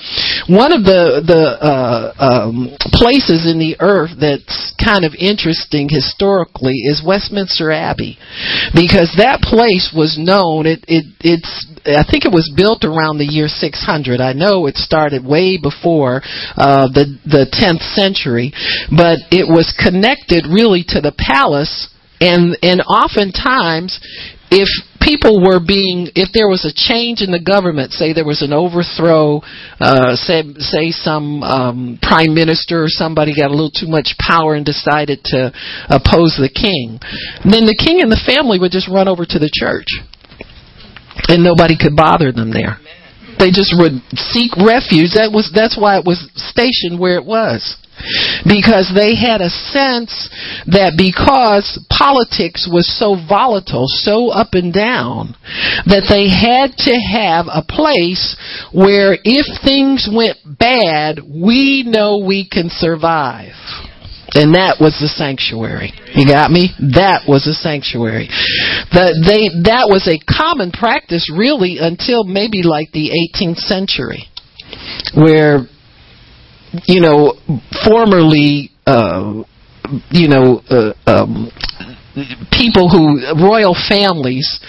One 0.48 0.72
of 0.72 0.84
the 0.84 1.24
the 1.24 1.56
uh, 1.56 2.12
um, 2.20 2.76
places 2.92 3.48
in 3.48 3.58
the 3.58 3.76
earth 3.80 4.12
that's 4.20 4.74
kind 4.76 5.04
of 5.04 5.16
interesting 5.16 5.88
historically 5.88 6.84
is 6.84 7.02
Westminster 7.04 7.72
Abbey, 7.72 8.18
because 8.74 9.16
that 9.16 9.40
place 9.40 9.92
was 9.96 10.20
known. 10.20 10.66
It 10.66 10.84
it 10.88 11.06
it's 11.20 11.66
I 11.86 12.04
think 12.08 12.24
it 12.24 12.34
was 12.34 12.52
built 12.54 12.84
around 12.84 13.18
the 13.18 13.28
year 13.28 13.48
600. 13.48 14.20
I 14.20 14.32
know 14.32 14.66
it 14.66 14.76
started 14.76 15.24
way 15.24 15.58
before 15.58 16.22
uh, 16.56 16.88
the 16.90 17.18
the 17.24 17.46
10th 17.46 17.84
century, 17.94 18.52
but 18.90 19.18
it 19.30 19.46
was 19.46 19.72
connected 19.78 20.46
really 20.50 20.84
to 20.88 21.00
the 21.00 21.14
palace 21.16 21.88
and 22.20 22.56
and 22.62 22.80
oftentimes 22.82 24.00
if 24.50 24.68
people 25.00 25.42
were 25.42 25.58
being, 25.58 26.10
if 26.14 26.30
there 26.34 26.46
was 26.46 26.62
a 26.62 26.74
change 26.74 27.20
in 27.20 27.30
the 27.30 27.42
government, 27.42 27.92
say 27.92 28.12
there 28.12 28.26
was 28.26 28.42
an 28.42 28.52
overthrow, 28.52 29.42
uh, 29.80 30.14
say, 30.14 30.42
say 30.58 30.90
some 30.90 31.42
um, 31.42 31.98
prime 32.02 32.34
minister 32.34 32.82
or 32.82 32.90
somebody 32.90 33.34
got 33.34 33.50
a 33.50 33.54
little 33.54 33.74
too 33.74 33.90
much 33.90 34.14
power 34.22 34.54
and 34.54 34.64
decided 34.64 35.22
to 35.34 35.50
oppose 35.90 36.38
the 36.38 36.50
king, 36.50 36.98
then 37.42 37.66
the 37.66 37.78
king 37.78 38.02
and 38.02 38.10
the 38.10 38.22
family 38.22 38.58
would 38.58 38.70
just 38.70 38.86
run 38.86 39.08
over 39.08 39.26
to 39.26 39.38
the 39.38 39.50
church, 39.50 39.86
and 41.28 41.42
nobody 41.42 41.76
could 41.76 41.96
bother 41.96 42.32
them 42.32 42.52
there. 42.52 42.78
They 43.38 43.52
just 43.52 43.76
would 43.76 44.00
seek 44.32 44.56
refuge. 44.56 45.12
That 45.16 45.30
was 45.32 45.52
that's 45.52 45.76
why 45.76 45.98
it 45.98 46.04
was 46.04 46.24
stationed 46.34 46.98
where 46.98 47.16
it 47.16 47.24
was 47.24 47.76
because 48.44 48.92
they 48.94 49.16
had 49.16 49.40
a 49.40 49.50
sense 49.72 50.28
that 50.68 50.94
because 50.96 51.80
politics 51.88 52.68
was 52.70 52.86
so 52.86 53.16
volatile, 53.16 53.88
so 53.88 54.28
up 54.28 54.52
and 54.52 54.72
down, 54.72 55.34
that 55.88 56.06
they 56.08 56.28
had 56.28 56.76
to 56.84 56.94
have 56.94 57.46
a 57.48 57.64
place 57.64 58.36
where 58.72 59.16
if 59.24 59.46
things 59.64 60.08
went 60.12 60.36
bad, 60.44 61.20
we 61.24 61.84
know 61.86 62.18
we 62.18 62.48
can 62.48 62.68
survive. 62.68 63.56
And 64.34 64.52
that 64.52 64.76
was 64.76 64.98
the 65.00 65.08
sanctuary. 65.08 65.96
You 66.12 66.28
got 66.28 66.50
me? 66.50 66.74
That 66.92 67.24
was 67.24 67.46
a 67.46 67.54
sanctuary. 67.54 68.28
That 68.96 69.12
they 69.20 69.52
that 69.68 69.92
was 69.92 70.08
a 70.08 70.16
common 70.24 70.72
practice 70.72 71.28
really 71.28 71.76
until 71.78 72.24
maybe 72.24 72.62
like 72.62 72.92
the 72.92 73.12
18th 73.12 73.58
century 73.58 74.24
where 75.14 75.68
you 76.84 77.00
know, 77.00 77.34
formerly, 77.84 78.70
uh, 78.86 79.42
you 80.10 80.28
know, 80.28 80.60
uh, 80.68 80.92
um, 81.06 81.50
people 82.50 82.88
who 82.88 83.20
royal 83.40 83.76
families 83.88 84.60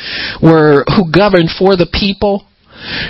were 0.42 0.86
who 0.96 1.12
governed 1.12 1.50
for 1.58 1.76
the 1.76 1.88
people 1.92 2.46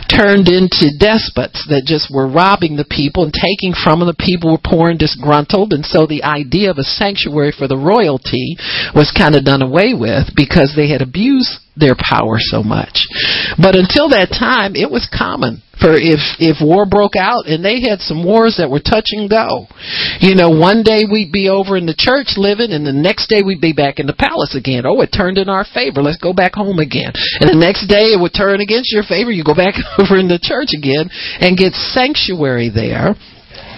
turned 0.10 0.48
into 0.48 0.98
despots 0.98 1.66
that 1.70 1.86
just 1.86 2.14
were 2.14 2.28
robbing 2.28 2.76
the 2.76 2.88
people 2.88 3.24
and 3.24 3.34
taking 3.34 3.74
from 3.74 4.00
them. 4.00 4.08
The 4.08 4.18
people 4.18 4.52
were 4.52 4.64
poor 4.64 4.90
and 4.90 5.00
disgruntled, 5.00 5.74
and 5.74 5.86
so 5.86 6.06
the 6.06 6.24
idea 6.24 6.72
of 6.72 6.78
a 6.78 6.84
sanctuary 6.84 7.52
for 7.52 7.68
the 7.68 7.78
royalty 7.78 8.58
was 8.96 9.14
kind 9.16 9.36
of 9.36 9.46
done 9.46 9.62
away 9.62 9.94
with 9.94 10.34
because 10.36 10.74
they 10.76 10.90
had 10.90 11.02
abused 11.02 11.60
their 11.80 11.96
power 11.96 12.38
so 12.40 12.64
much. 12.64 13.08
But 13.62 13.76
until 13.76 14.10
that 14.10 14.34
time, 14.34 14.76
it 14.76 14.90
was 14.90 15.08
common 15.08 15.62
for 15.80 15.94
if 15.94 16.20
if 16.42 16.58
war 16.58 16.86
broke 16.86 17.16
out 17.16 17.46
and 17.46 17.62
they 17.62 17.82
had 17.86 18.02
some 18.02 18.26
wars 18.26 18.58
that 18.58 18.70
were 18.70 18.82
touch 18.82 19.14
and 19.14 19.30
go. 19.30 19.70
You 20.20 20.34
know, 20.34 20.50
one 20.50 20.82
day 20.82 21.06
we'd 21.06 21.32
be 21.32 21.50
over 21.50 21.78
in 21.78 21.86
the 21.86 21.98
church 21.98 22.34
living 22.36 22.74
and 22.74 22.86
the 22.86 22.94
next 22.94 23.30
day 23.30 23.46
we'd 23.46 23.62
be 23.62 23.74
back 23.74 24.02
in 24.02 24.10
the 24.10 24.18
palace 24.18 24.58
again. 24.58 24.86
Oh, 24.86 25.02
it 25.02 25.14
turned 25.14 25.38
in 25.38 25.50
our 25.50 25.66
favor. 25.66 26.02
Let's 26.02 26.22
go 26.22 26.34
back 26.34 26.58
home 26.58 26.80
again. 26.80 27.14
And 27.40 27.50
the 27.50 27.62
next 27.62 27.86
day 27.88 28.14
it 28.14 28.20
would 28.20 28.34
turn 28.34 28.62
against 28.62 28.92
your 28.92 29.06
favor. 29.06 29.30
You 29.30 29.46
go 29.46 29.56
back 29.56 29.78
over 30.02 30.18
in 30.18 30.28
the 30.28 30.42
church 30.42 30.74
again 30.74 31.10
and 31.40 31.58
get 31.58 31.74
sanctuary 31.74 32.74
there 32.74 33.14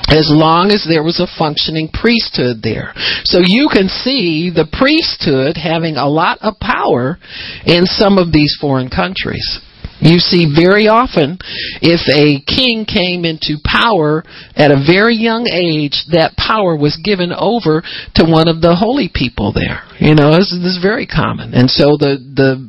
as 0.10 0.30
long 0.34 0.72
as 0.72 0.86
there 0.88 1.04
was 1.04 1.20
a 1.20 1.30
functioning 1.38 1.90
priesthood 1.90 2.62
there. 2.64 2.94
So 3.24 3.40
you 3.44 3.70
can 3.72 3.88
see 3.88 4.50
the 4.50 4.68
priesthood 4.68 5.58
having 5.58 5.96
a 5.96 6.08
lot 6.10 6.40
of 6.42 6.60
power 6.60 7.18
in 7.66 7.86
some 7.86 8.18
of 8.18 8.32
these 8.32 8.58
foreign 8.60 8.90
countries. 8.90 9.62
You 10.02 10.20
see 10.20 10.48
very 10.48 10.88
often 10.88 11.38
if 11.84 12.00
a 12.08 12.40
king 12.48 12.88
came 12.88 13.26
into 13.26 13.60
power 13.68 14.24
at 14.56 14.72
a 14.72 14.80
very 14.80 15.16
young 15.16 15.48
age, 15.52 16.08
that 16.12 16.40
power 16.40 16.76
was 16.76 16.96
given 17.04 17.34
over 17.36 17.84
to 18.16 18.24
one 18.24 18.48
of 18.48 18.62
the 18.62 18.76
holy 18.80 19.12
people 19.14 19.52
there. 19.52 19.84
You 20.00 20.16
know, 20.16 20.32
this, 20.32 20.56
is 20.56 20.80
very 20.82 21.06
common. 21.06 21.54
And 21.54 21.70
so 21.70 22.00
the, 22.00 22.16
the 22.16 22.69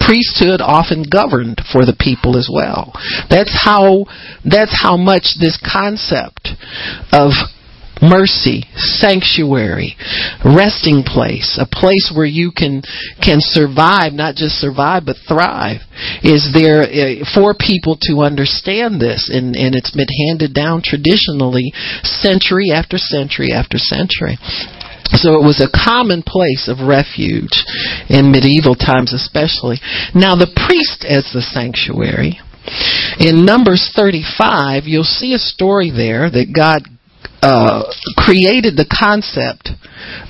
priesthood 0.00 0.60
often 0.60 1.04
governed 1.04 1.60
for 1.72 1.84
the 1.84 1.96
people 1.98 2.36
as 2.36 2.48
well. 2.52 2.92
That's 3.28 3.52
how, 3.52 4.06
that's 4.44 4.74
how 4.82 4.96
much 4.96 5.36
this 5.38 5.60
concept 5.60 6.50
of 7.12 7.32
mercy, 8.02 8.64
sanctuary, 8.76 9.96
resting 10.44 11.02
place, 11.04 11.58
a 11.60 11.68
place 11.68 12.12
where 12.14 12.26
you 12.26 12.50
can 12.54 12.82
can 13.22 13.38
survive, 13.40 14.12
not 14.12 14.34
just 14.34 14.56
survive 14.56 15.04
but 15.04 15.16
thrive. 15.28 15.80
Is 16.22 16.50
there 16.52 16.82
uh, 16.82 17.24
for 17.34 17.54
people 17.54 17.96
to 18.08 18.20
understand 18.24 19.00
this 19.00 19.30
and 19.32 19.54
and 19.54 19.74
it's 19.74 19.94
been 19.94 20.10
handed 20.28 20.54
down 20.54 20.82
traditionally 20.82 21.72
century 22.02 22.72
after 22.72 22.96
century 22.96 23.52
after 23.52 23.78
century. 23.78 24.38
So 25.18 25.34
it 25.34 25.44
was 25.44 25.58
a 25.58 25.70
common 25.70 26.22
place 26.22 26.70
of 26.70 26.86
refuge 26.86 27.66
in 28.08 28.30
medieval 28.30 28.74
times, 28.74 29.12
especially. 29.12 29.82
Now, 30.14 30.36
the 30.36 30.50
priest 30.54 31.02
as 31.02 31.26
the 31.34 31.42
sanctuary. 31.42 32.38
In 33.18 33.44
Numbers 33.44 33.90
35, 33.96 34.84
you'll 34.86 35.02
see 35.02 35.34
a 35.34 35.42
story 35.42 35.90
there 35.90 36.30
that 36.30 36.54
God 36.54 36.86
uh, 37.42 37.90
created 38.16 38.76
the 38.76 38.86
concept 38.86 39.74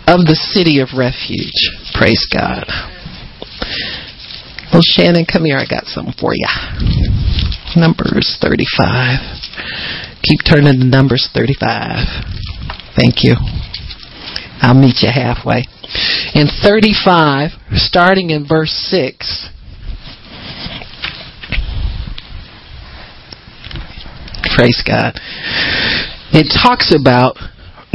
of 0.07 0.24
the 0.24 0.39
city 0.55 0.81
of 0.81 0.97
refuge. 0.97 1.59
Praise 1.93 2.24
God. 2.33 2.64
Well, 4.72 4.83
Shannon, 4.83 5.26
come 5.26 5.45
here. 5.45 5.59
I 5.59 5.66
got 5.66 5.85
something 5.87 6.14
for 6.18 6.33
you. 6.33 6.49
Numbers 7.76 8.39
35. 8.41 9.18
Keep 10.22 10.41
turning 10.49 10.81
to 10.81 10.87
Numbers 10.87 11.28
35. 11.35 12.07
Thank 12.97 13.24
you. 13.24 13.35
I'll 14.61 14.75
meet 14.75 15.03
you 15.03 15.09
halfway. 15.13 15.65
In 16.35 16.47
35, 16.63 17.51
starting 17.73 18.31
in 18.31 18.47
verse 18.47 18.71
6, 18.91 19.49
praise 24.55 24.83
God, 24.87 25.19
it 26.33 26.53
talks 26.63 26.95
about 26.95 27.37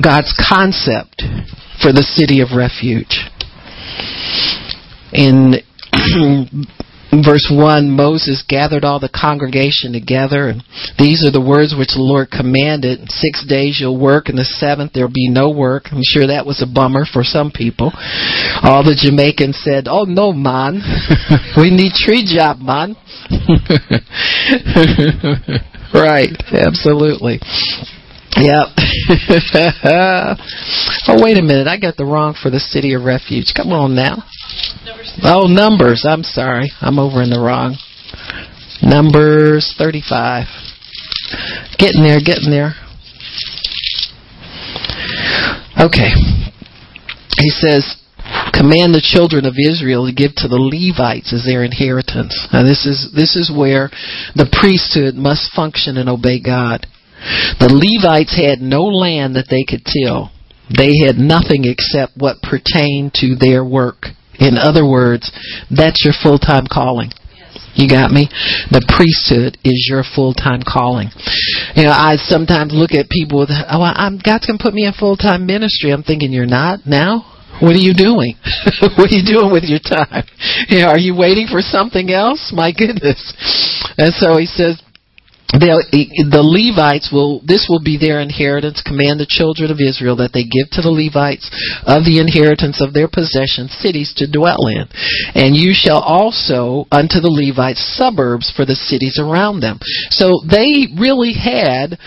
God's 0.02 0.34
concept 0.50 1.22
for 1.82 1.94
the 1.94 2.04
city 2.04 2.42
of 2.42 2.50
refuge. 2.56 3.30
In 5.14 5.62
verse 7.24 7.48
1 7.52 7.92
Moses 7.92 8.44
gathered 8.48 8.84
all 8.84 9.00
the 9.00 9.14
congregation 9.14 9.94
together, 9.94 10.50
and 10.50 10.64
these 10.98 11.26
are 11.26 11.32
the 11.32 11.44
words 11.44 11.76
which 11.78 11.94
the 11.94 12.02
Lord 12.02 12.32
commanded. 12.32 13.12
Six 13.12 13.46
days 13.48 13.78
you'll 13.80 14.00
work, 14.00 14.30
and 14.30 14.38
the 14.38 14.46
seventh 14.46 14.94
there'll 14.94 15.12
be 15.12 15.30
no 15.30 15.52
work. 15.52 15.86
I'm 15.92 16.04
sure 16.04 16.28
that 16.28 16.46
was 16.46 16.62
a 16.62 16.68
bummer 16.68 17.06
for 17.06 17.24
some 17.24 17.52
people. 17.52 17.92
All 18.64 18.84
the 18.84 18.98
Jamaicans 18.98 19.62
said, 19.64 19.86
Oh 19.88 20.04
no, 20.04 20.34
man. 20.34 20.82
we 21.58 21.70
need 21.70 21.94
tree 21.94 22.26
job, 22.26 22.60
man. 22.60 22.96
right, 25.94 26.34
absolutely. 26.52 27.40
Yep. 28.38 28.68
oh, 31.08 31.24
wait 31.24 31.38
a 31.38 31.42
minute. 31.42 31.68
I 31.68 31.80
got 31.80 31.96
the 31.96 32.06
wrong 32.06 32.36
for 32.42 32.50
the 32.50 32.60
city 32.60 32.94
of 32.94 33.04
refuge. 33.04 33.54
Come 33.56 33.72
on 33.72 33.96
now. 33.96 34.24
Oh, 35.24 35.48
Numbers. 35.48 36.06
I'm 36.08 36.24
sorry. 36.24 36.72
I'm 36.82 37.00
over 37.00 37.22
in 37.22 37.30
the 37.30 37.40
wrong. 37.40 37.78
Numbers 38.82 39.74
35. 39.78 40.48
Getting 41.78 42.04
there, 42.04 42.20
getting 42.20 42.52
there. 42.52 42.76
Okay. 45.80 46.12
He 47.40 47.50
says, 47.50 47.96
command 48.52 48.96
the 48.96 49.04
children 49.04 49.46
of 49.46 49.56
Israel 49.60 50.08
to 50.08 50.14
give 50.14 50.36
to 50.36 50.48
the 50.48 50.60
Levites 50.60 51.32
as 51.32 51.46
their 51.46 51.64
inheritance. 51.64 52.36
Now 52.52 52.64
this 52.64 52.86
is 52.86 53.12
this 53.16 53.36
is 53.36 53.52
where 53.52 53.90
the 54.36 54.48
priesthood 54.52 55.16
must 55.16 55.54
function 55.54 55.98
and 55.98 56.10
obey 56.10 56.42
God. 56.42 56.88
The 57.60 57.72
Levites 57.72 58.36
had 58.36 58.60
no 58.60 58.84
land 58.84 59.36
that 59.36 59.50
they 59.50 59.64
could 59.64 59.86
till. 59.86 60.32
They 60.70 61.06
had 61.06 61.18
nothing 61.18 61.66
except 61.66 62.18
what 62.18 62.42
pertained 62.42 63.14
to 63.22 63.36
their 63.36 63.64
work. 63.64 64.08
In 64.40 64.58
other 64.58 64.86
words, 64.86 65.32
that's 65.70 66.04
your 66.04 66.14
full-time 66.14 66.66
calling. 66.68 67.12
You 67.76 67.88
got 67.88 68.12
me? 68.12 68.32
The 68.72 68.84
priesthood 68.88 69.60
is 69.64 69.88
your 69.92 70.04
full-time 70.04 70.64
calling. 70.64 71.12
You 71.76 71.84
know, 71.84 71.96
I 71.96 72.16
sometimes 72.16 72.72
look 72.72 72.96
at 72.96 73.12
people 73.12 73.40
with, 73.40 73.52
oh, 73.52 73.84
I'm, 73.84 74.18
God's 74.18 74.48
going 74.48 74.58
to 74.58 74.64
put 74.64 74.74
me 74.74 74.88
in 74.88 74.94
full-time 74.96 75.46
ministry. 75.46 75.92
I'm 75.92 76.04
thinking, 76.04 76.32
you're 76.32 76.48
not 76.48 76.88
now? 76.88 77.36
What 77.60 77.76
are 77.76 77.84
you 77.84 77.94
doing? 77.94 78.36
what 79.00 79.12
are 79.12 79.16
you 79.16 79.24
doing 79.24 79.52
with 79.52 79.64
your 79.64 79.84
time? 79.84 80.24
You 80.68 80.84
know, 80.84 80.88
are 80.88 81.00
you 81.00 81.16
waiting 81.16 81.48
for 81.48 81.60
something 81.60 82.12
else? 82.12 82.52
My 82.56 82.72
goodness. 82.72 83.20
And 83.98 84.12
so 84.16 84.36
he 84.36 84.46
says, 84.48 84.82
the 85.54 86.44
Levites 86.44 87.12
will, 87.12 87.42
this 87.46 87.68
will 87.70 87.82
be 87.84 87.98
their 87.98 88.20
inheritance. 88.20 88.82
Command 88.86 89.20
the 89.20 89.30
children 89.30 89.72
of 89.72 89.80
Israel 89.80 90.18
that 90.18 90.34
they 90.34 90.44
give 90.44 90.70
to 90.74 90.82
the 90.82 90.92
Levites 90.92 91.48
of 91.86 92.04
the 92.04 92.20
inheritance 92.20 92.82
of 92.82 92.94
their 92.94 93.08
possession 93.08 93.70
cities 93.70 94.14
to 94.18 94.30
dwell 94.30 94.68
in. 94.68 94.90
And 95.38 95.56
you 95.56 95.72
shall 95.72 96.02
also 96.02 96.90
unto 96.92 97.22
the 97.22 97.32
Levites 97.32 97.84
suburbs 97.96 98.52
for 98.52 98.66
the 98.66 98.76
cities 98.76 99.22
around 99.22 99.62
them. 99.62 99.80
So 100.10 100.42
they 100.44 100.92
really 100.98 101.34
had 101.38 101.98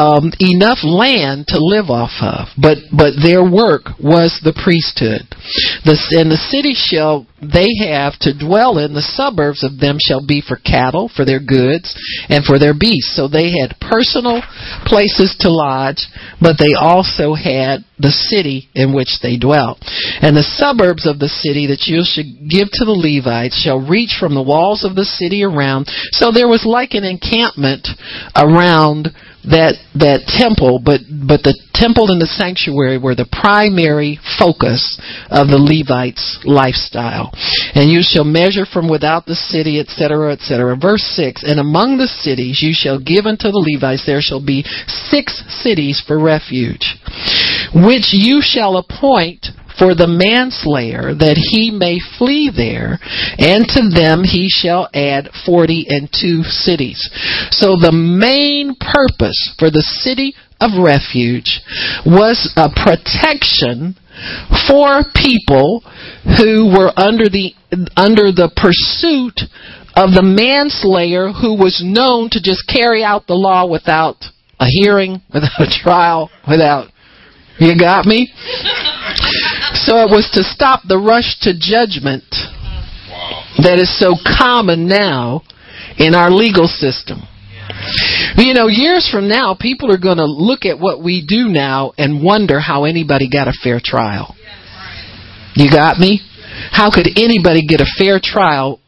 um, 0.00 0.32
enough 0.40 0.80
land 0.82 1.44
to 1.48 1.60
live 1.60 1.92
off 1.92 2.16
of, 2.24 2.48
but 2.56 2.78
but 2.88 3.20
their 3.20 3.44
work 3.44 3.92
was 4.00 4.40
the 4.40 4.56
priesthood. 4.56 5.28
The, 5.84 6.00
and 6.16 6.32
the 6.32 6.40
city 6.48 6.72
shall 6.72 7.28
they 7.40 7.68
have 7.84 8.16
to 8.24 8.32
dwell 8.32 8.80
in. 8.80 8.96
The 8.96 9.04
suburbs 9.04 9.60
of 9.60 9.76
them 9.76 10.00
shall 10.00 10.24
be 10.24 10.40
for 10.40 10.56
cattle, 10.56 11.12
for 11.12 11.24
their 11.24 11.40
goods, 11.40 11.92
and 12.28 12.44
for 12.44 12.58
their 12.58 12.72
beasts. 12.72 13.16
So 13.16 13.28
they 13.28 13.52
had 13.60 13.80
personal 13.80 14.40
places 14.84 15.36
to 15.40 15.52
lodge, 15.52 16.08
but 16.40 16.56
they 16.56 16.72
also 16.72 17.36
had 17.36 17.84
the 18.00 18.12
city 18.12 18.68
in 18.72 18.96
which 18.96 19.20
they 19.20 19.36
dwelt. 19.36 19.84
And 20.24 20.36
the 20.36 20.46
suburbs 20.56 21.04
of 21.04 21.20
the 21.20 21.28
city 21.28 21.68
that 21.68 21.84
you 21.84 22.00
should 22.04 22.48
give 22.48 22.72
to 22.80 22.84
the 22.88 22.96
Levites 22.96 23.60
shall 23.60 23.80
reach 23.80 24.16
from 24.16 24.32
the 24.32 24.44
walls 24.44 24.84
of 24.84 24.96
the 24.96 25.04
city 25.04 25.44
around. 25.44 25.88
So 26.16 26.32
there 26.32 26.48
was 26.48 26.64
like 26.64 26.96
an 26.96 27.04
encampment 27.04 27.88
around 28.36 29.12
that 29.44 29.80
that 29.96 30.28
temple, 30.28 30.80
but 30.84 31.00
but 31.08 31.42
the 31.42 31.56
temple 31.72 32.12
and 32.12 32.20
the 32.20 32.28
sanctuary 32.28 32.98
were 32.98 33.14
the 33.14 33.28
primary 33.28 34.20
focus 34.36 35.00
of 35.32 35.48
the 35.48 35.56
Levites' 35.56 36.44
lifestyle. 36.44 37.32
And 37.72 37.88
you 37.88 38.04
shall 38.04 38.28
measure 38.28 38.68
from 38.68 38.88
without 38.88 39.24
the 39.24 39.34
city, 39.34 39.80
etc., 39.80 40.32
etc. 40.32 40.76
Verse 40.76 41.02
six. 41.16 41.42
And 41.42 41.58
among 41.58 41.96
the 41.96 42.10
cities 42.10 42.60
you 42.60 42.76
shall 42.76 43.00
give 43.00 43.24
unto 43.24 43.48
the 43.48 43.64
Levites 43.64 44.04
there 44.04 44.20
shall 44.20 44.44
be 44.44 44.64
six 44.86 45.40
cities 45.48 46.02
for 46.04 46.20
refuge, 46.20 47.00
which 47.72 48.12
you 48.12 48.44
shall 48.44 48.76
appoint 48.76 49.48
for 49.78 49.94
the 49.94 50.08
manslayer 50.08 51.14
that 51.14 51.36
he 51.36 51.70
may 51.70 51.98
flee 52.18 52.50
there, 52.54 52.98
and 53.38 53.66
to 53.68 53.88
them 53.88 54.24
he 54.24 54.48
shall 54.48 54.88
add 54.94 55.30
forty 55.46 55.86
and 55.88 56.08
two 56.10 56.42
cities. 56.42 57.00
So 57.50 57.76
the 57.76 57.92
main 57.92 58.74
purpose 58.74 59.54
for 59.58 59.70
the 59.70 59.82
city 59.82 60.34
of 60.60 60.76
refuge 60.76 61.60
was 62.04 62.52
a 62.56 62.68
protection 62.68 63.96
for 64.68 65.02
people 65.14 65.82
who 66.36 66.68
were 66.76 66.92
under 66.96 67.28
the 67.28 67.54
under 67.96 68.32
the 68.32 68.50
pursuit 68.56 69.40
of 69.96 70.12
the 70.12 70.22
manslayer 70.22 71.32
who 71.32 71.56
was 71.56 71.82
known 71.84 72.28
to 72.30 72.40
just 72.40 72.68
carry 72.68 73.02
out 73.02 73.26
the 73.26 73.34
law 73.34 73.66
without 73.66 74.16
a 74.60 74.66
hearing, 74.66 75.22
without 75.34 75.60
a 75.60 75.66
trial, 75.66 76.30
without 76.48 76.88
you 77.60 77.76
got 77.78 78.06
me? 78.06 78.32
So 79.86 79.96
it 80.04 80.10
was 80.10 80.30
to 80.34 80.44
stop 80.44 80.82
the 80.86 80.98
rush 80.98 81.38
to 81.40 81.52
judgment 81.56 82.24
that 83.58 83.78
is 83.78 83.88
so 83.98 84.14
common 84.38 84.86
now 84.86 85.42
in 85.98 86.14
our 86.14 86.30
legal 86.30 86.66
system. 86.66 87.22
You 88.36 88.54
know, 88.54 88.68
years 88.68 89.08
from 89.08 89.28
now, 89.28 89.56
people 89.58 89.92
are 89.92 89.98
going 89.98 90.18
to 90.18 90.26
look 90.26 90.64
at 90.64 90.78
what 90.78 91.02
we 91.02 91.24
do 91.26 91.48
now 91.48 91.92
and 91.96 92.22
wonder 92.22 92.60
how 92.60 92.84
anybody 92.84 93.28
got 93.30 93.48
a 93.48 93.52
fair 93.62 93.80
trial. 93.82 94.36
You 95.54 95.70
got 95.70 95.98
me? 95.98 96.20
How 96.70 96.90
could 96.90 97.08
anybody 97.16 97.66
get 97.66 97.80
a 97.80 97.86
fair 97.96 98.20
trial 98.22 98.80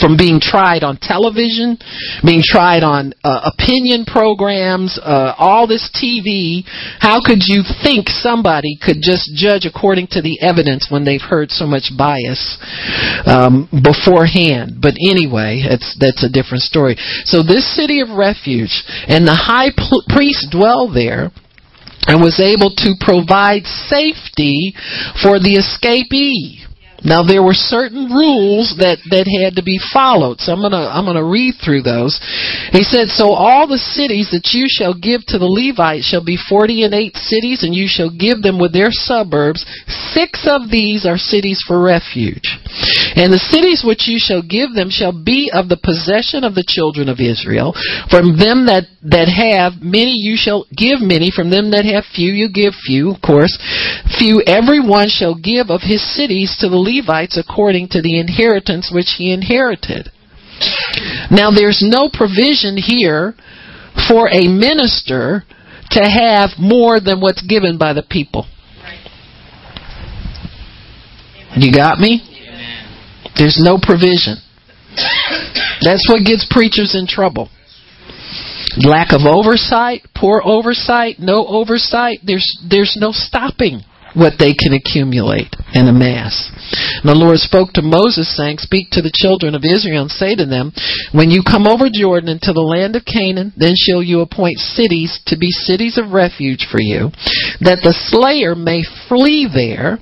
from 0.00 0.16
being 0.16 0.40
tried 0.40 0.82
on 0.82 0.98
television, 1.00 1.78
being 2.24 2.42
tried 2.44 2.82
on 2.82 3.12
uh, 3.24 3.50
opinion 3.52 4.04
programs, 4.04 4.98
uh, 5.02 5.34
all 5.38 5.66
this 5.66 5.90
TV. 5.94 6.62
How 6.98 7.20
could 7.24 7.42
you 7.46 7.62
think 7.82 8.08
somebody 8.08 8.78
could 8.80 8.98
just 9.00 9.34
judge 9.34 9.64
according 9.64 10.08
to 10.12 10.22
the 10.22 10.38
evidence 10.40 10.88
when 10.90 11.04
they've 11.04 11.22
heard 11.22 11.50
so 11.50 11.66
much 11.66 11.90
bias 11.96 12.58
um, 13.26 13.68
beforehand? 13.70 14.78
But 14.80 14.94
anyway, 15.00 15.62
it's, 15.64 15.96
that's 15.98 16.24
a 16.24 16.30
different 16.30 16.62
story. 16.62 16.96
So 17.24 17.42
this 17.42 17.64
city 17.76 18.00
of 18.00 18.10
refuge 18.10 18.84
and 19.08 19.26
the 19.26 19.36
high 19.36 19.70
priest 20.08 20.48
dwell 20.50 20.92
there 20.92 21.30
and 22.06 22.20
was 22.20 22.40
able 22.40 22.74
to 22.82 22.94
provide 22.98 23.64
safety 23.64 24.74
for 25.22 25.38
the 25.38 25.62
escapee. 25.62 26.66
Now 27.04 27.22
there 27.22 27.42
were 27.42 27.54
certain 27.54 28.06
rules 28.10 28.78
that, 28.78 29.02
that 29.10 29.26
had 29.26 29.56
to 29.56 29.62
be 29.62 29.78
followed. 29.92 30.40
So 30.40 30.52
I'm 30.52 30.62
gonna 30.62 30.86
I'm 30.86 31.04
gonna 31.04 31.24
read 31.24 31.58
through 31.58 31.82
those. 31.82 32.18
He 32.70 32.82
said, 32.82 33.08
So 33.08 33.34
all 33.34 33.66
the 33.66 33.78
cities 33.78 34.30
that 34.30 34.54
you 34.54 34.66
shall 34.70 34.94
give 34.94 35.26
to 35.28 35.38
the 35.38 35.50
Levites 35.50 36.06
shall 36.06 36.24
be 36.24 36.38
forty 36.38 36.84
and 36.84 36.94
eight 36.94 37.16
cities, 37.16 37.62
and 37.62 37.74
you 37.74 37.86
shall 37.90 38.10
give 38.10 38.42
them 38.42 38.58
with 38.58 38.72
their 38.72 38.90
suburbs. 38.90 39.66
Six 40.14 40.46
of 40.46 40.70
these 40.70 41.04
are 41.04 41.18
cities 41.18 41.62
for 41.66 41.82
refuge. 41.82 42.58
And 43.14 43.32
the 43.32 43.46
cities 43.52 43.84
which 43.84 44.08
you 44.08 44.16
shall 44.18 44.42
give 44.42 44.72
them 44.74 44.88
shall 44.88 45.12
be 45.12 45.50
of 45.52 45.68
the 45.68 45.76
possession 45.76 46.44
of 46.44 46.54
the 46.54 46.64
children 46.66 47.08
of 47.08 47.20
Israel. 47.20 47.76
From 48.08 48.40
them 48.40 48.66
that, 48.66 48.88
that 49.04 49.28
have 49.28 49.84
many 49.84 50.16
you 50.16 50.36
shall 50.36 50.64
give 50.72 51.00
many. 51.00 51.30
From 51.30 51.50
them 51.50 51.70
that 51.72 51.84
have 51.84 52.08
few 52.08 52.32
you 52.32 52.48
give 52.48 52.72
few, 52.74 53.12
of 53.12 53.20
course. 53.20 53.52
Few 54.18 54.40
every 54.46 54.80
one 54.80 55.08
shall 55.08 55.36
give 55.36 55.68
of 55.68 55.84
his 55.84 56.00
cities 56.00 56.56
to 56.60 56.68
the 56.68 56.80
Levites 56.80 57.36
according 57.36 57.88
to 57.92 58.00
the 58.00 58.18
inheritance 58.18 58.90
which 58.92 59.18
he 59.18 59.32
inherited. 59.32 60.08
Now 61.30 61.50
there's 61.50 61.82
no 61.84 62.08
provision 62.08 62.76
here 62.76 63.34
for 64.08 64.28
a 64.28 64.48
minister 64.48 65.44
to 65.90 66.00
have 66.00 66.50
more 66.58 67.00
than 67.00 67.20
what's 67.20 67.42
given 67.44 67.76
by 67.76 67.92
the 67.92 68.02
people. 68.02 68.46
You 71.56 71.70
got 71.72 71.98
me? 71.98 72.31
There's 73.36 73.58
no 73.60 73.78
provision. 73.80 74.36
That's 75.80 76.06
what 76.08 76.24
gets 76.24 76.46
preachers 76.50 76.94
in 76.98 77.06
trouble. 77.06 77.48
Lack 78.78 79.12
of 79.12 79.22
oversight, 79.26 80.02
poor 80.16 80.42
oversight, 80.44 81.16
no 81.18 81.46
oversight, 81.46 82.20
there's 82.24 82.46
there's 82.68 82.96
no 82.98 83.12
stopping 83.12 83.82
what 84.14 84.36
they 84.38 84.52
can 84.52 84.72
accumulate 84.76 85.52
and 85.72 85.88
amass. 85.88 86.52
And 87.00 87.08
the 87.08 87.16
Lord 87.16 87.38
spoke 87.38 87.72
to 87.74 87.82
Moses, 87.82 88.28
saying, 88.36 88.58
Speak 88.58 88.92
to 88.92 89.02
the 89.02 89.12
children 89.12 89.54
of 89.54 89.64
Israel 89.64 90.08
and 90.08 90.12
say 90.12 90.36
to 90.36 90.44
them, 90.44 90.72
When 91.12 91.30
you 91.30 91.42
come 91.44 91.66
over 91.66 91.88
Jordan 91.92 92.28
into 92.28 92.52
the 92.52 92.64
land 92.64 92.96
of 92.96 93.08
Canaan, 93.08 93.52
then 93.56 93.74
shall 93.76 94.02
you 94.02 94.20
appoint 94.20 94.60
cities 94.60 95.20
to 95.26 95.36
be 95.36 95.50
cities 95.50 95.96
of 95.96 96.12
refuge 96.12 96.68
for 96.70 96.80
you, 96.80 97.08
that 97.60 97.80
the 97.80 97.96
slayer 98.12 98.54
may 98.54 98.84
flee 99.08 99.48
there, 99.48 99.98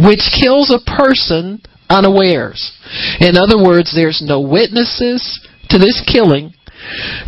which 0.00 0.32
kills 0.32 0.68
a 0.68 0.84
person 0.84 1.60
unawares. 1.88 2.72
In 3.20 3.36
other 3.36 3.62
words, 3.62 3.94
there's 3.94 4.22
no 4.24 4.40
witnesses 4.40 5.40
to 5.70 5.78
this 5.78 6.02
killing. 6.06 6.52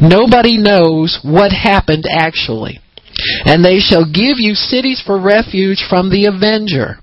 Nobody 0.00 0.58
knows 0.58 1.20
what 1.22 1.52
happened 1.52 2.04
actually. 2.10 2.80
And 3.44 3.64
they 3.64 3.78
shall 3.78 4.04
give 4.04 4.36
you 4.36 4.54
cities 4.54 5.02
for 5.04 5.18
refuge 5.18 5.84
from 5.88 6.10
the 6.10 6.26
avenger, 6.26 7.00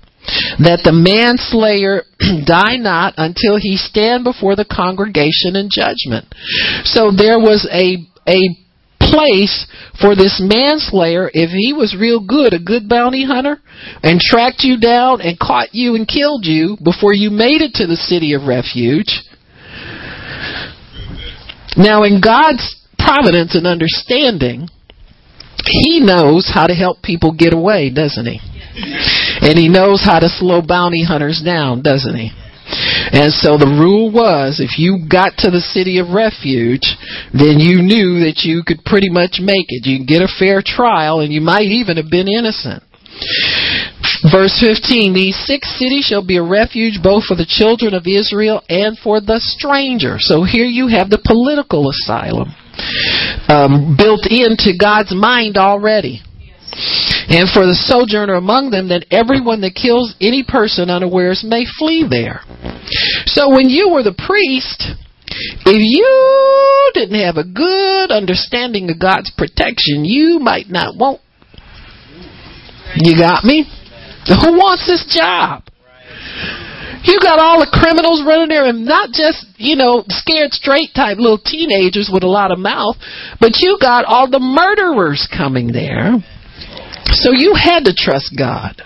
that 0.62 0.86
the 0.86 0.94
manslayer 0.94 2.06
die 2.46 2.76
not 2.76 3.14
until 3.16 3.58
he 3.58 3.76
stand 3.76 4.22
before 4.22 4.54
the 4.54 4.64
congregation 4.64 5.58
in 5.58 5.68
judgment. 5.70 6.30
So 6.86 7.10
there 7.10 7.38
was 7.38 7.66
a 7.66 7.98
a 8.30 8.63
place 9.10 9.66
for 10.00 10.14
this 10.14 10.40
manslayer 10.42 11.30
if 11.32 11.50
he 11.50 11.72
was 11.72 11.96
real 11.98 12.24
good, 12.24 12.52
a 12.52 12.58
good 12.58 12.88
bounty 12.88 13.24
hunter, 13.24 13.58
and 14.02 14.20
tracked 14.20 14.62
you 14.64 14.78
down 14.78 15.20
and 15.20 15.38
caught 15.38 15.74
you 15.74 15.94
and 15.94 16.08
killed 16.08 16.44
you 16.44 16.76
before 16.82 17.12
you 17.12 17.30
made 17.30 17.60
it 17.60 17.74
to 17.74 17.86
the 17.86 17.96
city 17.96 18.32
of 18.34 18.48
refuge. 18.48 19.22
Now, 21.76 22.04
in 22.04 22.20
God's 22.20 22.62
providence 22.98 23.54
and 23.54 23.66
understanding, 23.66 24.68
he 25.66 26.00
knows 26.00 26.50
how 26.52 26.66
to 26.66 26.74
help 26.74 27.02
people 27.02 27.32
get 27.32 27.52
away, 27.52 27.90
doesn't 27.90 28.26
he? 28.26 28.38
And 29.40 29.58
he 29.58 29.68
knows 29.68 30.02
how 30.04 30.20
to 30.20 30.28
slow 30.28 30.62
bounty 30.62 31.04
hunters 31.04 31.42
down, 31.44 31.82
doesn't 31.82 32.14
he? 32.14 32.30
And 33.12 33.32
so 33.32 33.56
the 33.56 33.70
rule 33.70 34.10
was 34.10 34.60
if 34.60 34.78
you 34.78 35.06
got 35.08 35.36
to 35.44 35.50
the 35.50 35.62
city 35.62 35.98
of 35.98 36.10
refuge, 36.10 36.84
then 37.32 37.58
you 37.62 37.82
knew 37.82 38.24
that 38.26 38.42
you 38.42 38.62
could 38.66 38.84
pretty 38.84 39.10
much 39.10 39.38
make 39.40 39.66
it. 39.68 39.86
You 39.86 40.02
could 40.02 40.08
get 40.08 40.22
a 40.22 40.36
fair 40.38 40.62
trial 40.64 41.20
and 41.20 41.32
you 41.32 41.40
might 41.40 41.70
even 41.70 41.96
have 41.96 42.10
been 42.10 42.28
innocent. 42.28 42.82
Verse 44.32 44.56
15, 44.58 45.12
these 45.12 45.36
six 45.44 45.68
cities 45.78 46.06
shall 46.06 46.24
be 46.24 46.38
a 46.38 46.42
refuge 46.42 46.98
both 47.02 47.24
for 47.24 47.36
the 47.36 47.46
children 47.46 47.92
of 47.94 48.06
Israel 48.06 48.62
and 48.68 48.98
for 48.98 49.20
the 49.20 49.38
stranger. 49.38 50.16
So 50.18 50.44
here 50.44 50.64
you 50.64 50.88
have 50.88 51.10
the 51.10 51.20
political 51.22 51.90
asylum 51.90 52.56
um, 53.48 53.96
built 53.96 54.26
into 54.26 54.72
God's 54.80 55.14
mind 55.14 55.56
already. 55.56 56.22
And 57.30 57.48
for 57.50 57.66
the 57.66 57.78
sojourner 57.78 58.34
among 58.34 58.70
them, 58.70 58.88
that 58.88 59.06
everyone 59.10 59.60
that 59.62 59.78
kills 59.78 60.14
any 60.20 60.42
person 60.42 60.90
unawares 60.90 61.44
may 61.46 61.64
flee 61.78 62.06
there. 62.08 62.42
So 63.26 63.50
when 63.50 63.70
you 63.70 63.90
were 63.90 64.02
the 64.02 64.14
priest, 64.14 64.82
if 65.66 65.78
you 65.78 66.10
didn't 66.94 67.20
have 67.22 67.36
a 67.36 67.46
good 67.46 68.10
understanding 68.10 68.90
of 68.90 68.98
God's 69.00 69.30
protection, 69.30 70.04
you 70.04 70.38
might 70.38 70.68
not 70.68 70.96
want. 70.96 71.20
You 72.96 73.16
got 73.16 73.44
me? 73.44 73.64
Who 74.26 74.58
wants 74.58 74.86
this 74.86 75.04
job? 75.10 75.64
You 77.04 77.20
got 77.20 77.38
all 77.38 77.60
the 77.60 77.68
criminals 77.68 78.24
running 78.26 78.48
there 78.48 78.64
and 78.64 78.86
not 78.86 79.12
just, 79.12 79.44
you 79.58 79.76
know, 79.76 80.04
scared 80.08 80.52
straight 80.52 80.90
type 80.96 81.18
little 81.18 81.38
teenagers 81.38 82.08
with 82.12 82.22
a 82.22 82.28
lot 82.28 82.50
of 82.50 82.58
mouth, 82.58 82.96
but 83.40 83.60
you 83.60 83.76
got 83.80 84.06
all 84.06 84.28
the 84.28 84.40
murderers 84.40 85.28
coming 85.28 85.70
there. 85.70 86.16
So 87.14 87.32
you 87.32 87.54
had 87.54 87.84
to 87.84 87.94
trust 87.96 88.34
God. 88.36 88.82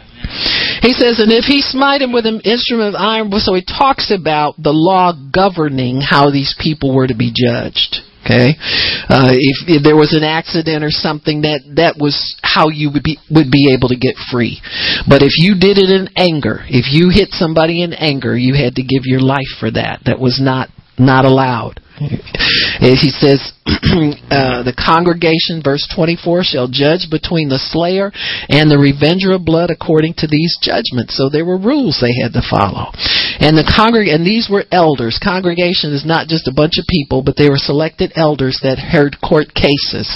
He 0.83 0.93
says, 0.93 1.19
and 1.19 1.33
if 1.33 1.45
he 1.45 1.63
smite 1.63 2.03
him 2.03 2.13
with 2.13 2.27
an 2.27 2.41
instrument 2.45 2.95
of 2.95 3.01
iron, 3.01 3.31
so 3.41 3.55
he 3.55 3.65
talks 3.65 4.13
about 4.13 4.61
the 4.61 4.73
law 4.73 5.13
governing 5.13 6.01
how 6.01 6.31
these 6.31 6.55
people 6.61 6.95
were 6.95 7.07
to 7.07 7.17
be 7.17 7.33
judged. 7.35 8.05
Okay, 8.25 8.61
uh, 9.09 9.33
if, 9.33 9.81
if 9.81 9.83
there 9.83 9.97
was 9.97 10.13
an 10.13 10.23
accident 10.23 10.85
or 10.85 10.91
something, 10.91 11.49
that 11.49 11.65
that 11.81 11.97
was 11.97 12.37
how 12.43 12.69
you 12.69 12.91
would 12.93 13.03
be 13.03 13.17
would 13.31 13.49
be 13.49 13.73
able 13.73 13.89
to 13.89 13.97
get 13.97 14.21
free. 14.31 14.61
But 15.09 15.23
if 15.23 15.33
you 15.41 15.57
did 15.57 15.79
it 15.81 15.89
in 15.89 16.13
anger, 16.13 16.61
if 16.69 16.93
you 16.93 17.09
hit 17.09 17.33
somebody 17.33 17.81
in 17.81 17.95
anger, 17.95 18.37
you 18.37 18.53
had 18.53 18.75
to 18.77 18.83
give 18.83 19.09
your 19.09 19.21
life 19.21 19.49
for 19.59 19.71
that. 19.71 20.03
That 20.05 20.21
was 20.21 20.37
not 20.43 20.69
not 20.99 21.25
allowed. 21.25 21.81
He 21.99 23.11
says, 23.11 23.53
uh, 23.67 24.63
the 24.63 24.77
congregation, 24.77 25.61
verse 25.63 25.85
24, 25.95 26.45
shall 26.45 26.69
judge 26.69 27.11
between 27.11 27.49
the 27.49 27.61
slayer 27.61 28.11
and 28.49 28.71
the 28.71 28.79
revenger 28.79 29.35
of 29.35 29.45
blood 29.45 29.71
according 29.71 30.15
to 30.19 30.27
these 30.27 30.57
judgments. 30.63 31.19
So 31.19 31.29
there 31.29 31.45
were 31.45 31.59
rules 31.59 31.99
they 32.01 32.15
had 32.17 32.33
to 32.33 32.45
follow. 32.47 32.95
And 33.43 33.59
the 33.59 33.67
congreg- 33.67 34.13
and 34.13 34.25
these 34.25 34.49
were 34.51 34.65
elders. 34.73 35.21
Congregation 35.23 35.93
is 35.93 36.07
not 36.07 36.29
just 36.29 36.49
a 36.49 36.55
bunch 36.55 36.79
of 36.79 36.87
people, 36.89 37.23
but 37.23 37.37
they 37.37 37.51
were 37.51 37.61
selected 37.61 38.13
elders 38.17 38.61
that 38.63 38.79
heard 38.79 39.21
court 39.21 39.55
cases. 39.55 40.09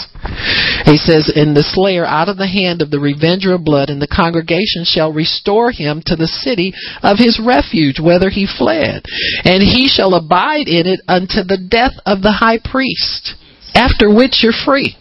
He 0.86 0.96
says, 0.96 1.30
And 1.34 1.54
the 1.54 1.66
slayer 1.66 2.06
out 2.06 2.28
of 2.28 2.38
the 2.38 2.46
hand 2.46 2.82
of 2.82 2.90
the 2.90 3.02
revenger 3.02 3.54
of 3.54 3.64
blood, 3.64 3.90
and 3.90 4.00
the 4.00 4.10
congregation 4.10 4.86
shall 4.86 5.12
restore 5.12 5.70
him 5.70 6.02
to 6.06 6.16
the 6.16 6.30
city 6.30 6.72
of 7.02 7.18
his 7.18 7.42
refuge, 7.42 7.98
whither 7.98 8.30
he 8.30 8.46
fled. 8.46 9.02
And 9.44 9.62
he 9.62 9.88
shall 9.90 10.14
abide 10.14 10.70
in 10.70 10.86
it 10.86 11.00
unto 11.08 11.42
the 11.42 11.58
death 11.72 11.96
of 12.04 12.20
the 12.20 12.36
high 12.44 12.60
priest, 12.60 13.34
after 13.74 14.12
which 14.12 14.44
you're 14.44 14.52
free. 14.52 14.96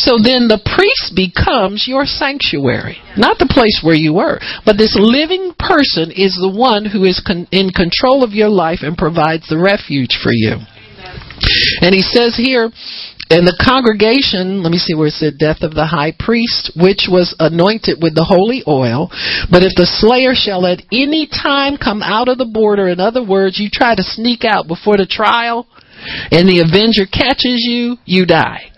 So 0.00 0.16
then 0.16 0.48
the 0.48 0.62
priest 0.64 1.12
becomes 1.12 1.84
your 1.86 2.06
sanctuary. 2.06 2.96
Not 3.16 3.38
the 3.38 3.50
place 3.50 3.84
where 3.84 3.94
you 3.94 4.14
were, 4.14 4.40
but 4.64 4.80
this 4.80 4.96
living 4.98 5.52
person 5.58 6.10
is 6.10 6.32
the 6.40 6.48
one 6.50 6.88
who 6.88 7.04
is 7.04 7.20
con- 7.20 7.46
in 7.52 7.68
control 7.70 8.24
of 8.24 8.32
your 8.32 8.48
life 8.48 8.80
and 8.80 8.96
provides 8.96 9.46
the 9.48 9.60
refuge 9.60 10.16
for 10.22 10.32
you. 10.32 10.64
And 11.84 11.92
he 11.94 12.00
says 12.00 12.40
here, 12.40 12.72
and 13.30 13.48
the 13.48 13.56
congregation, 13.56 14.62
let 14.62 14.70
me 14.70 14.78
see 14.78 14.94
where 14.94 15.08
it 15.08 15.16
said, 15.16 15.38
death 15.38 15.62
of 15.62 15.74
the 15.74 15.88
high 15.88 16.12
priest, 16.12 16.72
which 16.76 17.08
was 17.08 17.34
anointed 17.40 17.98
with 18.00 18.14
the 18.14 18.24
holy 18.24 18.62
oil. 18.68 19.08
But 19.50 19.64
if 19.64 19.72
the 19.76 19.88
slayer 19.88 20.36
shall 20.36 20.66
at 20.68 20.84
any 20.92 21.26
time 21.26 21.80
come 21.80 22.04
out 22.04 22.28
of 22.28 22.36
the 22.36 22.48
border, 22.48 22.88
in 22.88 23.00
other 23.00 23.24
words, 23.24 23.58
you 23.58 23.72
try 23.72 23.94
to 23.96 24.04
sneak 24.04 24.44
out 24.44 24.68
before 24.68 24.96
the 24.96 25.08
trial, 25.08 25.66
and 26.30 26.48
the 26.48 26.60
avenger 26.60 27.06
catches 27.06 27.64
you, 27.64 27.96
you 28.04 28.26
die. 28.26 28.70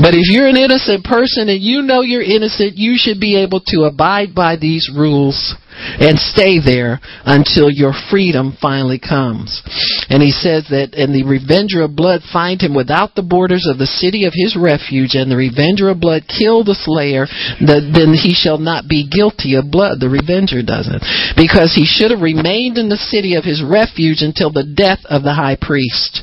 But 0.00 0.14
if 0.14 0.32
you're 0.32 0.48
an 0.48 0.56
innocent 0.56 1.04
person 1.04 1.48
and 1.48 1.60
you 1.60 1.82
know 1.82 2.00
you're 2.00 2.22
innocent, 2.22 2.76
you 2.76 2.96
should 2.96 3.20
be 3.20 3.36
able 3.36 3.60
to 3.66 3.84
abide 3.84 4.34
by 4.34 4.56
these 4.56 4.90
rules 4.94 5.54
and 5.98 6.18
stay 6.18 6.58
there 6.62 7.00
until 7.24 7.70
your 7.70 7.92
freedom 8.10 8.56
finally 8.60 8.98
comes. 8.98 9.62
And 10.08 10.22
he 10.22 10.30
says 10.30 10.66
that, 10.70 10.94
and 10.94 11.14
the 11.14 11.24
revenger 11.26 11.82
of 11.82 11.96
blood 11.96 12.22
find 12.32 12.60
him 12.60 12.74
without 12.74 13.14
the 13.14 13.26
borders 13.26 13.66
of 13.68 13.78
the 13.78 13.86
city 13.86 14.24
of 14.24 14.32
his 14.34 14.56
refuge, 14.56 15.14
and 15.14 15.30
the 15.30 15.36
revenger 15.36 15.90
of 15.90 16.00
blood 16.00 16.24
kill 16.28 16.64
the 16.64 16.78
slayer, 16.78 17.26
then 17.60 18.14
he 18.14 18.34
shall 18.34 18.58
not 18.58 18.88
be 18.88 19.08
guilty 19.08 19.54
of 19.54 19.70
blood. 19.70 20.00
The 20.00 20.12
revenger 20.12 20.62
doesn't. 20.62 21.02
Because 21.36 21.74
he 21.74 21.84
should 21.84 22.10
have 22.10 22.22
remained 22.22 22.78
in 22.78 22.88
the 22.88 23.00
city 23.00 23.34
of 23.34 23.44
his 23.44 23.62
refuge 23.62 24.22
until 24.22 24.52
the 24.52 24.66
death 24.66 25.00
of 25.08 25.22
the 25.22 25.34
high 25.34 25.56
priest. 25.60 26.22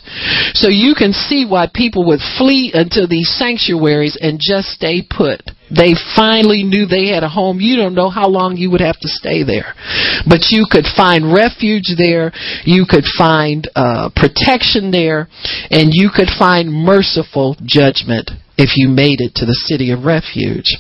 So 0.54 0.70
you 0.70 0.96
can 0.96 1.14
see 1.14 1.46
why 1.48 1.68
people 1.74 2.06
would 2.08 2.22
flee 2.38 2.72
into 2.74 3.08
these 3.08 3.30
sanctuaries 3.38 4.18
and 4.20 4.40
just 4.42 4.70
stay 4.70 5.02
put 5.02 5.42
they 5.70 5.94
finally 6.16 6.64
knew 6.64 6.86
they 6.86 7.08
had 7.08 7.24
a 7.24 7.30
home. 7.30 7.60
You 7.60 7.78
don't 7.78 7.96
know 7.96 8.10
how 8.10 8.28
long 8.28 8.58
you 8.58 8.72
would 8.72 8.82
have 8.82 9.00
to 9.00 9.08
stay 9.08 9.44
there. 9.44 9.74
But 10.28 10.50
you 10.50 10.66
could 10.70 10.86
find 10.86 11.34
refuge 11.34 11.94
there. 11.98 12.32
You 12.66 12.86
could 12.90 13.06
find 13.18 13.70
uh, 13.76 14.10
protection 14.16 14.92
there. 14.92 15.30
And 15.70 15.90
you 15.94 16.10
could 16.14 16.30
find 16.38 16.72
merciful 16.72 17.56
judgment 17.64 18.32
if 18.58 18.76
you 18.76 18.90
made 18.90 19.22
it 19.22 19.36
to 19.36 19.46
the 19.46 19.56
city 19.56 19.92
of 19.92 20.04
refuge. 20.04 20.78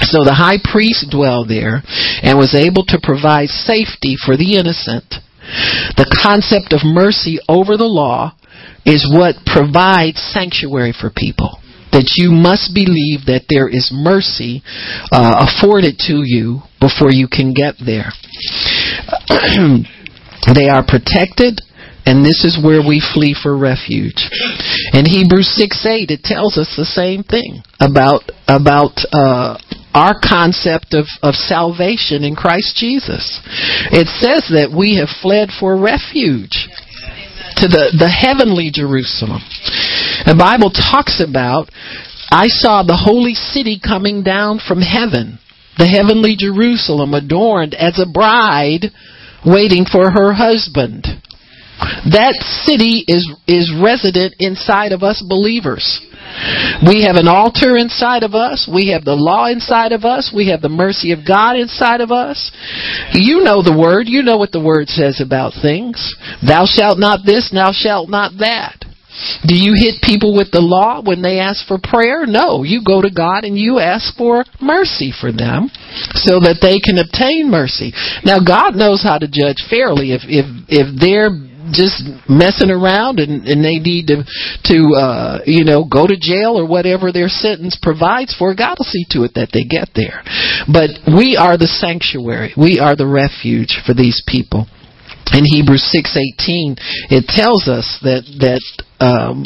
So 0.00 0.24
the 0.24 0.34
high 0.34 0.58
priest 0.58 1.10
dwelled 1.10 1.48
there 1.48 1.82
and 2.22 2.38
was 2.38 2.54
able 2.54 2.84
to 2.88 2.98
provide 3.02 3.48
safety 3.48 4.16
for 4.16 4.36
the 4.36 4.56
innocent 4.56 5.20
The 5.96 6.06
concept 6.22 6.72
of 6.72 6.80
mercy 6.84 7.38
over 7.48 7.76
the 7.76 7.90
law 7.90 8.34
is 8.86 9.06
what 9.10 9.36
provides 9.46 10.18
sanctuary 10.18 10.92
for 10.92 11.10
people. 11.10 11.61
That 11.92 12.16
you 12.16 12.32
must 12.32 12.72
believe 12.74 13.28
that 13.28 13.44
there 13.52 13.68
is 13.68 13.92
mercy 13.92 14.62
uh, 15.12 15.44
afforded 15.44 16.00
to 16.08 16.24
you 16.24 16.64
before 16.80 17.12
you 17.12 17.28
can 17.28 17.52
get 17.52 17.76
there. 17.78 18.10
they 20.56 20.68
are 20.72 20.82
protected 20.82 21.60
and 22.04 22.24
this 22.24 22.42
is 22.44 22.58
where 22.58 22.82
we 22.82 22.98
flee 23.14 23.36
for 23.36 23.56
refuge. 23.56 24.28
In 24.92 25.06
Hebrews 25.06 25.54
6 25.54 25.86
8, 25.86 26.10
it 26.10 26.22
tells 26.24 26.58
us 26.58 26.74
the 26.76 26.84
same 26.84 27.22
thing 27.22 27.62
about, 27.78 28.22
about, 28.48 28.98
uh, 29.12 29.58
our 29.94 30.16
concept 30.16 30.94
of, 30.96 31.04
of 31.22 31.34
salvation 31.34 32.24
in 32.24 32.34
Christ 32.34 32.76
Jesus. 32.76 33.40
It 33.92 34.08
says 34.24 34.48
that 34.56 34.72
we 34.72 34.96
have 34.96 35.12
fled 35.20 35.50
for 35.52 35.76
refuge 35.76 36.68
to 37.56 37.68
the, 37.68 37.96
the 37.98 38.08
heavenly 38.08 38.70
Jerusalem. 38.72 39.42
The 40.24 40.36
Bible 40.38 40.70
talks 40.70 41.20
about, 41.20 41.70
I 42.30 42.48
saw 42.48 42.82
the 42.82 42.96
holy 42.96 43.34
city 43.34 43.80
coming 43.82 44.22
down 44.22 44.58
from 44.58 44.80
heaven, 44.80 45.38
the 45.78 45.86
heavenly 45.86 46.36
Jerusalem 46.36 47.14
adorned 47.14 47.74
as 47.74 47.98
a 47.98 48.10
bride 48.10 48.92
waiting 49.44 49.84
for 49.84 50.10
her 50.10 50.32
husband. 50.32 51.06
That 52.12 52.34
city 52.64 53.04
is, 53.06 53.28
is 53.46 53.72
resident 53.82 54.34
inside 54.38 54.92
of 54.92 55.02
us 55.02 55.22
believers. 55.26 56.00
We 56.86 57.04
have 57.04 57.16
an 57.16 57.28
altar 57.28 57.76
inside 57.76 58.22
of 58.22 58.34
us. 58.34 58.68
We 58.72 58.90
have 58.90 59.04
the 59.04 59.18
law 59.18 59.46
inside 59.46 59.92
of 59.92 60.04
us. 60.04 60.32
We 60.34 60.48
have 60.48 60.62
the 60.62 60.72
mercy 60.72 61.12
of 61.12 61.26
God 61.26 61.56
inside 61.56 62.00
of 62.00 62.10
us. 62.10 62.50
You 63.12 63.44
know 63.44 63.62
the 63.62 63.76
word. 63.76 64.08
You 64.08 64.22
know 64.22 64.38
what 64.38 64.52
the 64.52 64.62
word 64.62 64.88
says 64.88 65.20
about 65.20 65.52
things. 65.60 65.98
Thou 66.46 66.64
shalt 66.64 66.98
not 66.98 67.20
this, 67.26 67.50
thou 67.52 67.72
shalt 67.72 68.08
not 68.08 68.32
that. 68.38 68.84
Do 69.46 69.54
you 69.54 69.76
hit 69.76 70.00
people 70.00 70.34
with 70.34 70.50
the 70.50 70.64
law 70.64 71.02
when 71.04 71.20
they 71.20 71.38
ask 71.38 71.68
for 71.68 71.76
prayer? 71.76 72.24
No. 72.24 72.64
You 72.64 72.80
go 72.80 73.02
to 73.02 73.12
God 73.12 73.44
and 73.44 73.58
you 73.58 73.78
ask 73.78 74.16
for 74.16 74.44
mercy 74.60 75.12
for 75.12 75.30
them 75.30 75.68
so 76.16 76.40
that 76.40 76.64
they 76.64 76.80
can 76.80 76.96
obtain 76.96 77.52
mercy. 77.52 77.92
Now 78.24 78.40
God 78.40 78.74
knows 78.74 79.04
how 79.04 79.18
to 79.18 79.28
judge 79.28 79.68
fairly. 79.68 80.16
If 80.16 80.24
if 80.24 80.48
if 80.72 80.88
they're 80.96 81.51
just 81.70 82.02
messing 82.28 82.70
around 82.70 83.20
and, 83.20 83.46
and 83.46 83.64
they 83.64 83.78
need 83.78 84.08
to 84.08 84.24
to 84.64 84.78
uh, 84.98 85.38
you 85.46 85.64
know 85.64 85.84
go 85.84 86.06
to 86.06 86.16
jail 86.18 86.58
or 86.58 86.66
whatever 86.66 87.12
their 87.12 87.28
sentence 87.28 87.78
provides 87.80 88.34
for, 88.34 88.54
God 88.54 88.76
will 88.78 88.90
see 88.90 89.06
to 89.10 89.22
it 89.24 89.32
that 89.34 89.50
they 89.52 89.64
get 89.64 89.90
there. 89.94 90.22
But 90.66 90.90
we 91.06 91.36
are 91.36 91.56
the 91.56 91.70
sanctuary. 91.70 92.54
We 92.56 92.80
are 92.80 92.96
the 92.96 93.06
refuge 93.06 93.78
for 93.86 93.94
these 93.94 94.22
people. 94.26 94.66
In 95.32 95.44
Hebrews 95.44 95.86
six 95.90 96.16
eighteen, 96.16 96.76
it 97.08 97.24
tells 97.28 97.68
us 97.68 97.98
that 98.02 98.26
that 98.42 98.64
um, 99.00 99.44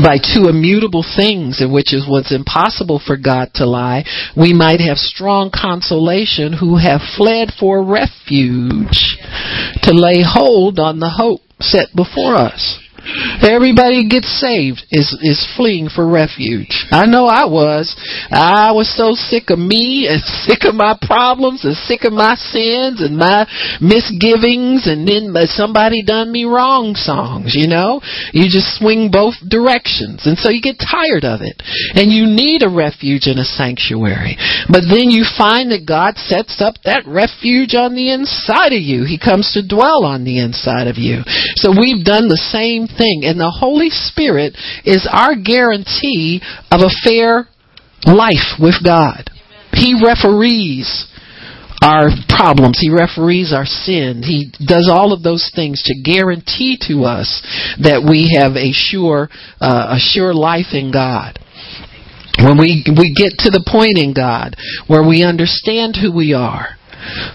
by 0.00 0.16
two 0.16 0.48
immutable 0.48 1.04
things, 1.04 1.60
in 1.60 1.72
which 1.72 1.92
is 1.92 2.06
what's 2.08 2.32
impossible 2.32 3.02
for 3.04 3.16
God 3.16 3.50
to 3.56 3.66
lie, 3.66 4.04
we 4.36 4.52
might 4.54 4.80
have 4.80 4.96
strong 4.96 5.50
consolation 5.52 6.52
who 6.52 6.76
have 6.76 7.00
fled 7.16 7.50
for 7.58 7.84
refuge 7.84 9.18
to 9.82 9.92
lay 9.92 10.22
hold 10.24 10.78
on 10.78 11.00
the 11.00 11.10
hope 11.10 11.40
set 11.60 11.88
before 11.94 12.36
us. 12.36 12.81
Everybody 13.42 14.06
gets 14.08 14.30
saved 14.40 14.84
is 14.90 15.10
is 15.22 15.42
fleeing 15.56 15.88
for 15.88 16.06
refuge. 16.06 16.86
I 16.90 17.06
know 17.06 17.26
I 17.26 17.46
was. 17.46 17.90
I 18.30 18.72
was 18.72 18.86
so 18.94 19.14
sick 19.14 19.50
of 19.50 19.58
me 19.58 20.06
and 20.08 20.22
sick 20.46 20.64
of 20.64 20.74
my 20.74 20.96
problems 21.00 21.64
and 21.64 21.74
sick 21.74 22.04
of 22.04 22.12
my 22.12 22.34
sins 22.36 23.02
and 23.02 23.16
my 23.16 23.46
misgivings 23.80 24.86
and 24.86 25.06
then 25.06 25.34
somebody 25.50 26.02
done 26.02 26.30
me 26.30 26.44
wrong 26.44 26.94
songs, 26.94 27.54
you 27.54 27.66
know? 27.66 28.00
You 28.32 28.46
just 28.46 28.78
swing 28.78 29.10
both 29.10 29.34
directions 29.42 30.26
and 30.26 30.38
so 30.38 30.50
you 30.50 30.62
get 30.62 30.78
tired 30.78 31.24
of 31.24 31.40
it. 31.42 31.58
And 31.94 32.12
you 32.12 32.26
need 32.26 32.62
a 32.62 32.70
refuge 32.70 33.26
and 33.26 33.38
a 33.38 33.48
sanctuary. 33.48 34.38
But 34.70 34.86
then 34.86 35.10
you 35.10 35.24
find 35.26 35.72
that 35.72 35.88
God 35.88 36.16
sets 36.16 36.60
up 36.60 36.76
that 36.84 37.04
refuge 37.06 37.74
on 37.74 37.94
the 37.94 38.12
inside 38.12 38.72
of 38.72 38.82
you. 38.82 39.04
He 39.04 39.18
comes 39.18 39.52
to 39.54 39.66
dwell 39.66 40.04
on 40.04 40.24
the 40.24 40.38
inside 40.38 40.86
of 40.86 40.96
you. 40.96 41.24
So 41.56 41.72
we've 41.72 42.04
done 42.04 42.28
the 42.28 42.40
same 42.52 42.86
thing. 42.96 43.22
And 43.24 43.38
the 43.38 43.52
Holy 43.52 43.90
Spirit 43.90 44.56
is 44.84 45.08
our 45.10 45.34
guarantee 45.34 46.40
of 46.70 46.80
a 46.80 46.94
fair 47.04 47.48
life 48.06 48.58
with 48.60 48.82
God. 48.84 49.30
He 49.72 49.94
referees 50.04 51.08
our 51.82 52.14
problems. 52.28 52.78
He 52.80 52.90
referees 52.90 53.52
our 53.52 53.66
sin. 53.66 54.22
He 54.22 54.52
does 54.64 54.88
all 54.90 55.12
of 55.12 55.22
those 55.22 55.50
things 55.54 55.82
to 55.84 56.02
guarantee 56.02 56.78
to 56.86 57.04
us 57.04 57.42
that 57.82 58.06
we 58.06 58.38
have 58.38 58.54
a 58.54 58.70
sure, 58.70 59.28
uh, 59.60 59.96
a 59.96 59.98
sure 59.98 60.32
life 60.32 60.72
in 60.72 60.92
God. 60.92 61.38
When 62.38 62.58
we, 62.58 62.86
we 62.86 63.14
get 63.14 63.34
to 63.44 63.50
the 63.50 63.66
point 63.66 63.98
in 63.98 64.14
God 64.14 64.56
where 64.86 65.06
we 65.06 65.22
understand 65.22 65.98
who 66.00 66.14
we 66.14 66.34
are, 66.34 66.78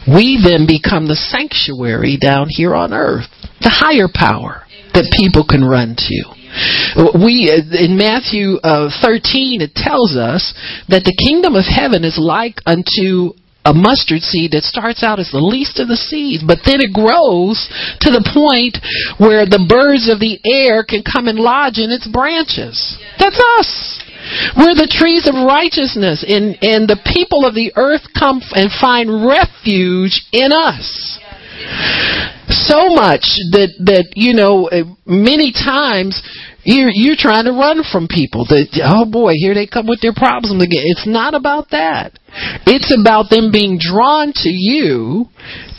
we 0.08 0.40
then 0.40 0.66
become 0.66 1.08
the 1.08 1.20
sanctuary 1.20 2.18
down 2.18 2.48
here 2.50 2.74
on 2.74 2.94
earth, 2.94 3.28
the 3.60 3.72
higher 3.72 4.08
power 4.08 4.67
that 4.98 5.14
people 5.14 5.46
can 5.46 5.62
run 5.62 5.94
to. 5.94 6.20
We 7.22 7.54
in 7.54 8.02
Matthew 8.02 8.58
uh, 8.66 8.90
13 8.90 9.62
it 9.62 9.78
tells 9.78 10.18
us 10.18 10.58
that 10.90 11.06
the 11.06 11.14
kingdom 11.14 11.54
of 11.54 11.70
heaven 11.70 12.02
is 12.02 12.18
like 12.18 12.58
unto 12.66 13.38
a 13.68 13.76
mustard 13.76 14.24
seed 14.24 14.56
that 14.56 14.64
starts 14.64 15.04
out 15.04 15.20
as 15.20 15.30
the 15.30 15.44
least 15.44 15.78
of 15.78 15.92
the 15.92 16.00
seeds, 16.00 16.42
but 16.42 16.64
then 16.64 16.80
it 16.80 16.96
grows 16.96 17.68
to 18.00 18.10
the 18.10 18.24
point 18.24 18.80
where 19.20 19.44
the 19.44 19.60
birds 19.68 20.08
of 20.08 20.24
the 20.24 20.40
air 20.48 20.88
can 20.88 21.04
come 21.04 21.28
and 21.28 21.38
lodge 21.38 21.78
in 21.78 21.92
its 21.92 22.08
branches. 22.08 22.80
That's 23.20 23.38
us. 23.60 24.00
We're 24.56 24.76
the 24.76 24.88
trees 24.88 25.28
of 25.28 25.36
righteousness, 25.36 26.24
and, 26.24 26.56
and 26.64 26.88
the 26.88 27.00
people 27.12 27.44
of 27.44 27.60
the 27.60 27.76
earth 27.76 28.08
come 28.16 28.40
and 28.56 28.72
find 28.72 29.28
refuge 29.28 30.24
in 30.32 30.56
us 30.56 31.20
so 32.50 32.90
much 32.94 33.26
that 33.52 33.74
that 33.86 34.14
you 34.16 34.34
know 34.34 34.70
uh, 34.70 34.84
many 35.06 35.52
times 35.52 36.22
you're 36.64 36.92
you're 36.92 37.20
trying 37.20 37.46
to 37.46 37.52
run 37.52 37.84
from 37.84 38.08
people 38.08 38.46
that 38.46 38.68
oh 38.84 39.10
boy 39.10 39.34
here 39.36 39.54
they 39.54 39.68
come 39.68 39.88
with 39.88 40.02
their 40.02 40.14
problems 40.16 40.56
again. 40.64 40.84
It's 40.84 41.08
not 41.08 41.34
about 41.34 41.72
that. 41.72 42.20
It's 42.68 42.92
about 42.92 43.30
them 43.30 43.52
being 43.52 43.80
drawn 43.80 44.32
to 44.44 44.50
you 44.50 45.28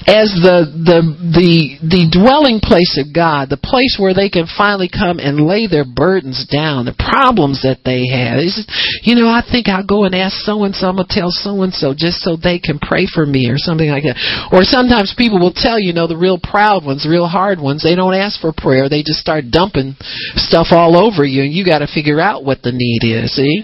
as 0.08 0.32
the 0.40 0.64
the 0.72 1.00
the 1.36 1.52
the 1.84 2.04
dwelling 2.08 2.64
place 2.64 2.96
of 2.96 3.12
God, 3.12 3.52
the 3.52 3.60
place 3.60 4.00
where 4.00 4.16
they 4.16 4.32
can 4.32 4.48
finally 4.48 4.88
come 4.88 5.20
and 5.20 5.44
lay 5.44 5.68
their 5.68 5.84
burdens 5.84 6.48
down, 6.48 6.88
the 6.88 6.96
problems 6.96 7.60
that 7.60 7.84
they 7.84 8.08
have. 8.08 8.40
It's 8.40 8.56
just, 8.56 8.72
you 9.04 9.12
know, 9.12 9.28
I 9.28 9.44
think 9.44 9.68
I'll 9.68 9.84
go 9.84 10.08
and 10.08 10.16
ask 10.16 10.40
so 10.48 10.64
and 10.64 10.72
so. 10.72 10.88
I'm 10.88 10.96
gonna 10.96 11.12
tell 11.12 11.28
so 11.28 11.60
and 11.60 11.76
so 11.76 11.92
just 11.92 12.24
so 12.24 12.40
they 12.40 12.56
can 12.56 12.80
pray 12.80 13.04
for 13.04 13.28
me 13.28 13.52
or 13.52 13.60
something 13.60 13.92
like 13.92 14.08
that. 14.08 14.16
Or 14.48 14.64
sometimes 14.64 15.12
people 15.12 15.36
will 15.36 15.52
tell 15.52 15.76
you 15.76 15.92
know 15.92 16.08
the 16.08 16.16
real 16.16 16.40
proud 16.40 16.88
ones, 16.88 17.04
the 17.04 17.12
real 17.12 17.28
hard 17.28 17.60
ones. 17.60 17.84
They 17.84 17.92
don't 17.92 18.16
ask 18.16 18.40
for 18.40 18.56
prayer. 18.56 18.88
They 18.88 19.04
just 19.04 19.20
start 19.20 19.52
dumping 19.52 19.92
stuff 20.40 20.72
all 20.72 20.96
over 20.96 21.20
you, 21.20 21.44
and 21.44 21.52
you 21.52 21.68
got 21.68 21.84
to 21.84 21.90
figure 21.90 22.16
out 22.16 22.48
what 22.48 22.64
the 22.64 22.72
need 22.72 23.04
is. 23.04 23.36
See, 23.36 23.60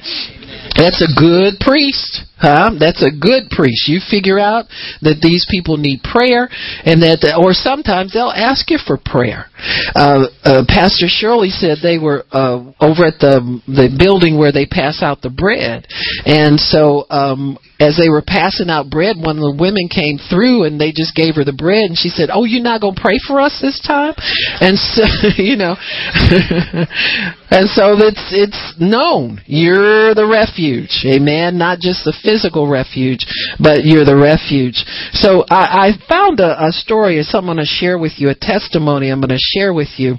that's 0.77 1.01
a 1.01 1.09
good 1.17 1.57
priest. 1.57 2.21
Huh? 2.45 2.77
That's 2.79 3.01
a 3.01 3.09
good 3.09 3.49
priest. 3.49 3.89
You 3.89 4.05
figure 4.05 4.39
out 4.39 4.69
that 5.01 5.25
these 5.25 5.49
people 5.49 5.79
need 5.79 6.05
prayer, 6.05 6.53
and 6.85 7.01
that, 7.01 7.25
or 7.41 7.57
sometimes 7.57 8.13
they'll 8.13 8.29
ask 8.29 8.69
you 8.69 8.77
for 8.77 9.01
prayer. 9.01 9.49
Uh, 9.97 10.29
uh, 10.45 10.63
Pastor 10.69 11.09
Shirley 11.09 11.49
said 11.49 11.79
they 11.81 11.97
were 11.97 12.29
uh, 12.29 12.61
over 12.85 13.09
at 13.09 13.17
the 13.17 13.41
the 13.65 13.89
building 13.97 14.37
where 14.37 14.53
they 14.53 14.67
pass 14.67 15.01
out 15.01 15.23
the 15.23 15.33
bread, 15.33 15.89
and 16.29 16.61
so 16.61 17.09
um, 17.09 17.57
as 17.81 17.99
they 17.99 18.09
were 18.09 18.23
passing 18.23 18.71
out 18.71 18.91
bread, 18.91 19.17
one 19.19 19.37
of 19.37 19.43
the 19.43 19.57
women 19.59 19.89
came 19.91 20.19
through 20.19 20.65
and 20.65 20.81
they 20.81 20.93
just 20.93 21.15
gave 21.15 21.35
her 21.35 21.45
the 21.45 21.53
bread, 21.53 21.91
and 21.91 21.99
she 21.99 22.09
said, 22.09 22.31
"Oh, 22.33 22.45
you're 22.45 22.63
not 22.63 22.81
gonna 22.81 23.01
pray 23.01 23.19
for 23.27 23.41
us 23.41 23.59
this 23.61 23.81
time?" 23.81 24.15
And 24.61 24.79
so 24.79 25.03
you 25.43 25.57
know, 25.57 25.75
and 27.51 27.67
so 27.75 27.99
it's 27.99 28.31
it's 28.31 28.75
known 28.79 29.43
you're 29.47 30.15
the 30.15 30.27
refuge, 30.27 31.05
amen. 31.05 31.59
Not 31.59 31.81
just 31.81 32.05
the 32.05 32.15
physical 32.23 32.69
refuge, 32.69 33.27
but 33.59 33.85
you're 33.85 34.05
the 34.05 34.17
refuge. 34.17 34.85
So 35.13 35.45
I, 35.51 35.91
I 35.91 36.09
found 36.09 36.41
a, 36.41 36.67
a 36.67 36.73
story, 36.73 37.19
or 37.19 37.23
something 37.23 37.51
I'm 37.51 37.57
going 37.57 37.67
to 37.67 37.71
share 37.71 37.99
with 37.99 38.13
you, 38.17 38.31
a 38.31 38.35
testimony 38.35 39.11
I'm 39.11 39.21
going 39.21 39.37
to 39.37 39.59
share 39.59 39.75
with 39.75 39.99
you 39.99 40.17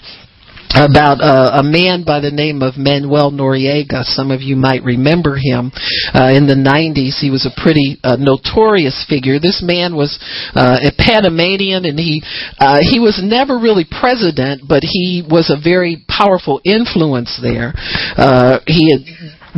about 0.75 1.23
uh, 1.23 1.59
a 1.59 1.63
man 1.63 2.03
by 2.03 2.19
the 2.19 2.31
name 2.31 2.61
of 2.61 2.75
Manuel 2.75 3.31
Noriega. 3.31 4.03
Some 4.03 4.29
of 4.29 4.41
you 4.41 4.55
might 4.55 4.83
remember 4.83 5.39
him 5.39 5.71
uh, 6.11 6.35
in 6.35 6.47
the 6.47 6.59
90s. 6.59 7.23
He 7.23 7.31
was 7.31 7.47
a 7.47 7.55
pretty 7.55 7.97
uh, 8.03 8.17
notorious 8.19 9.05
figure. 9.07 9.39
This 9.39 9.63
man 9.63 9.95
was 9.95 10.19
uh, 10.53 10.77
a 10.83 10.91
Panamanian, 10.91 11.85
and 11.85 11.97
he 11.97 12.21
uh, 12.59 12.83
he 12.83 12.99
was 12.99 13.19
never 13.23 13.55
really 13.55 13.87
president, 13.87 14.67
but 14.67 14.83
he 14.83 15.23
was 15.23 15.47
a 15.47 15.55
very 15.55 16.03
powerful 16.11 16.59
influence 16.65 17.39
there. 17.41 17.73
Uh, 18.19 18.59
he 18.67 18.91
had 18.91 19.01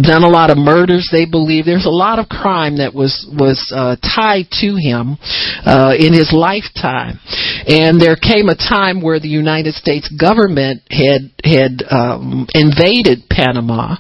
done 0.02 0.24
a 0.24 0.30
lot 0.30 0.50
of 0.50 0.58
murders. 0.58 1.10
They 1.12 1.26
believe 1.26 1.66
there's 1.66 1.86
a 1.86 1.90
lot 1.90 2.20
of 2.20 2.30
crime 2.30 2.78
that 2.78 2.94
was 2.94 3.26
was 3.34 3.72
uh, 3.76 3.96
tied 3.98 4.48
to 4.62 4.76
him 4.78 5.18
uh, 5.66 5.94
in 5.98 6.14
his 6.14 6.32
lifetime. 6.34 7.20
And 7.68 8.00
there 8.00 8.16
came 8.16 8.50
a 8.50 8.56
time 8.56 9.02
where 9.02 9.20
the 9.20 9.28
United 9.28 9.74
States 9.74 10.10
government 10.10 10.82
had 10.90 11.34
had 11.44 11.84
um, 11.90 12.48
invaded 12.54 13.30
Panama 13.30 13.98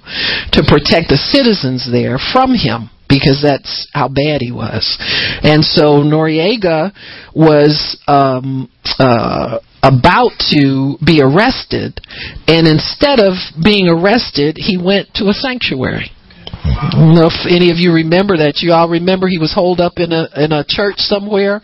to 0.54 0.64
protect 0.68 1.10
the 1.10 1.18
citizens 1.18 1.88
there 1.90 2.18
from 2.18 2.54
him 2.54 2.90
because 3.10 3.40
that's 3.42 3.88
how 3.94 4.08
bad 4.08 4.42
he 4.42 4.52
was. 4.52 4.98
And 5.44 5.64
so 5.64 6.04
Noriega 6.04 6.92
was 7.34 7.98
um, 8.08 8.70
uh, 9.00 9.60
about 9.84 10.32
to 10.52 10.98
be 11.04 11.22
arrested, 11.22 12.02
and 12.48 12.68
instead 12.68 13.20
of 13.20 13.34
being 13.62 13.88
arrested, 13.88 14.58
he 14.58 14.78
went 14.78 15.14
to 15.16 15.30
a 15.30 15.34
sanctuary. 15.34 16.12
I 16.50 16.90
don't 16.92 17.16
know 17.16 17.30
if 17.30 17.46
any 17.48 17.72
of 17.72 17.78
you 17.78 17.94
remember 17.94 18.38
that. 18.38 18.60
You 18.60 18.74
all 18.74 18.90
remember 18.90 19.28
he 19.28 19.38
was 19.38 19.54
holed 19.54 19.80
up 19.80 19.98
in 19.98 20.12
a 20.12 20.28
in 20.36 20.52
a 20.52 20.66
church 20.68 20.98
somewhere, 20.98 21.62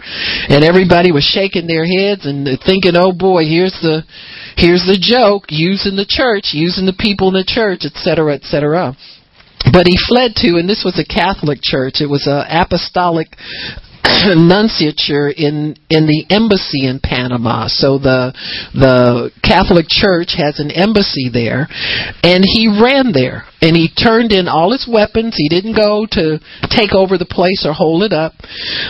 and 0.49 0.63
everybody 0.63 1.11
was 1.11 1.23
shaking 1.23 1.67
their 1.67 1.85
heads 1.85 2.25
and 2.25 2.47
thinking, 2.65 2.93
"Oh 2.95 3.11
boy, 3.11 3.45
here's 3.45 3.75
the 3.81 4.03
here's 4.55 4.85
the 4.85 4.99
joke 4.99 5.45
using 5.49 5.95
the 5.95 6.07
church, 6.07 6.53
using 6.53 6.85
the 6.85 6.97
people 6.97 7.27
in 7.29 7.33
the 7.33 7.43
church, 7.47 7.85
etc., 7.85 8.33
etc." 8.33 8.95
But 9.71 9.87
he 9.87 9.97
fled 10.07 10.35
to, 10.43 10.59
and 10.59 10.67
this 10.67 10.83
was 10.83 10.99
a 10.99 11.07
Catholic 11.07 11.59
church. 11.61 12.01
It 12.01 12.09
was 12.09 12.27
an 12.27 12.43
apostolic 12.49 13.35
nunciature 14.35 15.33
in 15.33 15.75
in 15.89 16.07
the 16.07 16.25
embassy 16.29 16.85
in 16.87 16.99
Panama. 16.99 17.67
So 17.67 17.97
the 17.97 18.33
the 18.73 19.31
Catholic 19.43 19.85
Church 19.87 20.35
has 20.37 20.59
an 20.59 20.71
embassy 20.71 21.29
there, 21.31 21.67
and 22.23 22.43
he 22.43 22.67
ran 22.67 23.13
there 23.13 23.45
and 23.63 23.77
he 23.77 23.87
turned 23.87 24.33
in 24.33 24.47
all 24.47 24.71
his 24.71 24.87
weapons. 24.91 25.35
He 25.37 25.47
didn't 25.47 25.79
go 25.79 26.05
to 26.11 26.39
take 26.69 26.91
over 26.91 27.17
the 27.17 27.29
place 27.29 27.65
or 27.65 27.71
hold 27.71 28.03
it 28.03 28.11
up, 28.11 28.33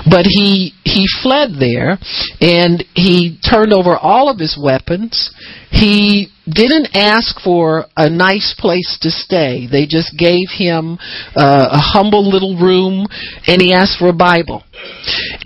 but 0.09 0.25
he 0.25 0.73
he 0.83 1.05
fled 1.21 1.61
there 1.61 2.01
and 2.41 2.83
he 2.95 3.37
turned 3.47 3.71
over 3.71 3.95
all 3.95 4.29
of 4.29 4.39
his 4.39 4.57
weapons. 4.59 5.29
He 5.69 6.32
didn't 6.45 6.95
ask 6.95 7.39
for 7.41 7.85
a 7.95 8.09
nice 8.09 8.55
place 8.57 8.97
to 9.01 9.09
stay. 9.09 9.67
They 9.69 9.85
just 9.85 10.17
gave 10.17 10.51
him 10.51 10.97
uh, 11.35 11.69
a 11.71 11.79
humble 11.79 12.27
little 12.29 12.57
room 12.57 13.07
and 13.47 13.61
he 13.61 13.73
asked 13.73 13.97
for 13.97 14.09
a 14.09 14.13
Bible. 14.13 14.63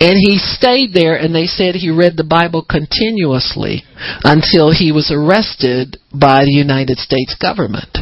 And 0.00 0.18
he 0.18 0.38
stayed 0.38 0.92
there 0.92 1.14
and 1.14 1.34
they 1.34 1.46
said 1.46 1.74
he 1.74 1.90
read 1.90 2.16
the 2.16 2.24
Bible 2.24 2.66
continuously 2.68 3.84
until 4.24 4.72
he 4.72 4.90
was 4.90 5.12
arrested 5.14 5.98
by 6.12 6.44
the 6.44 6.54
United 6.54 6.98
States 6.98 7.36
government. 7.40 7.98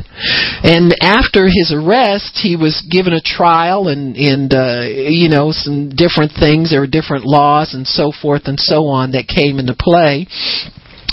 And 0.62 0.94
after 1.02 1.46
his 1.46 1.72
arrest, 1.74 2.40
he 2.40 2.56
was 2.56 2.86
given 2.90 3.12
a 3.12 3.20
trial 3.20 3.88
and, 3.88 4.16
and 4.16 4.54
uh, 4.54 4.88
you 4.88 5.28
know, 5.28 5.52
some 5.52 5.90
different 5.90 6.32
things. 6.32 6.70
There 6.70 6.80
were 6.80 6.86
different 6.86 7.26
laws 7.26 7.74
and 7.74 7.86
so 7.86 8.12
forth 8.12 8.42
and 8.46 8.58
so 8.58 8.86
on 8.86 9.12
that 9.12 9.28
came 9.28 9.58
into 9.58 9.76
play. 9.78 10.26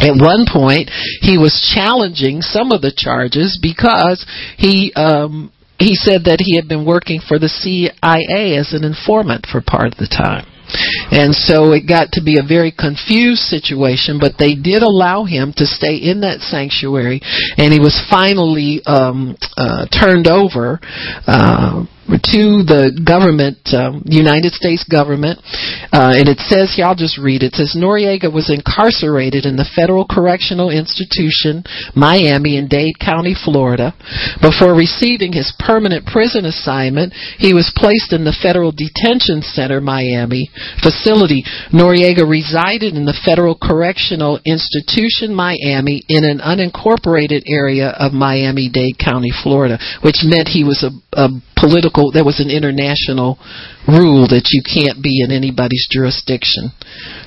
At 0.04 0.20
one 0.20 0.46
point, 0.52 0.92
he 1.22 1.38
was 1.38 1.56
challenging 1.74 2.42
some 2.42 2.72
of 2.72 2.82
the 2.82 2.92
charges 2.92 3.58
because 3.62 4.26
he 4.58 4.92
um, 4.96 5.52
he 5.80 5.96
said 5.96 6.26
that 6.26 6.40
he 6.40 6.56
had 6.56 6.68
been 6.68 6.86
working 6.86 7.20
for 7.20 7.40
the 7.40 7.50
CIA 7.50 8.58
as 8.58 8.74
an 8.74 8.84
informant 8.84 9.48
for 9.50 9.62
part 9.62 9.88
of 9.88 9.98
the 9.98 10.08
time. 10.08 10.46
And 11.12 11.36
so 11.36 11.74
it 11.74 11.88
got 11.88 12.14
to 12.14 12.24
be 12.24 12.40
a 12.40 12.48
very 12.48 12.72
confused 12.72 13.44
situation, 13.44 14.18
but 14.20 14.40
they 14.40 14.56
did 14.56 14.82
allow 14.82 15.26
him 15.26 15.54
to 15.58 15.66
stay 15.66 15.98
in 15.98 16.22
that 16.22 16.40
sanctuary, 16.40 17.22
and 17.58 17.72
he 17.72 17.80
was 17.80 18.00
finally 18.10 18.82
um, 18.86 19.36
uh, 19.58 19.86
turned 19.92 20.28
over 20.28 20.80
uh, 21.28 21.86
to 22.08 22.64
the 22.66 22.92
government, 23.06 23.62
um, 23.72 24.02
United 24.06 24.52
States 24.52 24.84
government, 24.84 25.40
uh, 25.94 26.18
and 26.18 26.28
it 26.28 26.40
says 26.50 26.74
here, 26.74 26.86
I'll 26.90 26.98
just 26.98 27.22
read 27.22 27.44
it. 27.44 27.54
It 27.54 27.62
says 27.62 27.78
Noriega 27.78 28.34
was 28.34 28.50
incarcerated 28.50 29.46
in 29.46 29.56
the 29.56 29.70
Federal 29.78 30.10
Correctional 30.10 30.74
Institution, 30.74 31.62
Miami, 31.94 32.58
in 32.58 32.66
Dade 32.66 32.98
County, 32.98 33.38
Florida. 33.38 33.94
Before 34.42 34.74
receiving 34.74 35.38
his 35.38 35.54
permanent 35.62 36.10
prison 36.10 36.50
assignment, 36.50 37.14
he 37.38 37.54
was 37.54 37.70
placed 37.78 38.10
in 38.10 38.26
the 38.26 38.34
Federal 38.34 38.74
Detention 38.74 39.46
Center, 39.46 39.78
Miami 39.78 40.50
facility. 40.82 41.46
Noriega 41.70 42.26
resided 42.26 42.98
in 42.98 43.06
the 43.06 43.18
Federal 43.22 43.54
Correctional 43.54 44.42
Institution, 44.46 45.30
Miami, 45.30 46.02
in 46.10 46.26
an 46.26 46.42
unincorporated 46.42 47.46
area 47.46 47.94
of 48.02 48.14
Miami-Dade 48.18 48.98
County, 48.98 49.30
Florida, 49.30 49.78
which 50.02 50.26
meant 50.26 50.50
he 50.50 50.66
was 50.66 50.82
a, 50.82 50.90
a 51.14 51.30
political, 51.54 51.93
there 52.14 52.26
was 52.26 52.40
an 52.40 52.50
international 52.50 53.38
rule 53.88 54.28
that 54.28 54.50
you 54.52 54.62
can't 54.66 55.02
be 55.04 55.22
in 55.22 55.32
anybody's 55.32 55.88
jurisdiction. 55.90 56.72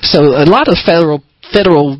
So 0.01 0.35
a 0.35 0.47
lot 0.47 0.67
of 0.67 0.77
federal 0.83 1.23
federal 1.51 1.97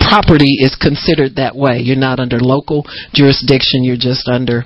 property 0.00 0.62
is 0.62 0.78
considered 0.78 1.36
that 1.36 1.56
way. 1.56 1.78
You're 1.78 1.96
not 1.96 2.20
under 2.20 2.38
local 2.38 2.84
jurisdiction, 3.12 3.82
you're 3.82 3.96
just 3.98 4.28
under 4.28 4.64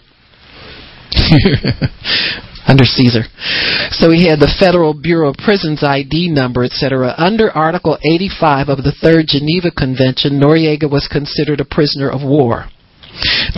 under 2.66 2.84
Caesar. 2.84 3.24
So 3.90 4.10
he 4.10 4.28
had 4.28 4.38
the 4.40 4.54
Federal 4.58 4.94
Bureau 4.94 5.30
of 5.30 5.36
Prisons 5.36 5.82
ID 5.82 6.30
number, 6.30 6.64
etc. 6.64 7.14
Under 7.18 7.50
Article 7.50 7.98
85 8.00 8.68
of 8.68 8.84
the 8.84 8.94
Third 9.02 9.26
Geneva 9.28 9.70
Convention, 9.70 10.40
Noriega 10.40 10.90
was 10.90 11.08
considered 11.10 11.60
a 11.60 11.64
prisoner 11.64 12.08
of 12.08 12.22
war 12.22 12.66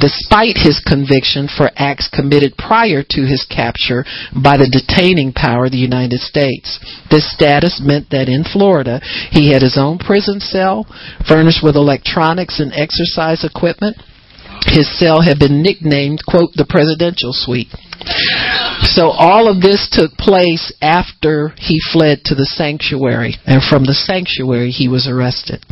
despite 0.01 0.57
his 0.57 0.81
conviction 0.81 1.49
for 1.49 1.71
acts 1.77 2.09
committed 2.09 2.57
prior 2.57 3.03
to 3.03 3.23
his 3.23 3.47
capture 3.49 4.05
by 4.35 4.57
the 4.57 4.71
detaining 4.71 5.33
power, 5.33 5.67
of 5.67 5.73
the 5.73 5.79
United 5.79 6.21
States. 6.21 6.79
This 7.11 7.31
status 7.33 7.81
meant 7.83 8.11
that 8.11 8.29
in 8.29 8.45
Florida, 8.45 9.01
he 9.31 9.53
had 9.53 9.63
his 9.63 9.79
own 9.79 9.99
prison 9.99 10.41
cell, 10.41 10.87
furnished 11.27 11.63
with 11.63 11.77
electronics 11.77 12.61
and 12.61 12.73
exercise 12.73 13.45
equipment. 13.45 13.97
His 14.67 14.89
cell 14.99 15.21
had 15.21 15.39
been 15.39 15.63
nicknamed, 15.63 16.25
quote, 16.27 16.53
the 16.55 16.67
presidential 16.69 17.33
suite. 17.33 17.69
So 18.83 19.09
all 19.09 19.49
of 19.49 19.61
this 19.61 19.89
took 19.91 20.13
place 20.13 20.73
after 20.83 21.55
he 21.57 21.79
fled 21.93 22.25
to 22.27 22.35
the 22.35 22.45
sanctuary, 22.45 23.37
and 23.47 23.63
from 23.63 23.85
the 23.85 23.95
sanctuary 23.95 24.71
he 24.71 24.89
was 24.89 25.09
arrested. 25.09 25.65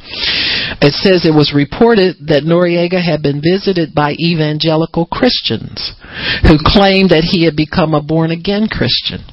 It 0.80 0.94
says 0.94 1.24
it 1.24 1.34
was 1.34 1.52
reported 1.54 2.16
that 2.28 2.44
Noriega 2.44 3.02
had 3.02 3.22
been 3.22 3.42
visited 3.42 3.94
by 3.94 4.14
evangelical 4.18 5.06
Christians 5.06 5.92
who 6.42 6.56
claimed 6.58 7.10
that 7.10 7.28
he 7.28 7.44
had 7.44 7.56
become 7.56 7.94
a 7.94 8.02
born 8.02 8.30
again 8.30 8.68
Christian. 8.70 9.24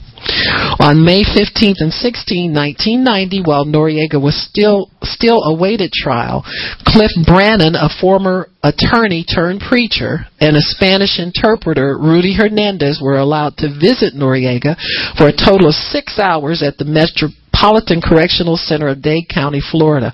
On 0.80 1.04
May 1.04 1.24
15th 1.24 1.80
and 1.80 1.92
16th, 1.92 2.56
1990, 2.56 3.44
while 3.44 3.66
Noriega 3.66 4.22
was 4.22 4.36
still 4.36 4.90
still 5.04 5.44
awaited 5.44 5.92
trial, 5.92 6.44
Cliff 6.86 7.12
Brannon, 7.26 7.76
a 7.76 7.90
former 8.02 8.50
attorney 8.64 9.24
turned 9.24 9.62
preacher, 9.62 10.26
and 10.40 10.56
a 10.56 10.62
Spanish 10.62 11.20
interpreter, 11.20 11.98
Rudy 11.98 12.36
Hernandez, 12.36 13.00
were 13.02 13.18
allowed 13.18 13.58
to 13.58 13.68
visit 13.68 14.14
Noriega 14.16 14.76
for 15.18 15.28
a 15.28 15.36
total 15.36 15.70
of 15.70 15.76
six 15.76 16.20
hours 16.20 16.64
at 16.64 16.78
the 16.78 16.86
Metropolitan 16.86 18.02
Correctional 18.02 18.58
Center 18.58 18.90
of 18.90 19.02
Dade 19.02 19.28
County, 19.34 19.62
Florida. 19.72 20.14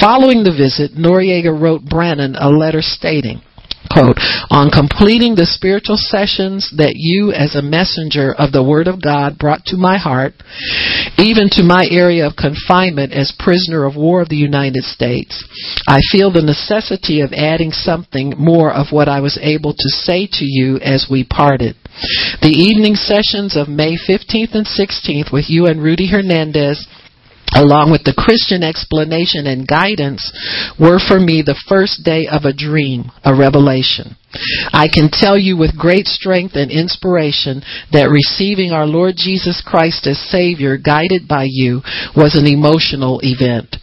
Following 0.00 0.44
the 0.44 0.54
visit, 0.54 0.96
Noriega 0.98 1.50
wrote 1.50 1.84
Brannon 1.84 2.36
a 2.36 2.50
letter 2.50 2.82
stating, 2.82 3.42
quote, 3.90 4.18
on 4.50 4.70
completing 4.70 5.34
the 5.34 5.46
spiritual 5.46 5.96
sessions 5.96 6.72
that 6.76 6.94
you 6.96 7.32
as 7.32 7.54
a 7.54 7.62
messenger 7.62 8.34
of 8.34 8.52
the 8.52 8.62
Word 8.62 8.88
of 8.88 9.02
God 9.02 9.38
brought 9.38 9.64
to 9.66 9.76
my 9.76 9.98
heart, 9.98 10.34
even 11.18 11.48
to 11.52 11.62
my 11.62 11.86
area 11.90 12.26
of 12.26 12.36
confinement 12.36 13.12
as 13.12 13.34
prisoner 13.38 13.84
of 13.84 13.96
war 13.96 14.22
of 14.22 14.28
the 14.28 14.36
United 14.36 14.84
States, 14.84 15.44
I 15.86 16.00
feel 16.10 16.32
the 16.32 16.42
necessity 16.42 17.20
of 17.20 17.32
adding 17.32 17.70
something 17.70 18.34
more 18.36 18.72
of 18.72 18.90
what 18.90 19.08
I 19.08 19.20
was 19.20 19.38
able 19.40 19.72
to 19.72 19.88
say 19.88 20.26
to 20.26 20.44
you 20.44 20.78
as 20.78 21.06
we 21.10 21.24
parted. 21.24 21.76
The 22.42 22.50
evening 22.50 22.94
sessions 22.94 23.56
of 23.56 23.68
May 23.68 23.96
15th 23.96 24.54
and 24.54 24.66
16th 24.66 25.32
with 25.32 25.46
you 25.48 25.66
and 25.66 25.80
Rudy 25.80 26.10
Hernandez 26.10 26.86
along 27.54 27.90
with 27.90 28.04
the 28.04 28.14
Christian 28.16 28.62
explanation 28.62 29.46
and 29.46 29.66
guidance, 29.66 30.20
were 30.78 30.98
for 30.98 31.18
me 31.18 31.42
the 31.42 31.60
first 31.68 32.04
day 32.04 32.26
of 32.30 32.44
a 32.44 32.52
dream, 32.52 33.10
a 33.24 33.34
revelation. 33.34 34.16
I 34.72 34.88
can 34.92 35.08
tell 35.10 35.38
you 35.38 35.56
with 35.56 35.78
great 35.78 36.06
strength 36.06 36.54
and 36.54 36.70
inspiration 36.70 37.62
that 37.92 38.10
receiving 38.10 38.72
our 38.72 38.86
Lord 38.86 39.14
Jesus 39.16 39.62
Christ 39.64 40.06
as 40.06 40.18
Savior, 40.30 40.76
guided 40.76 41.28
by 41.28 41.46
you, 41.48 41.82
was 42.16 42.34
an 42.34 42.46
emotional 42.46 43.20
event. 43.22 43.76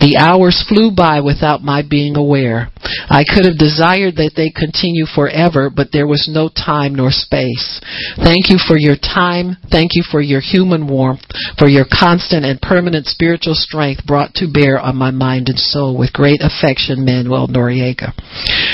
The 0.00 0.16
hours 0.16 0.64
flew 0.68 0.90
by 0.94 1.20
without 1.20 1.62
my 1.62 1.82
being 1.82 2.16
aware. 2.16 2.70
I 3.10 3.24
could 3.28 3.44
have 3.44 3.60
desired 3.60 4.16
that 4.16 4.32
they 4.36 4.48
continue 4.48 5.04
forever, 5.04 5.68
but 5.68 5.92
there 5.92 6.06
was 6.06 6.28
no 6.30 6.48
time 6.48 6.94
nor 6.94 7.10
space. 7.10 7.80
Thank 8.16 8.48
you 8.48 8.56
for 8.56 8.78
your 8.78 8.96
time. 8.96 9.56
Thank 9.70 9.92
you 9.92 10.02
for 10.08 10.20
your 10.20 10.40
human 10.40 10.88
warmth, 10.88 11.24
for 11.58 11.68
your 11.68 11.84
constant 11.84 12.44
and 12.44 12.60
permanent 12.60 13.06
spiritual 13.06 13.54
strength 13.54 14.06
brought 14.06 14.34
to 14.40 14.50
bear 14.50 14.80
on 14.80 14.96
my 14.96 15.10
mind 15.10 15.48
and 15.48 15.58
soul 15.58 15.96
with 15.98 16.12
great 16.12 16.40
affection, 16.40 17.04
Manuel 17.04 17.48
Noriega. 17.48 18.16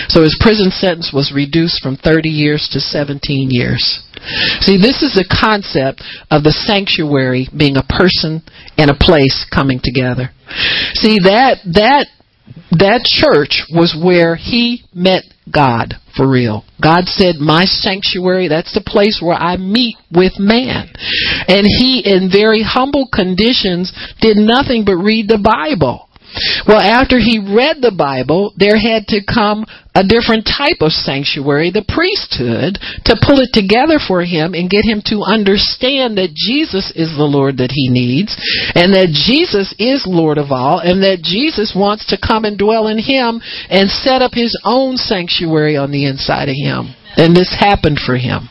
So 0.09 0.23
his 0.23 0.37
prison 0.41 0.71
sentence 0.71 1.13
was 1.13 1.33
reduced 1.35 1.83
from 1.83 1.97
30 1.97 2.29
years 2.29 2.69
to 2.73 2.81
17 2.81 3.49
years. 3.51 4.03
See, 4.61 4.79
this 4.79 5.03
is 5.03 5.15
the 5.15 5.29
concept 5.29 6.03
of 6.31 6.43
the 6.43 6.53
sanctuary 6.53 7.49
being 7.57 7.77
a 7.77 7.83
person 7.85 8.43
and 8.79 8.91
a 8.91 8.99
place 8.99 9.45
coming 9.53 9.81
together. 9.83 10.31
See, 10.95 11.19
that, 11.25 11.61
that, 11.75 12.07
that 12.79 13.05
church 13.05 13.65
was 13.71 13.97
where 13.97 14.37
he 14.37 14.85
met 14.95 15.25
God 15.51 15.95
for 16.17 16.29
real. 16.29 16.65
God 16.81 17.05
said, 17.07 17.37
my 17.37 17.65
sanctuary, 17.65 18.49
that's 18.49 18.73
the 18.73 18.85
place 18.85 19.21
where 19.23 19.37
I 19.37 19.57
meet 19.57 19.97
with 20.11 20.39
man. 20.39 20.89
And 21.49 21.67
he, 21.67 22.03
in 22.05 22.31
very 22.31 22.63
humble 22.63 23.09
conditions, 23.13 23.93
did 24.21 24.37
nothing 24.37 24.85
but 24.85 24.97
read 24.97 25.29
the 25.29 25.43
Bible. 25.43 26.09
Well, 26.67 26.81
after 26.81 27.19
he 27.19 27.39
read 27.39 27.79
the 27.81 27.95
Bible, 27.95 28.53
there 28.57 28.79
had 28.79 29.07
to 29.09 29.23
come 29.23 29.67
a 29.95 30.03
different 30.03 30.43
type 30.43 30.83
of 30.83 30.91
sanctuary, 30.91 31.71
the 31.71 31.87
priesthood, 31.87 32.83
to 33.07 33.21
pull 33.23 33.39
it 33.39 33.55
together 33.55 34.03
for 34.03 34.27
him 34.27 34.55
and 34.55 34.71
get 34.71 34.83
him 34.83 34.99
to 35.07 35.23
understand 35.23 36.19
that 36.19 36.35
Jesus 36.35 36.91
is 36.99 37.15
the 37.15 37.31
Lord 37.31 37.59
that 37.59 37.71
he 37.71 37.87
needs, 37.89 38.35
and 38.75 38.91
that 38.95 39.15
Jesus 39.15 39.71
is 39.79 40.03
Lord 40.07 40.39
of 40.39 40.51
all, 40.51 40.83
and 40.83 41.03
that 41.07 41.23
Jesus 41.23 41.75
wants 41.77 42.07
to 42.11 42.19
come 42.19 42.45
and 42.45 42.59
dwell 42.59 42.89
in 42.89 42.99
him 42.99 43.41
and 43.71 43.87
set 43.89 44.23
up 44.23 44.35
his 44.35 44.59
own 44.65 44.97
sanctuary 44.97 45.77
on 45.77 45.93
the 45.93 46.07
inside 46.07 46.49
of 46.49 46.59
him. 46.59 46.95
And 47.17 47.37
this 47.37 47.55
happened 47.55 48.03
for 48.03 48.17
him. 48.17 48.51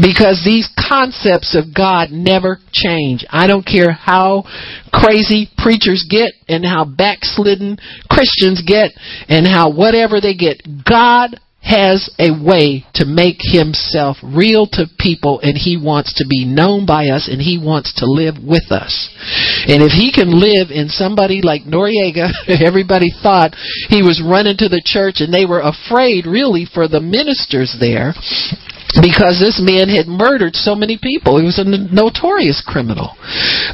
Because 0.00 0.42
these 0.44 0.68
concepts 0.76 1.56
of 1.56 1.74
God 1.74 2.10
never 2.10 2.58
change. 2.72 3.24
I 3.30 3.46
don't 3.46 3.66
care 3.66 3.92
how 3.92 4.44
crazy 4.92 5.48
preachers 5.58 6.06
get 6.08 6.32
and 6.48 6.64
how 6.64 6.84
backslidden 6.84 7.78
Christians 8.10 8.62
get 8.66 8.92
and 9.28 9.46
how 9.46 9.72
whatever 9.72 10.20
they 10.20 10.34
get. 10.34 10.62
God 10.88 11.38
has 11.62 12.10
a 12.18 12.34
way 12.34 12.84
to 12.94 13.06
make 13.06 13.38
himself 13.38 14.16
real 14.22 14.66
to 14.66 14.84
people 14.98 15.38
and 15.40 15.56
he 15.56 15.78
wants 15.78 16.12
to 16.18 16.26
be 16.28 16.44
known 16.44 16.84
by 16.84 17.06
us 17.06 17.28
and 17.30 17.40
he 17.40 17.56
wants 17.56 17.94
to 17.94 18.06
live 18.06 18.34
with 18.42 18.72
us. 18.72 19.08
And 19.70 19.78
if 19.82 19.94
he 19.94 20.10
can 20.10 20.34
live 20.34 20.74
in 20.74 20.88
somebody 20.88 21.40
like 21.40 21.62
Noriega, 21.62 22.34
everybody 22.66 23.14
thought 23.22 23.54
he 23.88 24.02
was 24.02 24.20
running 24.20 24.56
to 24.58 24.68
the 24.68 24.82
church 24.84 25.20
and 25.22 25.32
they 25.32 25.46
were 25.46 25.62
afraid 25.62 26.26
really 26.26 26.66
for 26.66 26.88
the 26.88 27.00
ministers 27.00 27.76
there 27.78 28.12
because 29.00 29.38
this 29.38 29.60
man 29.62 29.88
had 29.88 30.06
murdered 30.06 30.54
so 30.54 30.74
many 30.74 30.98
people. 31.00 31.38
He 31.38 31.46
was 31.46 31.58
a 31.58 31.64
notorious 31.64 32.62
criminal. 32.66 33.14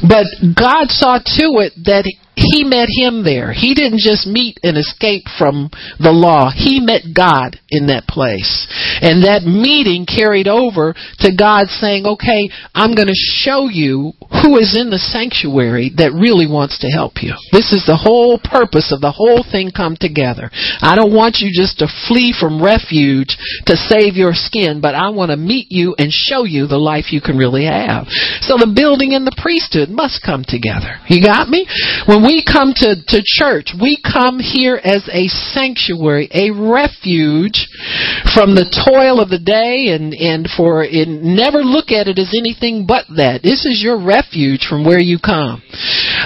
But 0.03 0.27
God 0.55 0.91
saw 0.91 1.19
to 1.19 1.47
it 1.65 1.73
that 1.85 2.07
he 2.39 2.63
met 2.63 2.87
him 2.87 3.25
there. 3.27 3.53
He 3.53 3.75
didn't 3.75 3.99
just 3.99 4.27
meet 4.27 4.63
and 4.63 4.79
escape 4.79 5.27
from 5.27 5.71
the 5.99 6.15
law. 6.15 6.51
He 6.55 6.79
met 6.79 7.11
God 7.11 7.59
in 7.69 7.91
that 7.91 8.07
place. 8.07 8.71
And 9.03 9.27
that 9.27 9.43
meeting 9.43 10.07
carried 10.07 10.47
over 10.47 10.95
to 10.95 11.31
God 11.35 11.67
saying, 11.67 12.07
okay, 12.07 12.47
I'm 12.75 12.95
going 12.95 13.11
to 13.11 13.27
show 13.43 13.67
you 13.67 14.15
who 14.43 14.55
is 14.63 14.79
in 14.79 14.95
the 14.95 15.03
sanctuary 15.03 15.91
that 15.99 16.15
really 16.15 16.47
wants 16.47 16.79
to 16.87 16.95
help 16.95 17.19
you. 17.27 17.35
This 17.51 17.75
is 17.75 17.83
the 17.91 17.99
whole 17.99 18.39
purpose 18.39 18.95
of 18.95 19.03
the 19.03 19.15
whole 19.15 19.43
thing 19.43 19.75
come 19.75 19.99
together. 19.99 20.51
I 20.79 20.95
don't 20.95 21.15
want 21.15 21.43
you 21.43 21.51
just 21.51 21.83
to 21.83 21.91
flee 22.07 22.31
from 22.31 22.63
refuge 22.63 23.35
to 23.67 23.75
save 23.75 24.15
your 24.15 24.33
skin, 24.33 24.79
but 24.79 24.95
I 24.99 25.11
want 25.11 25.31
to 25.31 25.37
meet 25.37 25.71
you 25.71 25.95
and 25.99 26.11
show 26.11 26.45
you 26.45 26.67
the 26.67 26.81
life 26.81 27.13
you 27.13 27.21
can 27.21 27.39
really 27.39 27.65
have. 27.65 28.11
So 28.43 28.59
the 28.59 28.73
building 28.75 29.15
and 29.15 29.27
the 29.27 29.37
priesthood 29.39 29.89
must 29.89 30.21
come 30.25 30.43
together. 30.43 30.99
You 31.07 31.23
got 31.23 31.49
me? 31.49 31.67
When 32.11 32.27
we 32.27 32.43
come 32.43 32.75
to, 32.83 32.97
to 32.99 33.19
church, 33.23 33.73
we 33.79 34.01
come 34.03 34.41
here 34.41 34.81
as 34.83 35.07
a 35.13 35.29
sanctuary, 35.29 36.29
a 36.35 36.51
refuge 36.51 37.69
from 38.35 38.59
the 38.59 38.67
toil 38.67 39.21
of 39.21 39.31
the 39.31 39.39
day 39.39 39.95
and, 39.95 40.11
and 40.17 40.49
for 40.51 40.83
and 40.83 41.37
never 41.37 41.63
look 41.63 41.93
at 41.93 42.09
it 42.09 42.19
as 42.19 42.35
anything 42.35 42.87
but 42.89 43.05
that. 43.15 43.45
This 43.45 43.69
is 43.69 43.79
your 43.79 44.01
refuge 44.01 44.67
from 44.67 44.85
where 44.85 45.01
you 45.01 45.19
come. 45.21 45.63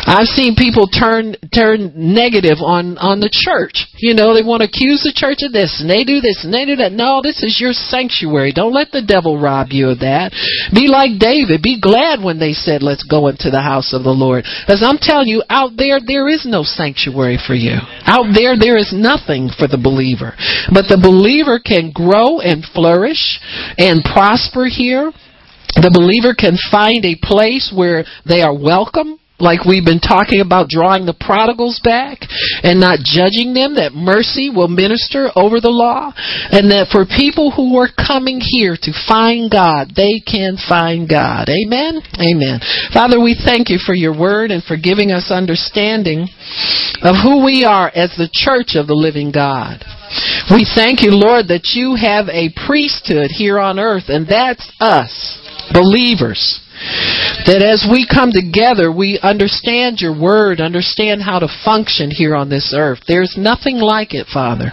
I've 0.06 0.30
seen 0.30 0.54
people 0.54 0.86
turn 0.86 1.34
turn 1.50 1.92
negative 1.94 2.62
on, 2.62 2.96
on 3.02 3.18
the 3.18 3.30
church. 3.32 3.90
You 3.98 4.14
know, 4.14 4.32
they 4.32 4.46
want 4.46 4.62
to 4.62 4.70
accuse 4.70 5.02
the 5.02 5.12
church 5.12 5.42
of 5.42 5.52
this 5.52 5.82
and 5.82 5.90
they 5.90 6.04
do 6.06 6.22
this 6.22 6.46
and 6.46 6.54
they 6.54 6.64
do 6.64 6.78
that. 6.78 6.94
No, 6.94 7.20
this 7.22 7.42
is 7.42 7.58
your 7.58 7.74
sanctuary. 7.74 8.54
Don't 8.54 8.61
let 8.68 8.90
the 8.90 9.02
devil 9.02 9.40
rob 9.40 9.68
you 9.70 9.90
of 9.90 10.00
that. 10.00 10.32
Be 10.74 10.88
like 10.88 11.18
David. 11.18 11.62
Be 11.62 11.80
glad 11.80 12.22
when 12.22 12.38
they 12.38 12.52
said, 12.52 12.82
let's 12.82 13.04
go 13.04 13.28
into 13.28 13.50
the 13.50 13.62
house 13.62 13.92
of 13.92 14.02
the 14.02 14.14
Lord. 14.14 14.44
Because 14.66 14.82
I'm 14.82 14.98
telling 14.98 15.28
you, 15.28 15.42
out 15.48 15.72
there, 15.76 15.98
there 16.04 16.28
is 16.28 16.44
no 16.44 16.62
sanctuary 16.62 17.38
for 17.38 17.54
you. 17.54 17.78
Out 18.04 18.32
there, 18.34 18.58
there 18.58 18.76
is 18.76 18.92
nothing 18.94 19.48
for 19.48 19.66
the 19.66 19.80
believer. 19.80 20.34
But 20.72 20.90
the 20.90 21.00
believer 21.00 21.58
can 21.58 21.92
grow 21.92 22.40
and 22.40 22.64
flourish 22.64 23.40
and 23.78 24.04
prosper 24.04 24.66
here. 24.66 25.12
The 25.74 25.92
believer 25.92 26.34
can 26.36 26.58
find 26.70 27.04
a 27.04 27.16
place 27.16 27.72
where 27.74 28.04
they 28.28 28.42
are 28.42 28.52
welcome 28.52 29.21
like 29.42 29.66
we've 29.66 29.84
been 29.84 30.00
talking 30.00 30.40
about 30.40 30.70
drawing 30.70 31.04
the 31.04 31.18
prodigals 31.18 31.82
back 31.82 32.22
and 32.62 32.78
not 32.78 33.02
judging 33.02 33.52
them, 33.52 33.74
that 33.74 33.92
mercy 33.92 34.48
will 34.48 34.70
minister 34.70 35.34
over 35.34 35.58
the 35.58 35.74
law, 35.74 36.14
and 36.54 36.70
that 36.70 36.94
for 36.94 37.02
people 37.04 37.50
who 37.50 37.74
are 37.76 37.90
coming 37.90 38.38
here 38.38 38.78
to 38.78 38.94
find 39.04 39.50
God, 39.50 39.92
they 39.98 40.22
can 40.22 40.54
find 40.56 41.10
God. 41.10 41.50
Amen? 41.50 41.98
Amen. 42.22 42.62
Father, 42.94 43.18
we 43.18 43.34
thank 43.34 43.68
you 43.68 43.82
for 43.82 43.98
your 43.98 44.14
word 44.14 44.54
and 44.54 44.62
for 44.62 44.78
giving 44.78 45.10
us 45.10 45.34
understanding 45.34 46.30
of 47.02 47.18
who 47.18 47.42
we 47.44 47.66
are 47.66 47.90
as 47.90 48.14
the 48.14 48.30
church 48.30 48.78
of 48.78 48.86
the 48.86 48.94
living 48.94 49.34
God. 49.34 49.82
We 50.54 50.62
thank 50.62 51.02
you, 51.02 51.10
Lord, 51.10 51.48
that 51.48 51.74
you 51.74 51.98
have 51.98 52.30
a 52.30 52.54
priesthood 52.66 53.34
here 53.34 53.58
on 53.58 53.80
earth, 53.82 54.06
and 54.06 54.28
that's 54.28 54.70
us, 54.78 55.10
believers. 55.72 56.61
That 57.42 57.58
as 57.58 57.82
we 57.90 58.06
come 58.06 58.30
together, 58.30 58.94
we 58.94 59.18
understand 59.18 59.98
your 59.98 60.14
word, 60.14 60.62
understand 60.62 61.22
how 61.22 61.42
to 61.42 61.50
function 61.66 62.10
here 62.10 62.38
on 62.38 62.48
this 62.48 62.70
earth. 62.70 63.02
There's 63.10 63.34
nothing 63.34 63.82
like 63.82 64.14
it, 64.14 64.30
Father. 64.30 64.70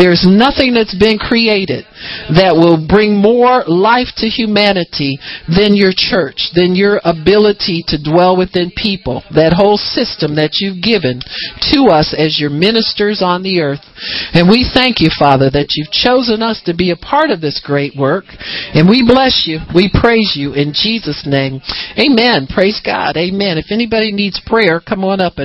There's 0.00 0.24
nothing 0.24 0.72
that's 0.72 0.96
been 0.96 1.20
created 1.20 1.84
that 2.32 2.56
will 2.56 2.80
bring 2.80 3.20
more 3.20 3.68
life 3.68 4.16
to 4.16 4.32
humanity 4.32 5.20
than 5.44 5.76
your 5.76 5.92
church, 5.92 6.56
than 6.56 6.72
your 6.72 7.04
ability 7.04 7.84
to 7.92 8.00
dwell 8.00 8.36
within 8.36 8.72
people. 8.72 9.20
That 9.36 9.52
whole 9.52 9.76
system 9.76 10.40
that 10.40 10.56
you've 10.56 10.80
given 10.80 11.20
to 11.76 11.92
us 11.92 12.16
as 12.16 12.40
your 12.40 12.50
ministers 12.50 13.20
on 13.20 13.44
the 13.44 13.60
earth. 13.60 13.84
And 14.32 14.48
we 14.48 14.64
thank 14.64 15.04
you, 15.04 15.12
Father, 15.12 15.52
that 15.52 15.76
you've 15.76 15.92
chosen 15.92 16.40
us 16.40 16.64
to 16.64 16.72
be 16.72 16.90
a 16.90 16.96
part 16.96 17.28
of 17.28 17.44
this 17.44 17.60
great 17.60 17.92
work. 17.92 18.24
And 18.72 18.88
we 18.88 19.04
bless 19.04 19.44
you. 19.44 19.60
We 19.76 19.92
praise 19.92 20.32
you 20.32 20.56
in 20.56 20.72
Jesus' 20.72 21.28
name. 21.28 21.45
Amen. 21.98 22.46
Praise 22.46 22.80
God. 22.84 23.16
Amen. 23.16 23.58
If 23.58 23.66
anybody 23.70 24.12
needs 24.12 24.40
prayer, 24.44 24.80
come 24.80 25.04
on 25.04 25.20
up 25.20 25.34
and 25.36 25.44